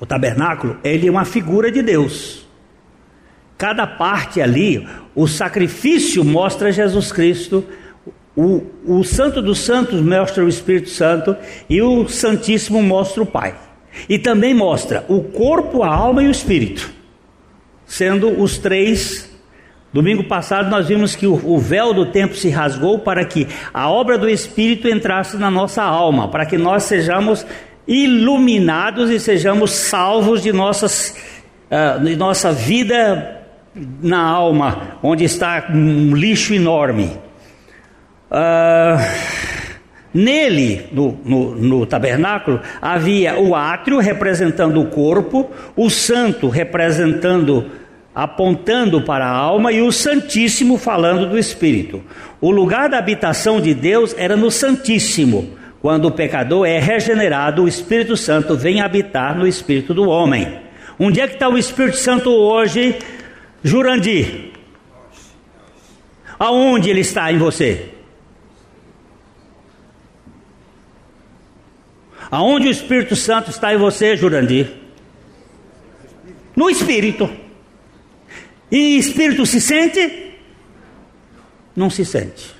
o 0.00 0.04
tabernáculo 0.04 0.76
ele 0.84 1.08
é 1.08 1.10
uma 1.10 1.24
figura 1.24 1.72
de 1.72 1.82
Deus. 1.82 2.46
Cada 3.62 3.86
parte 3.86 4.42
ali, 4.42 4.84
o 5.14 5.28
sacrifício 5.28 6.24
mostra 6.24 6.72
Jesus 6.72 7.12
Cristo, 7.12 7.64
o, 8.36 8.60
o 8.84 9.04
Santo 9.04 9.40
dos 9.40 9.60
Santos 9.60 10.00
mostra 10.00 10.44
o 10.44 10.48
Espírito 10.48 10.90
Santo 10.90 11.36
e 11.70 11.80
o 11.80 12.08
Santíssimo 12.08 12.82
mostra 12.82 13.22
o 13.22 13.26
Pai. 13.26 13.54
E 14.08 14.18
também 14.18 14.52
mostra 14.52 15.04
o 15.08 15.22
corpo, 15.22 15.84
a 15.84 15.94
alma 15.94 16.24
e 16.24 16.26
o 16.26 16.30
espírito, 16.32 16.90
sendo 17.86 18.30
os 18.42 18.58
três. 18.58 19.30
Domingo 19.92 20.24
passado 20.24 20.68
nós 20.68 20.88
vimos 20.88 21.14
que 21.14 21.28
o, 21.28 21.34
o 21.34 21.56
véu 21.56 21.94
do 21.94 22.06
tempo 22.06 22.34
se 22.34 22.50
rasgou 22.50 22.98
para 22.98 23.24
que 23.24 23.46
a 23.72 23.88
obra 23.88 24.18
do 24.18 24.28
Espírito 24.28 24.88
entrasse 24.88 25.36
na 25.36 25.52
nossa 25.52 25.84
alma, 25.84 26.26
para 26.26 26.44
que 26.44 26.58
nós 26.58 26.82
sejamos 26.82 27.46
iluminados 27.86 29.08
e 29.08 29.20
sejamos 29.20 29.70
salvos 29.70 30.42
de, 30.42 30.52
nossas, 30.52 31.16
uh, 31.70 32.02
de 32.02 32.16
nossa 32.16 32.50
vida 32.50 33.38
na 33.74 34.20
alma, 34.20 34.98
onde 35.02 35.24
está 35.24 35.68
um 35.72 36.14
lixo 36.14 36.54
enorme. 36.54 37.10
Uh, 38.30 39.42
Nele, 40.14 40.88
no, 40.92 41.18
no, 41.24 41.54
no, 41.54 41.86
tabernáculo, 41.86 42.60
havia 42.82 43.38
o 43.38 43.54
átrio 43.54 43.98
representando 43.98 44.78
o 44.78 44.86
corpo, 44.86 45.50
o 45.74 45.88
santo 45.88 46.50
representando, 46.50 47.70
apontando 48.14 49.00
para 49.00 49.24
a 49.24 49.34
alma, 49.34 49.72
e 49.72 49.80
o 49.80 49.90
santíssimo 49.90 50.76
falando 50.76 51.30
do 51.30 51.38
espírito. 51.38 52.02
O 52.42 52.50
lugar 52.50 52.90
da 52.90 52.98
habitação 52.98 53.58
de 53.58 53.72
Deus 53.72 54.14
era 54.18 54.36
no 54.36 54.50
Santíssimo. 54.50 55.54
Quando 55.80 56.08
o 56.08 56.12
pecador 56.12 56.66
é 56.66 56.78
regenerado, 56.78 57.62
o 57.62 57.68
Espírito 57.68 58.16
Santo 58.16 58.54
vem 58.54 58.80
habitar 58.80 59.36
no 59.36 59.46
espírito 59.46 59.92
do 59.92 60.08
homem. 60.08 60.60
Onde 60.98 61.20
é 61.20 61.26
que 61.26 61.34
está 61.34 61.48
o 61.48 61.58
Espírito 61.58 61.96
Santo 61.96 62.30
hoje, 62.30 62.96
Jurandir? 63.62 64.52
Aonde 66.38 66.90
ele 66.90 67.00
está 67.00 67.32
em 67.32 67.38
você? 67.38 67.90
Aonde 72.30 72.68
o 72.68 72.70
Espírito 72.70 73.14
Santo 73.14 73.50
está 73.50 73.74
em 73.74 73.76
você, 73.76 74.16
Jurandir? 74.16 74.72
No 76.56 76.68
Espírito. 76.68 77.30
E 78.70 78.96
Espírito 78.96 79.44
se 79.46 79.60
sente? 79.60 80.32
Não 81.76 81.90
se 81.90 82.04
sente. 82.04 82.54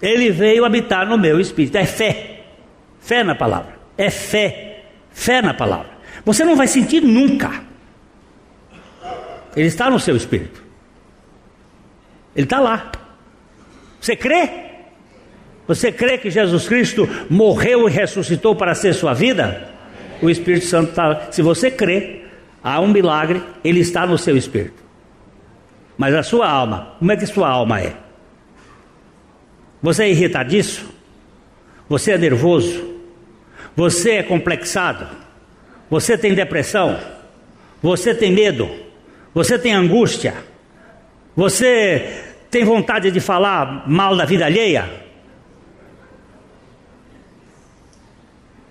Ele 0.00 0.30
veio 0.30 0.64
habitar 0.64 1.06
no 1.06 1.18
meu 1.18 1.38
espírito. 1.40 1.76
É 1.76 1.84
fé. 1.84 2.44
Fé 3.00 3.22
na 3.22 3.34
palavra. 3.34 3.78
É 3.98 4.08
fé. 4.08 4.84
Fé 5.10 5.42
na 5.42 5.52
palavra. 5.52 5.90
Você 6.24 6.44
não 6.44 6.56
vai 6.56 6.66
sentir 6.66 7.02
nunca. 7.02 7.69
Ele 9.56 9.66
está 9.66 9.90
no 9.90 9.98
seu 9.98 10.16
espírito. 10.16 10.62
Ele 12.34 12.44
está 12.46 12.60
lá. 12.60 12.92
Você 14.00 14.16
crê? 14.16 14.70
Você 15.66 15.92
crê 15.92 16.18
que 16.18 16.30
Jesus 16.30 16.66
Cristo 16.66 17.08
morreu 17.28 17.88
e 17.88 17.92
ressuscitou 17.92 18.56
para 18.56 18.74
ser 18.74 18.94
sua 18.94 19.12
vida? 19.12 19.68
O 20.22 20.28
Espírito 20.28 20.66
Santo 20.66 20.90
está. 20.90 21.30
Se 21.30 21.42
você 21.42 21.70
crê, 21.70 22.24
há 22.62 22.80
um 22.80 22.88
milagre, 22.88 23.42
ele 23.62 23.80
está 23.80 24.06
no 24.06 24.18
seu 24.18 24.36
espírito. 24.36 24.82
Mas 25.96 26.14
a 26.14 26.22
sua 26.22 26.48
alma, 26.48 26.94
como 26.98 27.12
é 27.12 27.16
que 27.16 27.26
sua 27.26 27.48
alma 27.48 27.80
é? 27.80 27.94
Você 29.82 30.04
é 30.04 30.10
irritadiço? 30.10 30.88
Você 31.88 32.12
é 32.12 32.18
nervoso? 32.18 32.98
Você 33.76 34.12
é 34.12 34.22
complexado? 34.22 35.06
Você 35.88 36.16
tem 36.16 36.34
depressão? 36.34 36.98
Você 37.82 38.14
tem 38.14 38.32
medo? 38.32 38.70
Você 39.34 39.58
tem 39.58 39.72
angústia? 39.72 40.34
Você 41.36 42.24
tem 42.50 42.64
vontade 42.64 43.10
de 43.10 43.20
falar 43.20 43.88
mal 43.88 44.16
da 44.16 44.24
vida 44.24 44.44
alheia? 44.44 44.88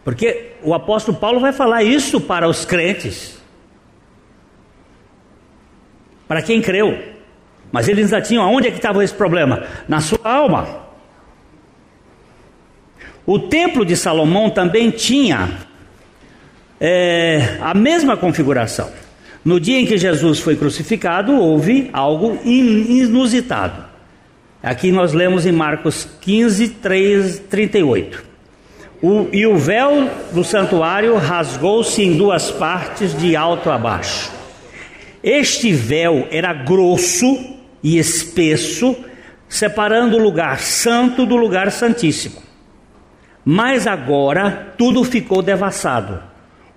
Porque 0.03 0.53
o 0.63 0.73
apóstolo 0.73 1.17
Paulo 1.17 1.39
vai 1.39 1.53
falar 1.53 1.83
isso 1.83 2.19
para 2.19 2.47
os 2.47 2.65
crentes. 2.65 3.39
Para 6.27 6.41
quem 6.41 6.61
creu. 6.61 6.97
Mas 7.71 7.87
eles 7.87 8.09
já 8.09 8.21
tinham, 8.21 8.43
aonde 8.43 8.67
é 8.67 8.71
que 8.71 8.77
estava 8.77 9.03
esse 9.03 9.13
problema? 9.13 9.63
Na 9.87 10.01
sua 10.01 10.19
alma. 10.23 10.87
O 13.25 13.37
templo 13.37 13.85
de 13.85 13.95
Salomão 13.95 14.49
também 14.49 14.89
tinha 14.89 15.59
é, 16.79 17.57
a 17.61 17.73
mesma 17.73 18.17
configuração. 18.17 18.91
No 19.49 19.59
dia 19.59 19.79
em 19.79 19.85
que 19.87 19.97
Jesus 19.97 20.39
foi 20.39 20.55
crucificado, 20.55 21.33
houve 21.33 21.89
algo 21.91 22.37
inusitado. 22.45 23.83
Aqui 24.61 24.91
nós 24.91 25.11
lemos 25.11 25.43
em 25.43 25.51
Marcos 25.51 26.07
15, 26.21 26.69
3, 26.69 27.39
38. 27.49 28.23
O, 29.01 29.25
e 29.33 29.47
o 29.47 29.57
véu 29.57 30.07
do 30.31 30.43
santuário 30.43 31.15
rasgou-se 31.15 31.99
em 31.99 32.15
duas 32.15 32.51
partes, 32.51 33.17
de 33.17 33.35
alto 33.35 33.71
a 33.71 33.77
baixo. 33.79 34.31
Este 35.23 35.73
véu 35.73 36.27
era 36.29 36.53
grosso 36.53 37.57
e 37.81 37.97
espesso, 37.97 38.95
separando 39.47 40.15
o 40.17 40.21
lugar 40.21 40.59
santo 40.59 41.25
do 41.25 41.35
lugar 41.35 41.71
santíssimo. 41.71 42.39
Mas 43.43 43.87
agora 43.87 44.75
tudo 44.77 45.03
ficou 45.03 45.41
devassado. 45.41 46.21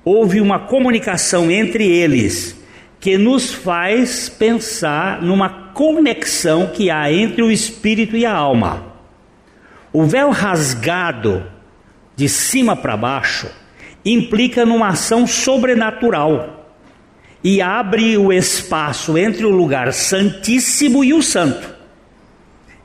Houve 0.02 0.40
uma 0.40 0.58
comunicação 0.58 1.50
entre 1.50 1.86
eles 1.86 2.61
que 3.03 3.18
nos 3.18 3.53
faz 3.53 4.28
pensar 4.28 5.20
numa 5.20 5.72
conexão 5.74 6.68
que 6.68 6.88
há 6.88 7.12
entre 7.12 7.42
o 7.42 7.50
espírito 7.50 8.16
e 8.16 8.24
a 8.24 8.32
alma. 8.32 8.94
O 9.92 10.05
véu 10.05 10.30
rasgado 10.30 11.44
de 12.14 12.28
cima 12.28 12.76
para 12.76 12.96
baixo, 12.96 13.48
implica 14.05 14.64
numa 14.64 14.90
ação 14.90 15.26
sobrenatural 15.26 16.76
e 17.42 17.61
abre 17.61 18.16
o 18.16 18.32
espaço 18.32 19.18
entre 19.18 19.44
o 19.44 19.50
lugar 19.50 19.92
santíssimo 19.92 21.03
e 21.03 21.12
o 21.12 21.20
santo. 21.20 21.74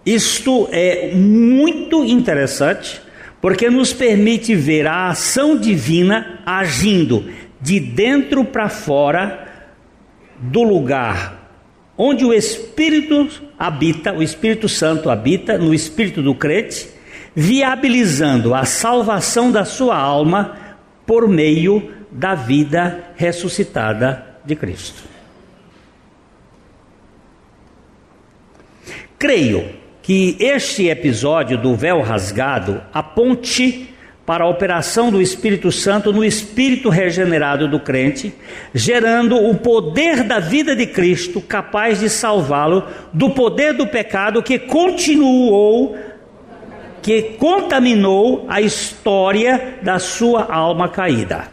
Isto 0.03 0.68
é 0.72 1.11
muito 1.13 2.03
interessante, 2.03 2.99
porque 3.39 3.70
nos 3.70 3.93
permite 3.93 4.55
ver 4.55 4.88
a 4.88 5.09
ação 5.09 5.55
divina 5.55 6.39
agindo 6.43 7.30
de 7.61 7.80
dentro 7.80 8.43
para 8.43 8.68
fora 8.68 9.47
do 10.39 10.63
lugar 10.63 11.38
onde 11.97 12.23
o 12.23 12.33
Espírito 12.33 13.27
habita, 13.57 14.13
o 14.13 14.21
Espírito 14.21 14.69
Santo 14.69 15.09
habita, 15.09 15.57
no 15.57 15.73
espírito 15.73 16.21
do 16.21 16.35
crente, 16.35 16.88
viabilizando 17.35 18.53
a 18.53 18.65
salvação 18.65 19.51
da 19.51 19.65
sua 19.65 19.97
alma 19.97 20.77
por 21.05 21.27
meio 21.27 21.91
da 22.11 22.35
vida 22.35 23.11
ressuscitada 23.15 24.38
de 24.45 24.55
Cristo. 24.55 25.03
Creio 29.17 29.71
que 30.01 30.38
este 30.39 30.88
episódio 30.88 31.57
do 31.57 31.75
véu 31.75 32.01
rasgado 32.01 32.81
aponte 32.93 33.93
para 34.28 34.43
a 34.43 34.49
operação 34.49 35.09
do 35.09 35.21
Espírito 35.21 35.71
Santo 35.71 36.11
no 36.11 36.21
espírito 36.21 36.89
regenerado 36.89 37.65
do 37.65 37.80
crente, 37.80 38.34
gerando 38.73 39.38
o 39.38 39.55
poder 39.55 40.21
da 40.23 40.38
vida 40.38 40.75
de 40.75 40.86
Cristo 40.86 41.39
capaz 41.39 42.01
de 42.01 42.09
salvá-lo 42.09 42.84
do 43.13 43.30
poder 43.30 43.71
do 43.71 43.88
pecado 43.88 44.43
que 44.43 44.59
continuou 44.59 45.97
que 47.01 47.21
contaminou 47.39 48.45
a 48.49 48.59
história 48.59 49.75
da 49.82 49.97
sua 49.97 50.53
alma 50.53 50.89
caída. 50.89 51.47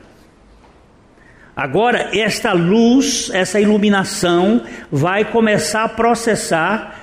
Agora, 1.54 2.10
esta 2.12 2.52
luz, 2.52 3.30
essa 3.32 3.60
iluminação, 3.60 4.62
vai 4.90 5.24
começar 5.24 5.84
a 5.84 5.88
processar. 5.88 6.96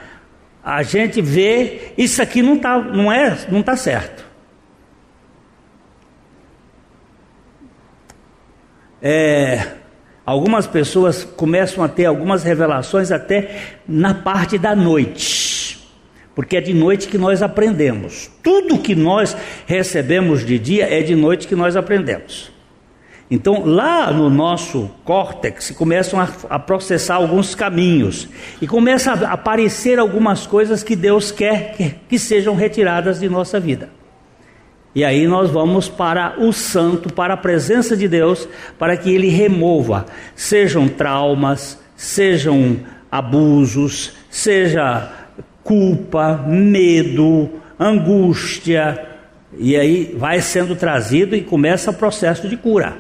A 0.62 0.84
gente 0.84 1.22
vê, 1.22 1.94
isso 1.98 2.22
aqui 2.22 2.42
não 2.42 2.56
está 2.56 2.78
não 2.78 3.10
é, 3.10 3.38
não 3.50 3.64
tá 3.64 3.78
certo. 3.78 4.31
É, 9.02 9.68
algumas 10.26 10.68
pessoas 10.68 11.24
começam 11.24 11.84
a 11.84 11.88
ter 11.88 12.06
algumas 12.06 12.44
revelações 12.44 13.12
até 13.12 13.80
na 13.88 14.14
parte 14.14 14.58
da 14.58 14.76
noite 14.76 15.62
porque 16.34 16.58
é 16.58 16.62
de 16.62 16.74
noite 16.74 17.08
que 17.08 17.18
nós 17.18 17.42
aprendemos. 17.42 18.32
Tudo 18.42 18.80
que 18.80 18.96
nós 18.96 19.36
recebemos 19.66 20.46
de 20.46 20.58
dia 20.58 20.88
é 20.92 21.02
de 21.02 21.16
noite 21.16 21.48
que 21.48 21.56
nós 21.56 21.76
aprendemos. 21.76 22.52
Então, 23.30 23.64
lá 23.66 24.12
no 24.12 24.30
nosso 24.30 24.92
córtex 25.06 25.72
começam 25.72 26.20
a, 26.20 26.28
a, 26.50 26.60
processar 26.60 27.16
alguns 27.16 27.56
caminhos 27.56 28.28
e 28.62 28.68
começa 28.68 29.14
a 29.14 29.34
aparecer 29.34 30.00
algumas 30.00 30.46
coisas 30.46 30.84
que 30.84 30.98
Deus 30.98 31.32
quer 31.32 31.74
que, 31.78 31.96
que 32.10 32.20
sejam 32.20 32.56
retiradas 32.56 33.22
de 33.22 33.30
nossa 33.30 33.58
vida. 33.58 33.90
E 34.94 35.06
aí 35.06 35.26
nós 35.26 35.50
vamos 35.50 35.88
para 35.88 36.36
o 36.38 36.52
santo, 36.52 37.14
para 37.14 37.36
a 37.36 37.38
presença 37.38 37.96
de 37.96 38.08
Deus, 38.08 38.48
para 38.78 38.98
que 38.98 39.14
ele 39.14 39.30
remova, 39.30 40.06
sejam 40.36 40.88
traumas, 40.88 41.80
sejam 41.96 42.80
abusos, 43.10 44.14
seja 44.30 45.12
culpa, 45.64 46.44
medo, 46.48 47.50
angústia, 47.80 49.12
e 49.58 49.76
aí 49.76 50.14
vai 50.18 50.42
sendo 50.42 50.76
trazido 50.76 51.36
e 51.36 51.42
começa 51.42 51.92
o 51.92 51.94
processo 51.94 52.48
de 52.48 52.58
cura. 52.58 52.98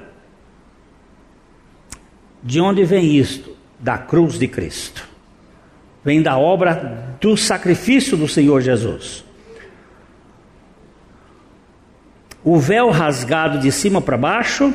De 2.43 2.59
onde 2.59 2.83
vem 2.83 3.15
isto? 3.15 3.55
Da 3.79 3.97
cruz 3.97 4.37
de 4.37 4.47
Cristo. 4.47 5.07
Vem 6.03 6.21
da 6.21 6.37
obra 6.37 7.15
do 7.21 7.37
sacrifício 7.37 8.17
do 8.17 8.27
Senhor 8.27 8.61
Jesus. 8.61 9.23
O 12.43 12.57
véu 12.57 12.89
rasgado 12.89 13.59
de 13.59 13.71
cima 13.71 14.01
para 14.01 14.17
baixo. 14.17 14.73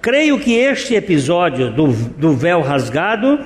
Creio 0.00 0.38
que 0.38 0.54
este 0.54 0.94
episódio 0.94 1.70
do, 1.70 1.86
do 1.88 2.34
véu 2.34 2.60
rasgado, 2.60 3.38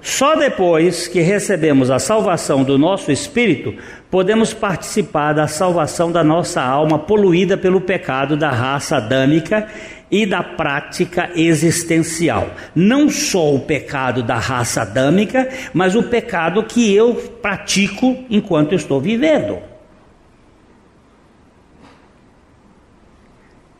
só 0.00 0.34
depois 0.34 1.06
que 1.06 1.20
recebemos 1.20 1.90
a 1.90 1.98
salvação 1.98 2.64
do 2.64 2.76
nosso 2.76 3.10
espírito, 3.12 3.74
podemos 4.10 4.52
participar 4.52 5.32
da 5.32 5.46
salvação 5.46 6.10
da 6.10 6.24
nossa 6.24 6.60
alma 6.60 6.98
poluída 6.98 7.56
pelo 7.56 7.80
pecado 7.80 8.36
da 8.36 8.50
raça 8.50 8.96
adâmica 8.96 9.68
e 10.10 10.26
da 10.26 10.42
prática 10.42 11.30
existencial. 11.34 12.50
Não 12.74 13.08
só 13.08 13.54
o 13.54 13.60
pecado 13.60 14.22
da 14.22 14.36
raça 14.36 14.82
adâmica, 14.82 15.48
mas 15.72 15.94
o 15.94 16.02
pecado 16.02 16.64
que 16.64 16.92
eu 16.94 17.14
pratico 17.40 18.18
enquanto 18.28 18.74
estou 18.74 19.00
vivendo. 19.00 19.71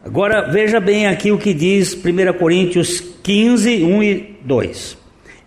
Agora 0.04 0.50
veja 0.50 0.80
bem 0.80 1.06
aqui 1.06 1.30
o 1.30 1.38
que 1.38 1.54
diz 1.54 1.94
1 1.94 2.32
Coríntios 2.36 3.00
15, 3.22 3.84
1 3.84 4.02
e 4.02 4.36
2. 4.44 4.98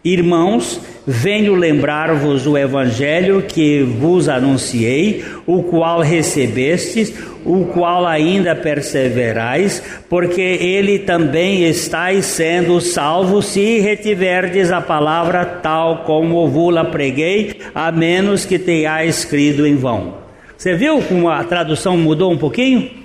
Irmãos, 0.01 0.80
venho 1.06 1.56
lembrar-vos 1.56 2.47
o 2.47 2.58
evangelho 2.58 3.41
que 3.41 3.82
vos 3.82 4.30
anunciei, 4.30 5.26
o 5.45 5.64
qual 5.64 5.99
recebestes, 5.99 7.14
o 7.43 7.66
qual 7.66 8.08
ainda 8.08 8.56
perseverais, 8.56 9.84
porque 10.10 10.41
ele 10.41 10.99
também 10.99 11.68
estáis 11.68 12.26
sendo 12.26 12.80
salvo 12.80 13.41
se 13.41 13.80
retiverdes 13.80 14.72
a 14.72 14.80
palavra 14.80 15.43
tal 15.43 16.03
como 16.06 16.47
vos-la 16.47 16.86
preguei, 16.86 17.60
a 17.74 17.91
menos 17.91 18.45
que 18.45 18.58
tenhais 18.58 19.18
escrito 19.18 19.66
em 19.66 19.76
vão. 19.76 20.14
Você 20.56 20.76
viu 20.76 21.01
como 21.01 21.28
a 21.28 21.43
tradução 21.43 21.97
mudou 21.97 22.32
um 22.32 22.38
pouquinho? 22.38 23.05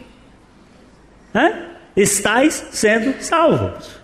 Hã? 1.35 1.70
Sendo 2.70 3.22
salvos. 3.22 4.01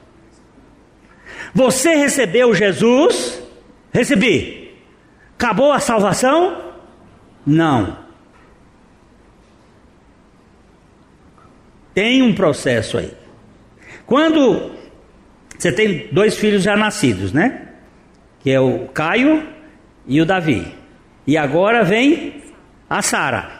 Você 1.55 1.95
recebeu 1.95 2.55
Jesus? 2.55 3.43
Recebi. 3.93 4.75
Acabou 5.35 5.73
a 5.73 5.81
salvação? 5.81 6.75
Não. 7.47 7.97
Tem 11.95 12.21
um 12.21 12.35
processo 12.35 12.99
aí. 12.99 13.13
Quando 14.05 14.73
você 15.59 15.73
tem 15.73 16.09
dois 16.13 16.37
filhos 16.37 16.63
já 16.63 16.77
nascidos, 16.77 17.33
né? 17.33 17.69
Que 18.41 18.51
é 18.51 18.61
o 18.61 18.87
Caio 18.89 19.43
e 20.07 20.21
o 20.21 20.27
Davi. 20.27 20.75
E 21.27 21.37
agora 21.37 21.83
vem 21.83 22.43
a 22.89 23.01
Sara. 23.01 23.56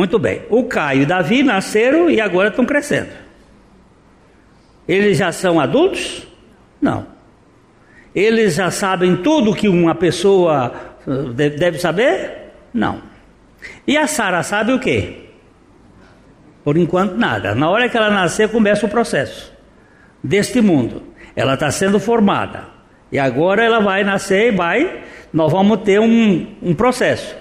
Muito 0.00 0.18
bem. 0.18 0.40
O 0.48 0.64
Caio 0.64 1.02
e 1.02 1.04
Davi 1.04 1.42
nasceram 1.42 2.08
e 2.08 2.22
agora 2.22 2.48
estão 2.48 2.64
crescendo. 2.64 3.10
Eles 4.88 5.18
já 5.18 5.30
são 5.30 5.60
adultos? 5.60 6.26
Não. 6.80 7.06
Eles 8.14 8.54
já 8.54 8.70
sabem 8.70 9.16
tudo 9.16 9.54
que 9.54 9.68
uma 9.68 9.94
pessoa 9.94 10.72
uh, 11.06 11.28
deve 11.34 11.78
saber? 11.78 12.50
Não. 12.72 13.02
E 13.86 13.98
a 13.98 14.06
Sara 14.06 14.42
sabe 14.42 14.72
o 14.72 14.78
quê? 14.80 15.26
Por 16.64 16.78
enquanto 16.78 17.18
nada. 17.18 17.54
Na 17.54 17.68
hora 17.68 17.86
que 17.86 17.96
ela 17.98 18.08
nascer 18.08 18.48
começa 18.48 18.86
o 18.86 18.88
processo 18.88 19.52
deste 20.24 20.62
mundo. 20.62 21.02
Ela 21.36 21.52
está 21.52 21.70
sendo 21.70 22.00
formada. 22.00 22.64
E 23.12 23.18
agora 23.18 23.62
ela 23.62 23.80
vai 23.80 24.02
nascer 24.02 24.50
e 24.50 24.56
vai. 24.56 25.02
Nós 25.30 25.52
vamos 25.52 25.82
ter 25.82 26.00
um, 26.00 26.56
um 26.62 26.74
processo. 26.74 27.39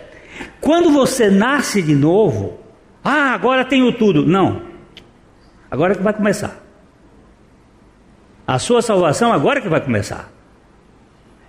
Quando 0.61 0.91
você 0.91 1.29
nasce 1.29 1.81
de 1.81 1.95
novo, 1.95 2.59
ah, 3.03 3.33
agora 3.33 3.65
tenho 3.65 3.91
tudo. 3.91 4.25
Não. 4.25 4.61
Agora 5.69 5.95
que 5.95 6.01
vai 6.01 6.13
começar. 6.13 6.63
A 8.45 8.57
sua 8.57 8.81
salvação 8.81 9.31
agora 9.31 9.61
que 9.61 9.69
vai 9.69 9.79
começar. 9.79 10.31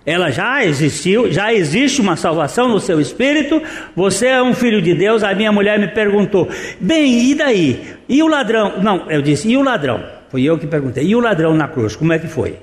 Ela 0.05 0.31
já 0.31 0.63
existiu, 0.65 1.31
já 1.31 1.53
existe 1.53 2.01
uma 2.01 2.15
salvação 2.15 2.67
no 2.67 2.79
seu 2.79 2.99
espírito. 2.99 3.61
Você 3.95 4.27
é 4.27 4.41
um 4.41 4.53
filho 4.53 4.81
de 4.81 4.95
Deus. 4.95 5.23
A 5.23 5.33
minha 5.33 5.51
mulher 5.51 5.79
me 5.79 5.87
perguntou: 5.87 6.49
bem, 6.79 7.29
e 7.29 7.35
daí? 7.35 7.95
E 8.09 8.23
o 8.23 8.27
ladrão? 8.27 8.81
Não, 8.81 9.09
eu 9.11 9.21
disse: 9.21 9.47
e 9.47 9.57
o 9.57 9.63
ladrão? 9.63 10.03
Foi 10.29 10.41
eu 10.41 10.57
que 10.57 10.65
perguntei: 10.65 11.05
e 11.05 11.15
o 11.15 11.19
ladrão 11.19 11.55
na 11.55 11.67
cruz? 11.67 11.95
Como 11.95 12.13
é 12.13 12.19
que 12.19 12.27
foi? 12.27 12.57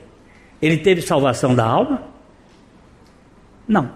Ele 0.60 0.78
teve 0.78 1.00
salvação 1.02 1.54
da 1.54 1.64
alma? 1.64 2.02
Não. 3.68 3.90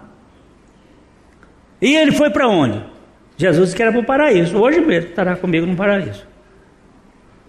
E 1.83 1.97
ele 1.97 2.13
foi 2.13 2.29
para 2.29 2.47
onde? 2.47 2.81
Jesus 3.35 3.73
que 3.73 3.83
era 3.83 3.91
para 3.91 3.99
o 3.99 4.05
paraíso. 4.05 4.57
Hoje 4.57 4.79
mesmo 4.79 5.09
estará 5.09 5.35
comigo 5.35 5.65
no 5.65 5.75
paraíso. 5.75 6.25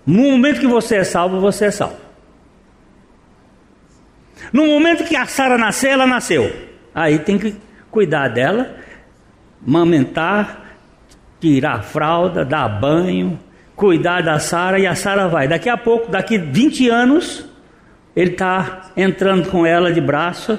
No 0.05 0.33
momento 0.33 0.59
que 0.59 0.67
você 0.67 0.97
é 0.97 1.05
salvo, 1.05 1.39
você 1.39 1.67
é 1.67 1.71
salvo. 1.71 1.97
No 4.53 4.67
momento 4.67 5.05
que 5.05 5.15
a 5.15 5.25
Sara 5.25 5.57
nascer, 5.57 5.91
ela 5.91 6.05
nasceu. 6.05 6.53
Aí 6.93 7.21
tem 7.21 7.39
que 7.39 7.55
cuidar 7.93 8.27
dela, 8.27 8.75
mamentar, 9.65 10.79
tirar 11.41 11.75
a 11.75 11.83
fralda, 11.83 12.45
dar 12.45 12.69
banho, 12.69 13.39
cuidar 13.77 14.21
da 14.21 14.41
Sara 14.41 14.81
e 14.81 14.87
a 14.87 14.97
Sara 14.97 15.29
vai. 15.29 15.47
Daqui 15.47 15.69
a 15.69 15.77
pouco, 15.77 16.11
daqui 16.11 16.39
20 16.39 16.89
anos, 16.89 17.49
ele 18.17 18.33
está 18.33 18.91
entrando 18.97 19.49
com 19.49 19.65
ela 19.65 19.93
de 19.93 20.01
braço, 20.01 20.59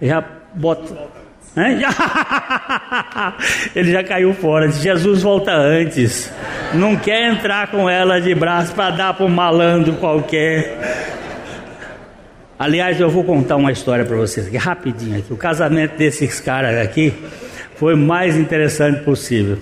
já 0.00 0.24
bota 0.54 1.19
Ele 3.74 3.92
já 3.92 4.04
caiu 4.04 4.32
fora. 4.34 4.70
Jesus 4.70 5.22
volta 5.22 5.52
antes. 5.52 6.32
Não 6.74 6.96
quer 6.96 7.32
entrar 7.32 7.70
com 7.70 7.90
ela 7.90 8.20
de 8.20 8.34
braço 8.34 8.74
para 8.74 8.90
dar 8.90 9.14
para 9.14 9.26
um 9.26 9.28
malandro 9.28 9.94
qualquer. 9.94 11.08
Aliás, 12.58 13.00
eu 13.00 13.08
vou 13.08 13.24
contar 13.24 13.56
uma 13.56 13.72
história 13.72 14.04
para 14.04 14.16
vocês 14.16 14.46
aqui, 14.46 14.56
rapidinho 14.56 15.18
aqui. 15.18 15.32
O 15.32 15.36
casamento 15.36 15.96
desses 15.96 16.40
caras 16.40 16.76
aqui 16.76 17.12
foi 17.76 17.94
o 17.94 17.98
mais 17.98 18.36
interessante 18.36 19.02
possível. 19.02 19.58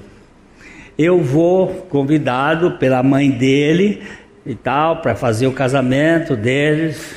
Eu 0.99 1.22
vou 1.22 1.68
convidado 1.89 2.72
pela 2.72 3.03
mãe 3.03 3.30
dele 3.30 4.03
e 4.45 4.55
tal 4.55 4.97
para 4.97 5.14
fazer 5.14 5.47
o 5.47 5.53
casamento 5.53 6.34
deles. 6.34 7.14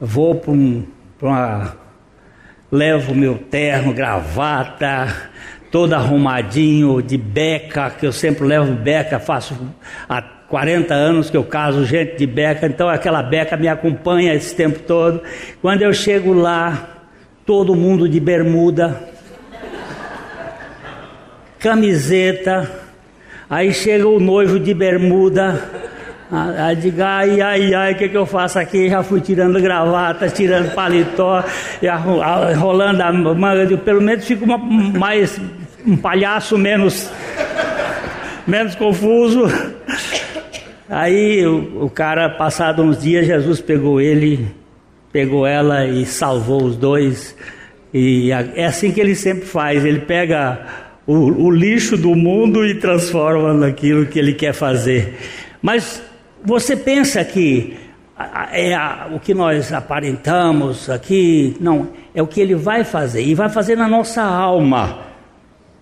Vou 0.00 0.36
para 0.36 0.52
um, 0.52 0.84
uma 1.20 1.76
levo 2.70 3.14
meu 3.14 3.36
terno, 3.36 3.92
gravata, 3.92 5.30
todo 5.70 5.94
arrumadinho 5.94 7.02
de 7.02 7.16
beca, 7.16 7.90
que 7.90 8.06
eu 8.06 8.12
sempre 8.12 8.46
levo 8.46 8.72
beca, 8.72 9.18
faço 9.18 9.56
há 10.08 10.20
40 10.20 10.94
anos 10.94 11.28
que 11.28 11.36
eu 11.36 11.44
caso 11.44 11.84
gente 11.84 12.16
de 12.16 12.26
beca, 12.26 12.66
então 12.66 12.88
aquela 12.88 13.22
beca 13.22 13.56
me 13.56 13.68
acompanha 13.68 14.34
esse 14.34 14.54
tempo 14.54 14.80
todo. 14.80 15.22
Quando 15.60 15.82
eu 15.82 15.92
chego 15.92 16.32
lá, 16.32 16.96
todo 17.44 17.74
mundo 17.74 18.08
de 18.08 18.18
bermuda, 18.18 18.98
camiseta, 21.58 22.70
aí 23.48 23.72
chega 23.72 24.08
o 24.08 24.20
noivo 24.20 24.58
de 24.58 24.72
bermuda, 24.72 25.87
Aí 26.30 26.76
diga, 26.76 27.06
ai, 27.06 27.40
ai, 27.40 27.74
ai, 27.74 27.92
o 27.92 27.96
que, 27.96 28.08
que 28.10 28.16
eu 28.16 28.26
faço 28.26 28.58
aqui? 28.58 28.90
Já 28.90 29.02
fui 29.02 29.18
tirando 29.18 29.58
gravata, 29.62 30.28
tirando 30.28 30.74
paletó, 30.74 31.42
enrolando 32.52 33.00
a 33.00 33.10
manga, 33.10 33.76
pelo 33.78 34.02
menos 34.02 34.26
fico 34.26 34.44
uma, 34.44 34.58
mais 34.58 35.40
um 35.86 35.96
palhaço 35.96 36.58
menos, 36.58 37.10
menos 38.46 38.74
confuso. 38.74 39.44
Aí 40.90 41.46
o, 41.46 41.84
o 41.84 41.90
cara, 41.90 42.28
passado 42.28 42.82
uns 42.82 43.00
dias, 43.00 43.26
Jesus 43.26 43.62
pegou 43.62 43.98
ele, 43.98 44.48
pegou 45.10 45.46
ela 45.46 45.86
e 45.86 46.04
salvou 46.04 46.62
os 46.62 46.76
dois. 46.76 47.34
E 47.92 48.30
é 48.32 48.66
assim 48.66 48.92
que 48.92 49.00
ele 49.00 49.14
sempre 49.14 49.46
faz, 49.46 49.82
ele 49.82 50.00
pega 50.00 50.60
o, 51.06 51.46
o 51.46 51.50
lixo 51.50 51.96
do 51.96 52.14
mundo 52.14 52.66
e 52.66 52.74
transforma 52.74 53.54
naquilo 53.54 54.04
que 54.04 54.18
ele 54.18 54.34
quer 54.34 54.52
fazer. 54.52 55.14
Mas 55.62 56.02
você 56.44 56.76
pensa 56.76 57.24
que 57.24 57.76
é 58.52 58.76
o 59.14 59.20
que 59.20 59.32
nós 59.32 59.72
aparentamos 59.72 60.90
aqui? 60.90 61.56
Não, 61.60 61.88
é 62.14 62.22
o 62.22 62.26
que 62.26 62.40
ele 62.40 62.54
vai 62.54 62.84
fazer, 62.84 63.22
e 63.22 63.34
vai 63.34 63.48
fazer 63.48 63.76
na 63.76 63.88
nossa 63.88 64.22
alma. 64.22 65.06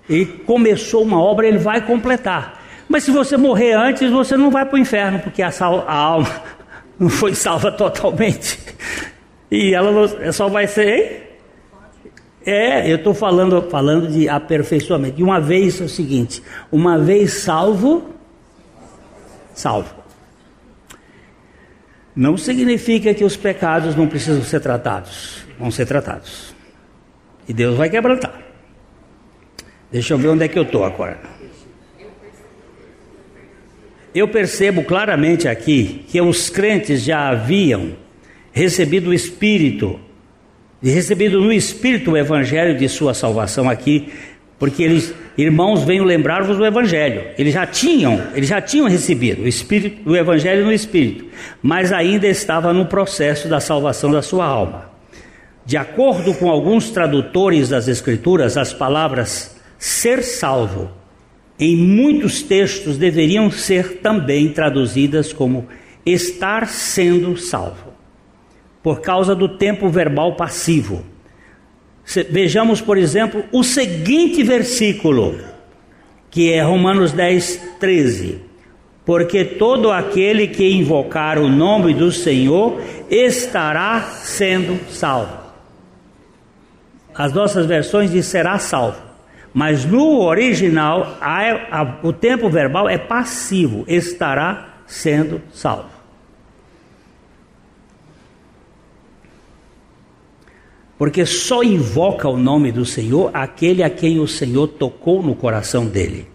Ele 0.08 0.26
começou 0.26 1.02
uma 1.02 1.20
obra, 1.20 1.46
ele 1.46 1.58
vai 1.58 1.80
completar. 1.80 2.62
Mas 2.88 3.04
se 3.04 3.10
você 3.10 3.36
morrer 3.36 3.72
antes, 3.72 4.10
você 4.10 4.36
não 4.36 4.50
vai 4.50 4.64
para 4.64 4.76
o 4.76 4.78
inferno, 4.78 5.18
porque 5.18 5.42
a, 5.42 5.48
a, 5.48 5.94
alma 5.94 6.42
não 6.98 7.08
foi 7.08 7.34
salva 7.34 7.72
totalmente. 7.72 8.58
E 9.50 9.74
ela 9.74 10.32
só 10.32 10.48
vai 10.48 10.66
ser. 10.66 11.38
É, 12.44 12.88
eu 12.90 12.96
estou 12.96 13.12
falando, 13.12 13.68
falando 13.68 14.06
de 14.06 14.28
aperfeiçoamento. 14.28 15.16
De 15.16 15.22
uma 15.22 15.40
vez 15.40 15.80
é 15.80 15.84
o 15.84 15.88
seguinte: 15.88 16.42
uma 16.70 16.98
vez 16.98 17.34
salvo, 17.34 18.10
salvo. 19.52 20.05
Não 22.16 22.38
significa 22.38 23.12
que 23.12 23.22
os 23.22 23.36
pecados 23.36 23.94
não 23.94 24.08
precisam 24.08 24.42
ser 24.42 24.60
tratados. 24.60 25.44
Vão 25.58 25.70
ser 25.70 25.84
tratados. 25.84 26.54
E 27.46 27.52
Deus 27.52 27.76
vai 27.76 27.90
quebrantar. 27.90 28.40
Deixa 29.92 30.14
eu 30.14 30.18
ver 30.18 30.28
onde 30.28 30.44
é 30.44 30.48
que 30.48 30.58
eu 30.58 30.62
estou 30.62 30.82
agora. 30.82 31.20
Eu 34.14 34.26
percebo 34.28 34.82
claramente 34.82 35.46
aqui 35.46 36.06
que 36.08 36.18
os 36.22 36.48
crentes 36.48 37.02
já 37.02 37.28
haviam 37.28 37.94
recebido 38.50 39.10
o 39.10 39.14
Espírito, 39.14 40.00
e 40.82 40.88
recebido 40.88 41.38
no 41.38 41.52
Espírito 41.52 42.12
o 42.12 42.16
Evangelho 42.16 42.78
de 42.78 42.88
sua 42.88 43.12
salvação 43.12 43.68
aqui, 43.68 44.10
porque 44.58 44.82
eles, 44.82 45.14
irmãos, 45.36 45.84
venham 45.84 46.04
lembrar-vos 46.04 46.56
do 46.56 46.64
Evangelho. 46.64 47.24
Eles 47.38 47.52
já 47.52 47.66
tinham, 47.66 48.20
eles 48.34 48.48
já 48.48 48.60
tinham 48.60 48.88
recebido 48.88 49.42
o 49.42 49.48
Espírito, 49.48 50.10
o 50.10 50.16
Evangelho 50.16 50.64
no 50.64 50.72
Espírito, 50.72 51.26
mas 51.62 51.92
ainda 51.92 52.26
estava 52.26 52.72
no 52.72 52.86
processo 52.86 53.48
da 53.48 53.60
salvação 53.60 54.10
da 54.10 54.22
sua 54.22 54.46
alma. 54.46 54.90
De 55.64 55.76
acordo 55.76 56.32
com 56.34 56.48
alguns 56.48 56.90
tradutores 56.90 57.68
das 57.68 57.88
Escrituras, 57.88 58.56
as 58.56 58.72
palavras 58.72 59.56
ser 59.78 60.22
salvo, 60.22 60.90
em 61.58 61.76
muitos 61.76 62.42
textos 62.42 62.96
deveriam 62.96 63.50
ser 63.50 63.98
também 63.98 64.50
traduzidas 64.50 65.32
como 65.32 65.66
estar 66.04 66.68
sendo 66.68 67.36
salvo, 67.36 67.92
por 68.82 69.00
causa 69.00 69.34
do 69.34 69.48
tempo 69.48 69.88
verbal 69.88 70.36
passivo. 70.36 71.04
Vejamos, 72.30 72.80
por 72.80 72.96
exemplo, 72.96 73.44
o 73.50 73.64
seguinte 73.64 74.42
versículo, 74.42 75.38
que 76.30 76.52
é 76.52 76.62
Romanos 76.62 77.12
10, 77.12 77.74
13. 77.80 78.40
Porque 79.04 79.44
todo 79.44 79.90
aquele 79.90 80.46
que 80.48 80.68
invocar 80.68 81.38
o 81.38 81.48
nome 81.48 81.94
do 81.94 82.12
Senhor 82.12 82.80
estará 83.10 84.00
sendo 84.02 84.78
salvo. 84.90 85.36
As 87.14 87.32
nossas 87.32 87.66
versões 87.66 88.10
dizem 88.10 88.30
será 88.30 88.58
salvo. 88.58 89.00
Mas 89.54 89.84
no 89.84 90.20
original, 90.20 91.16
a, 91.20 91.80
a, 91.80 91.98
o 92.02 92.12
tempo 92.12 92.50
verbal 92.50 92.88
é 92.88 92.98
passivo, 92.98 93.84
estará 93.88 94.80
sendo 94.86 95.40
salvo. 95.52 95.95
Porque 100.98 101.26
só 101.26 101.62
invoca 101.62 102.28
o 102.28 102.36
nome 102.36 102.72
do 102.72 102.84
Senhor 102.84 103.30
aquele 103.34 103.82
a 103.82 103.90
quem 103.90 104.18
o 104.18 104.26
Senhor 104.26 104.66
tocou 104.66 105.22
no 105.22 105.34
coração 105.34 105.86
dele. 105.86 106.26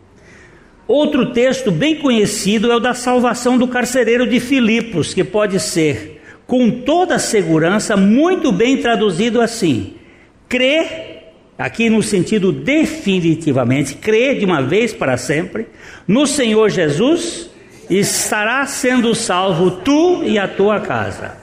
Outro 0.88 1.32
texto 1.32 1.72
bem 1.72 1.95
conhecido 1.95 2.72
é 2.72 2.76
o 2.76 2.80
da 2.80 2.93
salvação 2.93 3.57
do 3.57 3.68
carcereiro 3.68 4.28
de 4.28 4.39
Filipos, 4.39 5.14
que 5.14 5.24
pode 5.24 5.59
ser, 5.59 6.22
com 6.45 6.70
toda 6.70 7.18
segurança, 7.18 7.95
muito 7.95 8.51
bem 8.51 8.78
traduzido 8.78 9.39
assim: 9.39 9.95
crê 10.49 11.22
aqui 11.57 11.89
no 11.89 12.03
sentido 12.03 12.51
definitivamente, 12.51 13.95
crê 13.95 14.36
de 14.36 14.43
uma 14.43 14.62
vez 14.62 14.93
para 14.93 15.16
sempre 15.16 15.68
no 16.07 16.28
Senhor 16.28 16.70
Jesus, 16.70 17.49
estará 17.89 18.66
sendo 18.66 19.16
salvo 19.16 19.72
tu 19.72 20.24
e 20.24 20.38
a 20.38 20.47
tua 20.47 20.82
casa. 20.82 21.41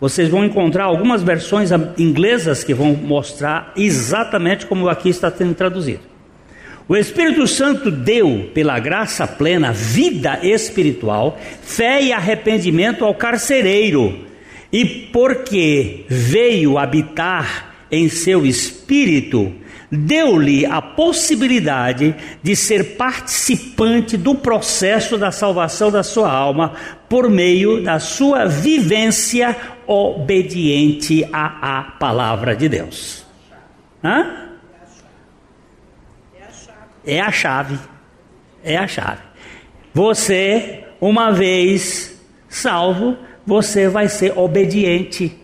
Vocês 0.00 0.28
vão 0.28 0.44
encontrar 0.44 0.84
algumas 0.84 1.22
versões 1.22 1.70
inglesas 1.98 2.62
que 2.62 2.72
vão 2.72 2.94
mostrar 2.94 3.72
exatamente 3.76 4.64
como 4.64 4.88
aqui 4.88 5.08
está 5.08 5.30
sendo 5.30 5.54
traduzido. 5.54 6.00
O 6.88 6.96
Espírito 6.96 7.46
Santo 7.46 7.90
deu, 7.90 8.50
pela 8.54 8.78
graça 8.78 9.26
plena, 9.26 9.72
vida 9.72 10.38
espiritual, 10.42 11.38
fé 11.62 12.02
e 12.02 12.12
arrependimento 12.12 13.04
ao 13.04 13.14
carcereiro, 13.14 14.24
e 14.72 14.84
porque 14.84 16.04
veio 16.08 16.78
habitar 16.78 17.74
em 17.90 18.08
seu 18.08 18.46
espírito, 18.46 19.52
deu-lhe 19.90 20.64
a 20.64 20.80
possibilidade 20.80 22.14
de 22.42 22.54
ser 22.54 22.96
participante 22.96 24.16
do 24.16 24.34
processo 24.34 25.18
da 25.18 25.30
salvação 25.30 25.90
da 25.90 26.02
sua 26.02 26.30
alma 26.30 26.72
por 27.08 27.28
meio 27.28 27.82
da 27.82 27.98
sua 27.98 28.46
vivência 28.46 29.56
obediente 29.88 31.26
à, 31.32 31.78
à 31.78 31.82
palavra 31.92 32.54
de 32.54 32.68
Deus. 32.68 33.26
Hã? 34.04 34.50
É 37.04 37.20
a 37.20 37.32
chave. 37.32 37.78
É 38.62 38.76
a 38.76 38.86
chave. 38.86 39.22
Você, 39.94 40.84
uma 41.00 41.32
vez 41.32 42.20
salvo, 42.48 43.16
você 43.46 43.88
vai 43.88 44.08
ser 44.08 44.38
obediente. 44.38 45.34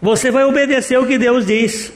Você 0.00 0.30
vai 0.30 0.44
obedecer 0.44 0.98
o 0.98 1.06
que 1.06 1.18
Deus 1.18 1.44
diz. 1.44 1.92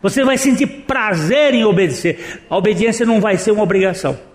Você 0.00 0.24
vai 0.24 0.38
sentir 0.38 0.66
prazer 0.66 1.54
em 1.54 1.64
obedecer. 1.64 2.44
A 2.48 2.56
obediência 2.56 3.04
não 3.04 3.20
vai 3.20 3.36
ser 3.36 3.50
uma 3.50 3.62
obrigação. 3.62 4.31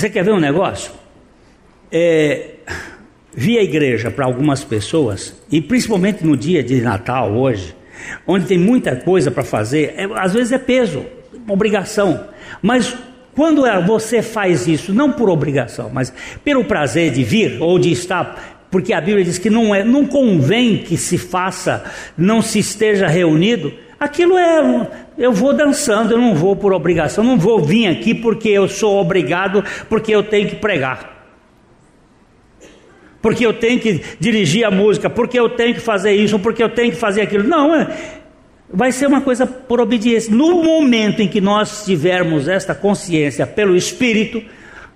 Você 0.00 0.08
quer 0.08 0.24
ver 0.24 0.32
um 0.32 0.40
negócio? 0.40 0.92
É, 1.92 2.52
vi 3.34 3.58
a 3.58 3.62
igreja 3.62 4.10
para 4.10 4.24
algumas 4.24 4.64
pessoas, 4.64 5.36
e 5.52 5.60
principalmente 5.60 6.24
no 6.24 6.38
dia 6.38 6.62
de 6.62 6.80
Natal 6.80 7.30
hoje, 7.34 7.76
onde 8.26 8.46
tem 8.46 8.56
muita 8.56 8.96
coisa 8.96 9.30
para 9.30 9.44
fazer, 9.44 9.92
é, 9.98 10.08
às 10.14 10.32
vezes 10.32 10.52
é 10.52 10.58
peso, 10.58 11.04
obrigação. 11.46 12.28
Mas 12.62 12.96
quando 13.36 13.66
é, 13.66 13.78
você 13.84 14.22
faz 14.22 14.66
isso, 14.66 14.90
não 14.94 15.12
por 15.12 15.28
obrigação, 15.28 15.90
mas 15.92 16.10
pelo 16.42 16.64
prazer 16.64 17.12
de 17.12 17.22
vir 17.22 17.60
ou 17.60 17.78
de 17.78 17.92
estar 17.92 18.58
porque 18.70 18.94
a 18.94 19.00
Bíblia 19.02 19.24
diz 19.24 19.36
que 19.36 19.50
não, 19.50 19.74
é, 19.74 19.84
não 19.84 20.06
convém 20.06 20.78
que 20.78 20.96
se 20.96 21.18
faça, 21.18 21.84
não 22.16 22.40
se 22.40 22.60
esteja 22.60 23.06
reunido. 23.06 23.70
Aquilo 24.00 24.38
é, 24.38 24.88
eu 25.18 25.30
vou 25.30 25.52
dançando, 25.52 26.12
eu 26.12 26.18
não 26.18 26.34
vou 26.34 26.56
por 26.56 26.72
obrigação, 26.72 27.22
não 27.22 27.38
vou 27.38 27.62
vir 27.62 27.86
aqui 27.86 28.14
porque 28.14 28.48
eu 28.48 28.66
sou 28.66 28.98
obrigado, 28.98 29.62
porque 29.90 30.10
eu 30.10 30.22
tenho 30.22 30.48
que 30.48 30.56
pregar. 30.56 31.20
Porque 33.20 33.44
eu 33.44 33.52
tenho 33.52 33.78
que 33.78 34.02
dirigir 34.18 34.64
a 34.64 34.70
música, 34.70 35.10
porque 35.10 35.38
eu 35.38 35.50
tenho 35.50 35.74
que 35.74 35.80
fazer 35.80 36.12
isso, 36.12 36.38
porque 36.38 36.62
eu 36.62 36.70
tenho 36.70 36.92
que 36.92 36.96
fazer 36.96 37.20
aquilo. 37.20 37.46
Não, 37.46 37.74
é, 37.74 37.94
vai 38.72 38.90
ser 38.90 39.06
uma 39.06 39.20
coisa 39.20 39.46
por 39.46 39.82
obediência. 39.82 40.34
No 40.34 40.64
momento 40.64 41.20
em 41.20 41.28
que 41.28 41.38
nós 41.38 41.84
tivermos 41.84 42.48
esta 42.48 42.74
consciência 42.74 43.46
pelo 43.46 43.76
Espírito, 43.76 44.42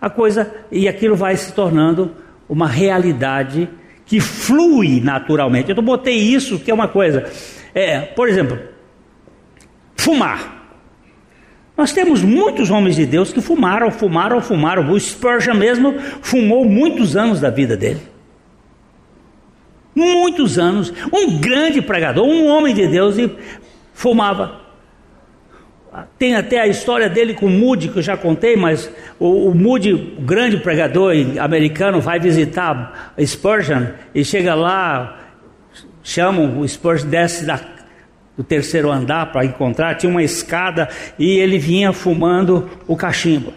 a 0.00 0.08
coisa 0.08 0.50
e 0.72 0.88
aquilo 0.88 1.14
vai 1.14 1.36
se 1.36 1.52
tornando 1.52 2.12
uma 2.48 2.66
realidade 2.66 3.68
que 4.06 4.18
flui 4.18 5.02
naturalmente. 5.02 5.70
Eu 5.70 5.82
botei 5.82 6.16
isso, 6.16 6.58
que 6.58 6.70
é 6.70 6.74
uma 6.74 6.88
coisa. 6.88 7.30
É, 7.74 8.00
por 8.00 8.30
exemplo, 8.30 8.72
fumar. 10.04 10.54
Nós 11.76 11.92
temos 11.92 12.22
muitos 12.22 12.70
homens 12.70 12.94
de 12.94 13.06
Deus 13.06 13.32
que 13.32 13.40
fumaram, 13.40 13.90
fumaram, 13.90 14.40
fumaram. 14.40 14.90
O 14.90 15.00
Spurgeon 15.00 15.54
mesmo 15.54 15.98
fumou 16.20 16.64
muitos 16.64 17.16
anos 17.16 17.40
da 17.40 17.50
vida 17.50 17.76
dele. 17.76 18.00
Muitos 19.94 20.58
anos. 20.58 20.92
Um 21.12 21.38
grande 21.38 21.80
pregador, 21.80 22.26
um 22.26 22.46
homem 22.46 22.74
de 22.74 22.86
Deus 22.86 23.16
e 23.16 23.34
fumava. 23.94 24.60
Tem 26.18 26.34
até 26.34 26.60
a 26.60 26.66
história 26.66 27.08
dele 27.08 27.34
com 27.34 27.46
o 27.46 27.50
Moody, 27.50 27.88
que 27.88 27.98
eu 27.98 28.02
já 28.02 28.16
contei, 28.16 28.56
mas 28.56 28.90
o, 29.18 29.48
o 29.48 29.54
Moody, 29.54 29.94
o 30.18 30.20
grande 30.20 30.58
pregador 30.58 31.14
americano, 31.40 32.00
vai 32.00 32.18
visitar 32.18 33.14
Spurgeon 33.24 33.86
e 34.12 34.24
chega 34.24 34.54
lá, 34.56 35.20
chamam 36.02 36.58
o 36.58 36.68
Spurgeon, 36.68 37.08
desce 37.08 37.46
da, 37.46 37.60
do 38.36 38.42
terceiro 38.42 38.90
andar 38.90 39.30
para 39.32 39.44
encontrar, 39.44 39.94
tinha 39.96 40.10
uma 40.10 40.22
escada 40.22 40.88
e 41.18 41.38
ele 41.38 41.58
vinha 41.58 41.92
fumando 41.92 42.68
o 42.86 42.96
cachimbo. 42.96 43.52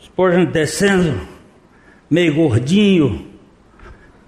Spurgeon 0.00 0.46
descendo, 0.46 1.20
meio 2.10 2.34
gordinho, 2.34 3.26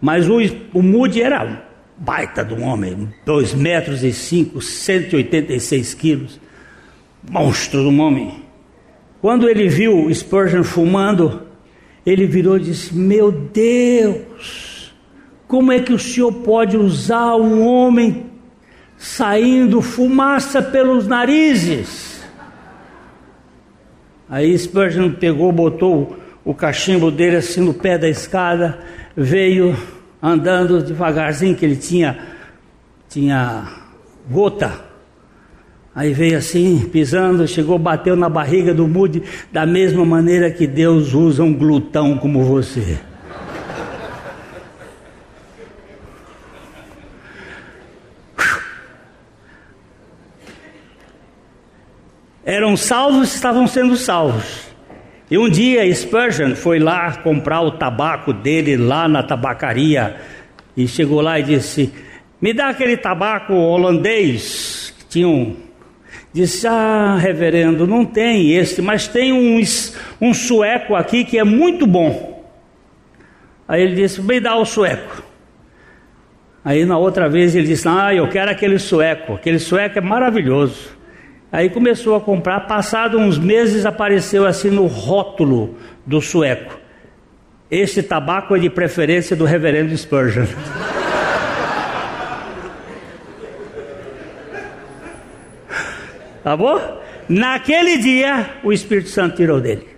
mas 0.00 0.28
o, 0.28 0.38
o 0.72 0.82
Moody 0.82 1.22
era 1.22 1.64
baita 1.96 2.44
de 2.44 2.54
um 2.54 2.64
homem, 2.64 3.12
2 3.26 3.54
metros 3.54 4.02
e 4.02 4.12
5, 4.12 4.60
186 4.60 5.94
quilos, 5.94 6.40
monstro 7.28 7.82
de 7.82 7.88
um 7.88 8.00
homem. 8.00 8.42
Quando 9.20 9.48
ele 9.48 9.68
viu 9.68 10.12
Spurgeon 10.14 10.64
fumando, 10.64 11.42
ele 12.06 12.26
virou 12.26 12.56
e 12.56 12.60
disse: 12.60 12.94
Meu 12.94 13.30
Deus, 13.30 14.69
Como 15.50 15.72
é 15.72 15.80
que 15.80 15.92
o 15.92 15.98
senhor 15.98 16.32
pode 16.32 16.76
usar 16.76 17.34
um 17.34 17.66
homem 17.66 18.26
saindo 18.96 19.82
fumaça 19.82 20.62
pelos 20.62 21.08
narizes? 21.08 22.22
Aí 24.28 24.56
Spurgeon 24.56 25.10
pegou, 25.10 25.50
botou 25.50 26.16
o 26.44 26.54
cachimbo 26.54 27.10
dele 27.10 27.34
assim 27.34 27.62
no 27.62 27.74
pé 27.74 27.98
da 27.98 28.08
escada, 28.08 28.78
veio 29.16 29.76
andando 30.22 30.84
devagarzinho, 30.84 31.56
que 31.56 31.64
ele 31.64 31.74
tinha, 31.74 32.16
tinha 33.08 33.66
gota. 34.30 34.84
Aí 35.92 36.12
veio 36.12 36.38
assim, 36.38 36.88
pisando, 36.92 37.48
chegou, 37.48 37.76
bateu 37.76 38.14
na 38.14 38.28
barriga 38.28 38.72
do 38.72 38.86
Mude, 38.86 39.24
da 39.50 39.66
mesma 39.66 40.04
maneira 40.04 40.48
que 40.48 40.68
Deus 40.68 41.12
usa 41.12 41.42
um 41.42 41.52
glutão 41.52 42.16
como 42.18 42.44
você. 42.44 43.09
Eram 52.44 52.76
salvos, 52.76 53.34
estavam 53.34 53.66
sendo 53.66 53.96
salvos. 53.96 54.70
E 55.30 55.38
um 55.38 55.48
dia 55.48 55.92
Spurgeon 55.94 56.56
foi 56.56 56.78
lá 56.78 57.16
comprar 57.18 57.60
o 57.60 57.70
tabaco 57.70 58.32
dele 58.32 58.76
lá 58.76 59.06
na 59.06 59.22
tabacaria 59.22 60.16
e 60.76 60.88
chegou 60.88 61.20
lá 61.20 61.38
e 61.38 61.44
disse: 61.44 61.92
Me 62.40 62.52
dá 62.52 62.68
aquele 62.68 62.96
tabaco 62.96 63.52
holandês 63.52 64.92
que 64.98 65.04
tinham. 65.06 65.56
Disse: 66.32 66.66
Ah, 66.66 67.16
reverendo, 67.16 67.86
não 67.86 68.04
tem 68.04 68.52
este, 68.52 68.82
mas 68.82 69.06
tem 69.06 69.32
um, 69.32 69.60
um 70.20 70.34
sueco 70.34 70.96
aqui 70.96 71.24
que 71.24 71.38
é 71.38 71.44
muito 71.44 71.86
bom. 71.86 72.44
Aí 73.68 73.82
ele 73.82 73.94
disse: 73.94 74.20
Me 74.20 74.40
dá 74.40 74.56
o 74.56 74.64
sueco. 74.64 75.22
Aí 76.64 76.84
na 76.84 76.98
outra 76.98 77.28
vez 77.28 77.54
ele 77.54 77.68
disse: 77.68 77.86
Ah, 77.86 78.12
eu 78.12 78.28
quero 78.28 78.50
aquele 78.50 78.80
sueco, 78.80 79.34
aquele 79.34 79.60
sueco 79.60 79.96
é 79.98 80.02
maravilhoso. 80.02 80.99
Aí 81.52 81.68
começou 81.68 82.14
a 82.14 82.20
comprar, 82.20 82.60
passado 82.60 83.18
uns 83.18 83.36
meses 83.36 83.84
apareceu 83.84 84.46
assim 84.46 84.70
no 84.70 84.86
rótulo 84.86 85.74
do 86.06 86.20
sueco. 86.20 86.78
Este 87.68 88.02
tabaco 88.02 88.54
é 88.54 88.58
de 88.58 88.70
preferência 88.70 89.34
do 89.34 89.44
reverendo 89.44 89.96
Spurgeon. 89.96 90.46
tá 96.42 96.56
bom? 96.56 97.00
Naquele 97.28 97.98
dia, 97.98 98.50
o 98.62 98.72
Espírito 98.72 99.08
Santo 99.08 99.36
tirou 99.36 99.60
dele. 99.60 99.88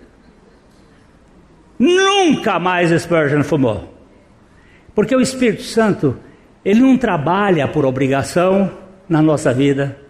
Nunca 1.77 2.59
mais 2.59 2.89
Spurgeon 3.01 3.43
fumou. 3.43 3.93
Porque 4.95 5.15
o 5.15 5.21
Espírito 5.21 5.63
Santo, 5.63 6.17
ele 6.63 6.79
não 6.79 6.97
trabalha 6.97 7.67
por 7.67 7.85
obrigação 7.85 8.71
na 9.07 9.21
nossa 9.21 9.53
vida 9.53 10.02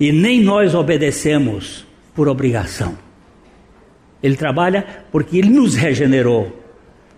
e 0.00 0.12
nem 0.12 0.40
nós 0.40 0.74
obedecemos 0.74 1.84
por 2.14 2.28
obrigação. 2.28 2.96
Ele 4.22 4.36
trabalha 4.36 4.84
porque 5.10 5.38
ele 5.38 5.50
nos 5.50 5.74
regenerou. 5.74 6.56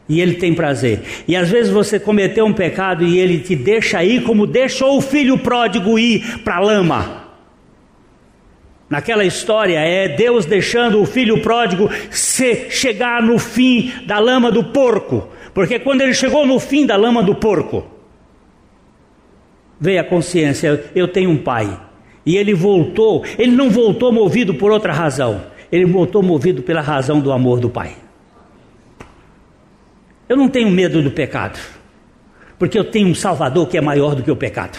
E 0.09 0.21
ele 0.21 0.35
tem 0.35 0.53
prazer. 0.53 1.03
E 1.29 1.37
às 1.37 1.49
vezes 1.49 1.71
você 1.71 2.01
cometeu 2.01 2.45
um 2.45 2.53
pecado 2.53 3.05
e 3.05 3.19
ele 3.19 3.39
te 3.39 3.55
deixa 3.55 4.03
ir 4.03 4.25
como 4.25 4.45
deixou 4.45 4.99
o 4.99 5.01
filho 5.01 5.39
pródigo 5.39 5.99
ir 5.99 6.41
para 6.41 6.57
a 6.57 6.61
lama. 6.61 7.29
Naquela 8.89 9.25
história 9.25 9.79
é 9.79 10.09
Deus 10.09 10.45
deixando 10.45 11.01
o 11.01 11.07
filho 11.07 11.41
pródigo 11.41 11.89
se 12.11 12.69
chegar 12.71 13.23
no 13.23 13.39
fim 13.39 13.93
da 14.05 14.19
lama 14.19 14.51
do 14.51 14.65
porco. 14.65 15.29
Porque 15.55 15.79
quando 15.79 16.01
ele 16.01 16.13
chegou 16.13 16.45
no 16.45 16.59
fim 16.59 16.85
da 16.85 16.97
lama 16.97 17.23
do 17.23 17.37
porco, 17.37 17.87
veio 19.79 20.01
a 20.01 20.05
consciência: 20.05 20.87
eu 20.93 21.07
tenho 21.07 21.31
um 21.31 21.39
pai 21.39 21.79
e 22.25 22.37
ele 22.37 22.55
voltou, 22.55 23.25
ele 23.39 23.53
não 23.53 23.71
voltou 23.71 24.13
movido 24.13 24.55
por 24.55 24.71
outra 24.71 24.93
razão, 24.93 25.43
ele 25.71 25.85
voltou 25.85 26.23
movido 26.23 26.63
pela 26.63 26.81
razão 26.81 27.21
do 27.21 27.33
amor 27.33 27.61
do 27.61 27.71
Pai. 27.71 27.93
Eu 30.29 30.37
não 30.37 30.49
tenho 30.49 30.71
medo 30.71 31.03
do 31.03 31.11
pecado, 31.11 31.59
porque 32.59 32.79
eu 32.79 32.85
tenho 32.85 33.09
um 33.09 33.15
Salvador 33.15 33.69
que 33.69 33.77
é 33.77 33.81
maior 33.81 34.15
do 34.15 34.23
que 34.23 34.31
o 34.31 34.37
pecado. 34.37 34.79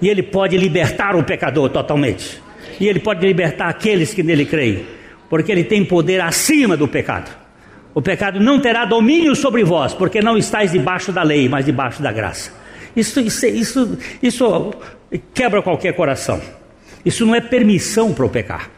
E 0.00 0.08
ele 0.08 0.22
pode 0.22 0.56
libertar 0.56 1.14
o 1.14 1.22
pecador 1.22 1.70
totalmente. 1.70 2.42
E 2.78 2.86
ele 2.86 3.00
pode 3.00 3.24
libertar 3.26 3.68
aqueles 3.68 4.12
que 4.12 4.22
nele 4.22 4.44
creem, 4.44 4.84
porque 5.30 5.50
ele 5.50 5.64
tem 5.64 5.84
poder 5.84 6.20
acima 6.20 6.76
do 6.76 6.86
pecado. 6.86 7.30
O 7.94 8.02
pecado 8.02 8.38
não 8.38 8.60
terá 8.60 8.84
domínio 8.84 9.34
sobre 9.34 9.64
vós, 9.64 9.94
porque 9.94 10.20
não 10.20 10.36
estáis 10.36 10.72
debaixo 10.72 11.12
da 11.12 11.22
lei, 11.22 11.48
mas 11.48 11.64
debaixo 11.64 12.02
da 12.02 12.12
graça. 12.12 12.52
Isso, 12.94 13.20
isso, 13.20 13.46
isso, 13.46 13.98
isso 14.22 14.74
quebra 15.34 15.62
qualquer 15.62 15.94
coração. 15.94 16.40
Isso 17.04 17.24
não 17.24 17.34
é 17.34 17.40
permissão 17.40 18.12
para 18.12 18.24
o 18.24 18.28
pecar. 18.28 18.70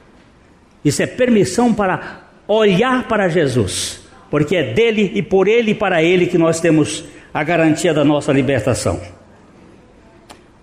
Isso 0.85 1.03
é 1.03 1.07
permissão 1.07 1.73
para 1.73 2.29
olhar 2.47 3.09
para 3.09 3.29
Jesus, 3.29 4.01
porque 4.31 4.57
é 4.57 4.73
dele 4.73 5.13
e 5.15 5.23
por 5.23 5.49
ele 5.49 5.73
e 5.73 5.75
para 5.75 6.03
ele 6.03 6.27
que 6.27 6.39
nós 6.39 6.61
temos 6.61 7.05
a 7.33 7.43
garantia 7.43 7.93
da 7.93 8.05
nossa 8.05 8.33
libertação. 8.33 9.01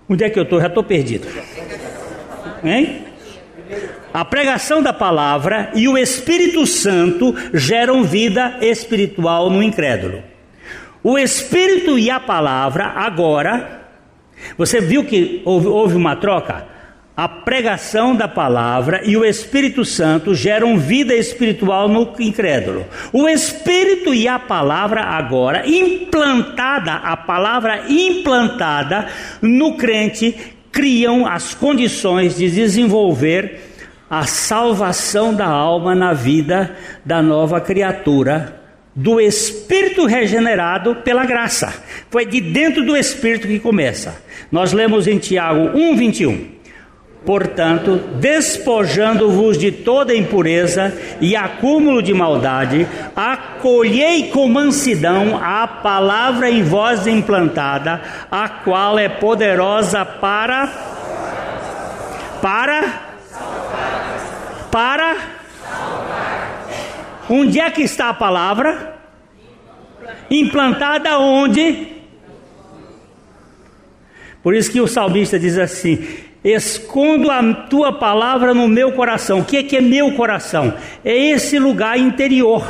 Onde 0.08 0.24
é 0.24 0.30
que 0.30 0.38
eu 0.38 0.44
estou? 0.44 0.60
Já 0.60 0.68
estou 0.68 0.84
perdido. 0.84 1.26
Hein? 2.62 3.04
A 4.14 4.24
pregação 4.24 4.82
da 4.82 4.92
palavra 4.92 5.70
e 5.74 5.88
o 5.88 5.98
Espírito 5.98 6.66
Santo 6.66 7.34
geram 7.52 8.04
vida 8.04 8.58
espiritual 8.60 9.50
no 9.50 9.62
incrédulo. 9.62 10.22
O 11.02 11.18
Espírito 11.18 11.98
e 11.98 12.10
a 12.10 12.18
palavra 12.18 12.86
agora 12.86 13.85
você 14.56 14.80
viu 14.80 15.04
que 15.04 15.42
houve, 15.44 15.66
houve 15.66 15.94
uma 15.94 16.16
troca? 16.16 16.66
A 17.16 17.26
pregação 17.26 18.14
da 18.14 18.28
palavra 18.28 19.00
e 19.02 19.16
o 19.16 19.24
Espírito 19.24 19.86
Santo 19.86 20.34
geram 20.34 20.78
vida 20.78 21.14
espiritual 21.14 21.88
no 21.88 22.12
incrédulo. 22.18 22.84
O 23.10 23.26
Espírito 23.26 24.12
e 24.12 24.28
a 24.28 24.38
palavra 24.38 25.00
agora 25.02 25.66
implantada, 25.66 26.92
a 26.92 27.16
palavra 27.16 27.84
implantada 27.88 29.06
no 29.40 29.78
crente 29.78 30.36
criam 30.70 31.26
as 31.26 31.54
condições 31.54 32.36
de 32.36 32.50
desenvolver 32.50 33.60
a 34.10 34.24
salvação 34.24 35.34
da 35.34 35.46
alma 35.46 35.94
na 35.94 36.12
vida 36.12 36.76
da 37.02 37.22
nova 37.22 37.62
criatura 37.62 38.65
do 38.96 39.20
espírito 39.20 40.06
regenerado 40.06 40.96
pela 40.96 41.26
graça. 41.26 41.84
Foi 42.10 42.24
de 42.24 42.40
dentro 42.40 42.82
do 42.82 42.96
espírito 42.96 43.46
que 43.46 43.60
começa. 43.60 44.22
Nós 44.50 44.72
lemos 44.72 45.06
em 45.06 45.18
Tiago 45.18 45.76
1:21. 45.78 46.56
Portanto, 47.26 48.00
despojando-vos 48.20 49.58
de 49.58 49.72
toda 49.72 50.14
impureza 50.14 50.96
e 51.20 51.34
acúmulo 51.34 52.00
de 52.00 52.14
maldade, 52.14 52.86
acolhei 53.16 54.28
com 54.28 54.48
mansidão 54.48 55.36
a 55.42 55.66
palavra 55.66 56.48
em 56.48 56.62
vós 56.62 57.06
implantada, 57.06 58.00
a 58.30 58.48
qual 58.48 58.96
é 58.96 59.08
poderosa 59.08 60.04
para 60.04 60.68
para 62.40 63.06
para 64.70 65.35
Onde 67.28 67.60
é 67.60 67.70
que 67.70 67.82
está 67.82 68.08
a 68.08 68.14
palavra? 68.14 68.96
Implantada 70.30 71.18
onde? 71.18 71.88
Por 74.42 74.54
isso 74.54 74.70
que 74.70 74.80
o 74.80 74.86
salmista 74.86 75.38
diz 75.38 75.58
assim: 75.58 76.06
Escondo 76.44 77.30
a 77.30 77.52
tua 77.52 77.92
palavra 77.92 78.54
no 78.54 78.68
meu 78.68 78.92
coração. 78.92 79.40
O 79.40 79.44
que 79.44 79.56
é, 79.56 79.62
que 79.64 79.76
é 79.76 79.80
meu 79.80 80.12
coração? 80.12 80.74
É 81.04 81.12
esse 81.12 81.58
lugar 81.58 81.98
interior, 81.98 82.64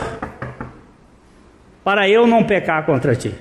para 1.85 2.09
eu 2.09 2.27
não 2.27 2.43
pecar 2.43 2.87
contra 2.87 3.15
ti. 3.15 3.35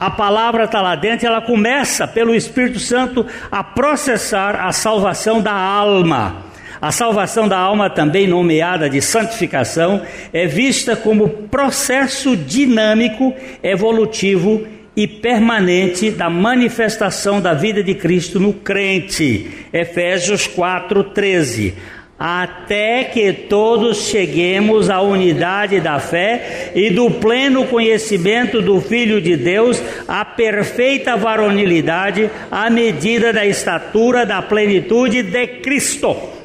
A 0.00 0.10
palavra 0.10 0.64
está 0.64 0.82
lá 0.82 0.96
dentro 0.96 1.26
ela 1.26 1.40
começa 1.40 2.08
pelo 2.08 2.34
Espírito 2.34 2.80
Santo 2.80 3.24
a 3.50 3.62
processar 3.62 4.66
a 4.66 4.72
salvação 4.72 5.40
da 5.40 5.54
alma. 5.54 6.42
A 6.84 6.92
salvação 6.92 7.48
da 7.48 7.56
alma, 7.56 7.88
também 7.88 8.26
nomeada 8.26 8.90
de 8.90 9.00
santificação, 9.00 10.02
é 10.34 10.46
vista 10.46 10.94
como 10.94 11.30
processo 11.50 12.36
dinâmico, 12.36 13.32
evolutivo 13.62 14.66
e 14.94 15.08
permanente 15.08 16.10
da 16.10 16.28
manifestação 16.28 17.40
da 17.40 17.54
vida 17.54 17.82
de 17.82 17.94
Cristo 17.94 18.38
no 18.38 18.52
crente. 18.52 19.48
Efésios 19.72 20.46
4:13. 20.46 21.72
Até 22.18 23.04
que 23.04 23.32
todos 23.32 24.10
cheguemos 24.10 24.90
à 24.90 25.00
unidade 25.00 25.80
da 25.80 25.98
fé 25.98 26.70
e 26.74 26.90
do 26.90 27.10
pleno 27.12 27.64
conhecimento 27.64 28.60
do 28.60 28.78
Filho 28.78 29.22
de 29.22 29.38
Deus, 29.38 29.82
à 30.06 30.22
perfeita 30.22 31.16
varonilidade, 31.16 32.30
à 32.50 32.68
medida 32.68 33.32
da 33.32 33.46
estatura 33.46 34.26
da 34.26 34.42
plenitude 34.42 35.22
de 35.22 35.46
Cristo. 35.62 36.43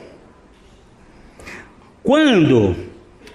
Quando 2.09 2.75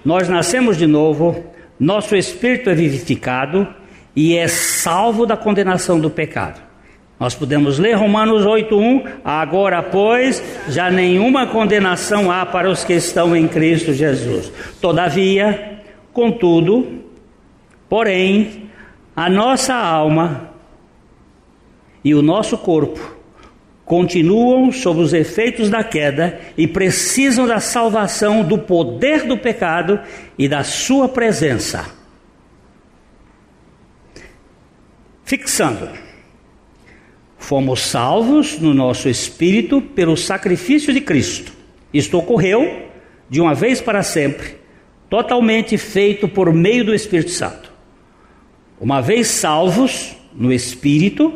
nós 0.03 0.27
nascemos 0.27 0.75
de 0.75 0.85
novo, 0.85 1.45
nosso 1.79 2.13
espírito 2.13 2.69
é 2.69 2.75
vivificado 2.75 3.65
e 4.13 4.35
é 4.35 4.49
salvo 4.49 5.25
da 5.25 5.37
condenação 5.37 5.97
do 5.97 6.09
pecado. 6.09 6.61
Nós 7.17 7.33
podemos 7.33 7.79
ler 7.79 7.93
Romanos 7.93 8.45
8:1, 8.45 9.05
agora 9.23 9.81
pois 9.81 10.43
já 10.67 10.91
nenhuma 10.91 11.47
condenação 11.47 12.29
há 12.29 12.45
para 12.45 12.69
os 12.69 12.83
que 12.83 12.91
estão 12.91 13.33
em 13.33 13.47
Cristo 13.47 13.93
Jesus. 13.93 14.51
Todavia, 14.81 15.79
contudo, 16.11 17.01
porém, 17.87 18.63
a 19.15 19.29
nossa 19.29 19.73
alma 19.73 20.49
e 22.03 22.13
o 22.13 22.21
nosso 22.21 22.57
corpo 22.57 23.14
continuam 23.85 24.71
sob 24.71 24.99
os 24.99 25.13
efeitos 25.13 25.69
da 25.69 25.83
queda 25.83 26.39
e 26.57 26.67
precisam 26.67 27.45
da 27.45 27.59
salvação 27.59 28.43
do 28.43 28.57
poder 28.57 29.23
do 29.25 29.37
pecado 29.37 29.99
e 30.37 30.49
da 30.49 30.63
sua 30.63 31.07
presença. 31.07 31.85
Fixando. 35.23 35.89
Fomos 37.37 37.81
salvos 37.81 38.59
no 38.59 38.73
nosso 38.73 39.07
espírito 39.07 39.79
pelo 39.79 40.17
sacrifício 40.17 40.91
de 40.91 40.99
Cristo. 40.99 41.53
Isto 41.93 42.17
ocorreu 42.17 42.89
de 43.29 43.39
uma 43.39 43.53
vez 43.53 43.79
para 43.81 44.01
sempre, 44.01 44.55
totalmente 45.09 45.77
feito 45.77 46.27
por 46.27 46.51
meio 46.51 46.83
do 46.83 46.93
Espírito 46.93 47.31
Santo. 47.31 47.71
Uma 48.79 49.01
vez 49.01 49.27
salvos 49.27 50.15
no 50.33 50.51
espírito, 50.51 51.33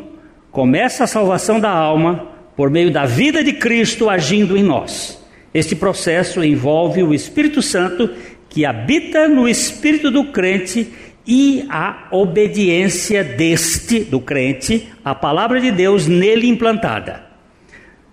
começa 0.50 1.04
a 1.04 1.06
salvação 1.06 1.58
da 1.58 1.70
alma 1.70 2.29
por 2.60 2.68
meio 2.68 2.90
da 2.90 3.06
vida 3.06 3.42
de 3.42 3.54
Cristo 3.54 4.10
agindo 4.10 4.54
em 4.54 4.62
nós. 4.62 5.18
Este 5.54 5.74
processo 5.74 6.44
envolve 6.44 7.02
o 7.02 7.14
Espírito 7.14 7.62
Santo 7.62 8.10
que 8.50 8.66
habita 8.66 9.26
no 9.26 9.48
espírito 9.48 10.10
do 10.10 10.24
crente 10.24 10.92
e 11.26 11.64
a 11.70 12.08
obediência 12.10 13.24
deste, 13.24 14.00
do 14.00 14.20
crente, 14.20 14.90
à 15.02 15.14
palavra 15.14 15.58
de 15.58 15.70
Deus 15.70 16.06
nele 16.06 16.48
implantada. 16.48 17.22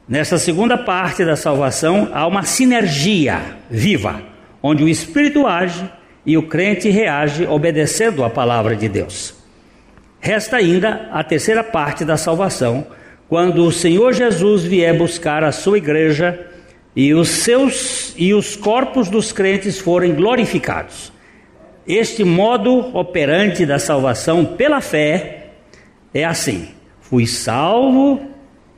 Nessa 0.08 0.38
segunda 0.38 0.78
parte 0.78 1.26
da 1.26 1.36
salvação, 1.36 2.10
há 2.14 2.26
uma 2.26 2.44
sinergia 2.44 3.42
viva, 3.70 4.22
onde 4.64 4.82
o 4.82 4.88
Espírito 4.88 5.46
age 5.46 5.84
e 6.26 6.38
o 6.38 6.44
crente 6.44 6.88
reage 6.88 7.46
obedecendo 7.46 8.24
à 8.24 8.30
palavra 8.30 8.78
de 8.78 8.88
Deus. 8.88 9.36
Resta 10.22 10.56
ainda 10.56 11.10
a 11.12 11.22
terceira 11.22 11.66
parte 11.66 12.06
da 12.06 12.16
salvação, 12.16 12.88
quando 13.30 13.66
o 13.66 13.72
Senhor 13.72 14.14
Jesus 14.14 14.64
vier 14.64 14.98
buscar 14.98 15.44
a 15.44 15.52
sua 15.52 15.78
igreja 15.78 16.48
e 16.96 17.14
os 17.14 17.30
seus 17.30 18.14
e 18.18 18.34
os 18.34 18.56
corpos 18.56 19.10
dos 19.10 19.32
crentes 19.32 19.80
forem 19.80 20.16
glorificados. 20.16 21.12
Este 21.88 22.24
modo 22.24 22.96
operante 22.98 23.66
da 23.66 23.80
salvação 23.80 24.44
pela 24.44 24.82
fé 24.82 25.52
é 26.14 26.26
assim: 26.26 26.70
fui 27.00 27.28
salvo 27.28 28.20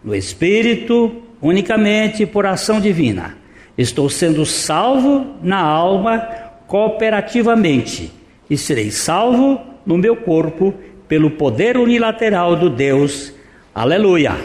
no 0.04 0.16
Espírito 0.16 1.24
unicamente 1.42 2.26
por 2.26 2.46
ação 2.46 2.80
divina. 2.80 3.38
Estou 3.78 4.10
sendo 4.10 4.46
salvo 4.46 5.38
na 5.42 5.60
alma 5.60 6.20
cooperativamente 6.68 8.12
e 8.50 8.58
serei 8.58 8.92
salvo 8.92 9.62
no 9.86 9.98
meu 9.98 10.18
corpo 10.18 10.74
pelo 11.08 11.32
poder 11.32 11.78
unilateral 11.78 12.56
do 12.56 12.70
Deus. 12.70 13.34
Aleluia. 13.74 14.38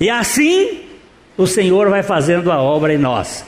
E 0.00 0.08
assim 0.10 0.82
o 1.36 1.46
Senhor 1.46 1.90
vai 1.90 2.02
fazendo 2.02 2.50
a 2.50 2.60
obra 2.60 2.94
em 2.94 2.98
nós 2.98 3.44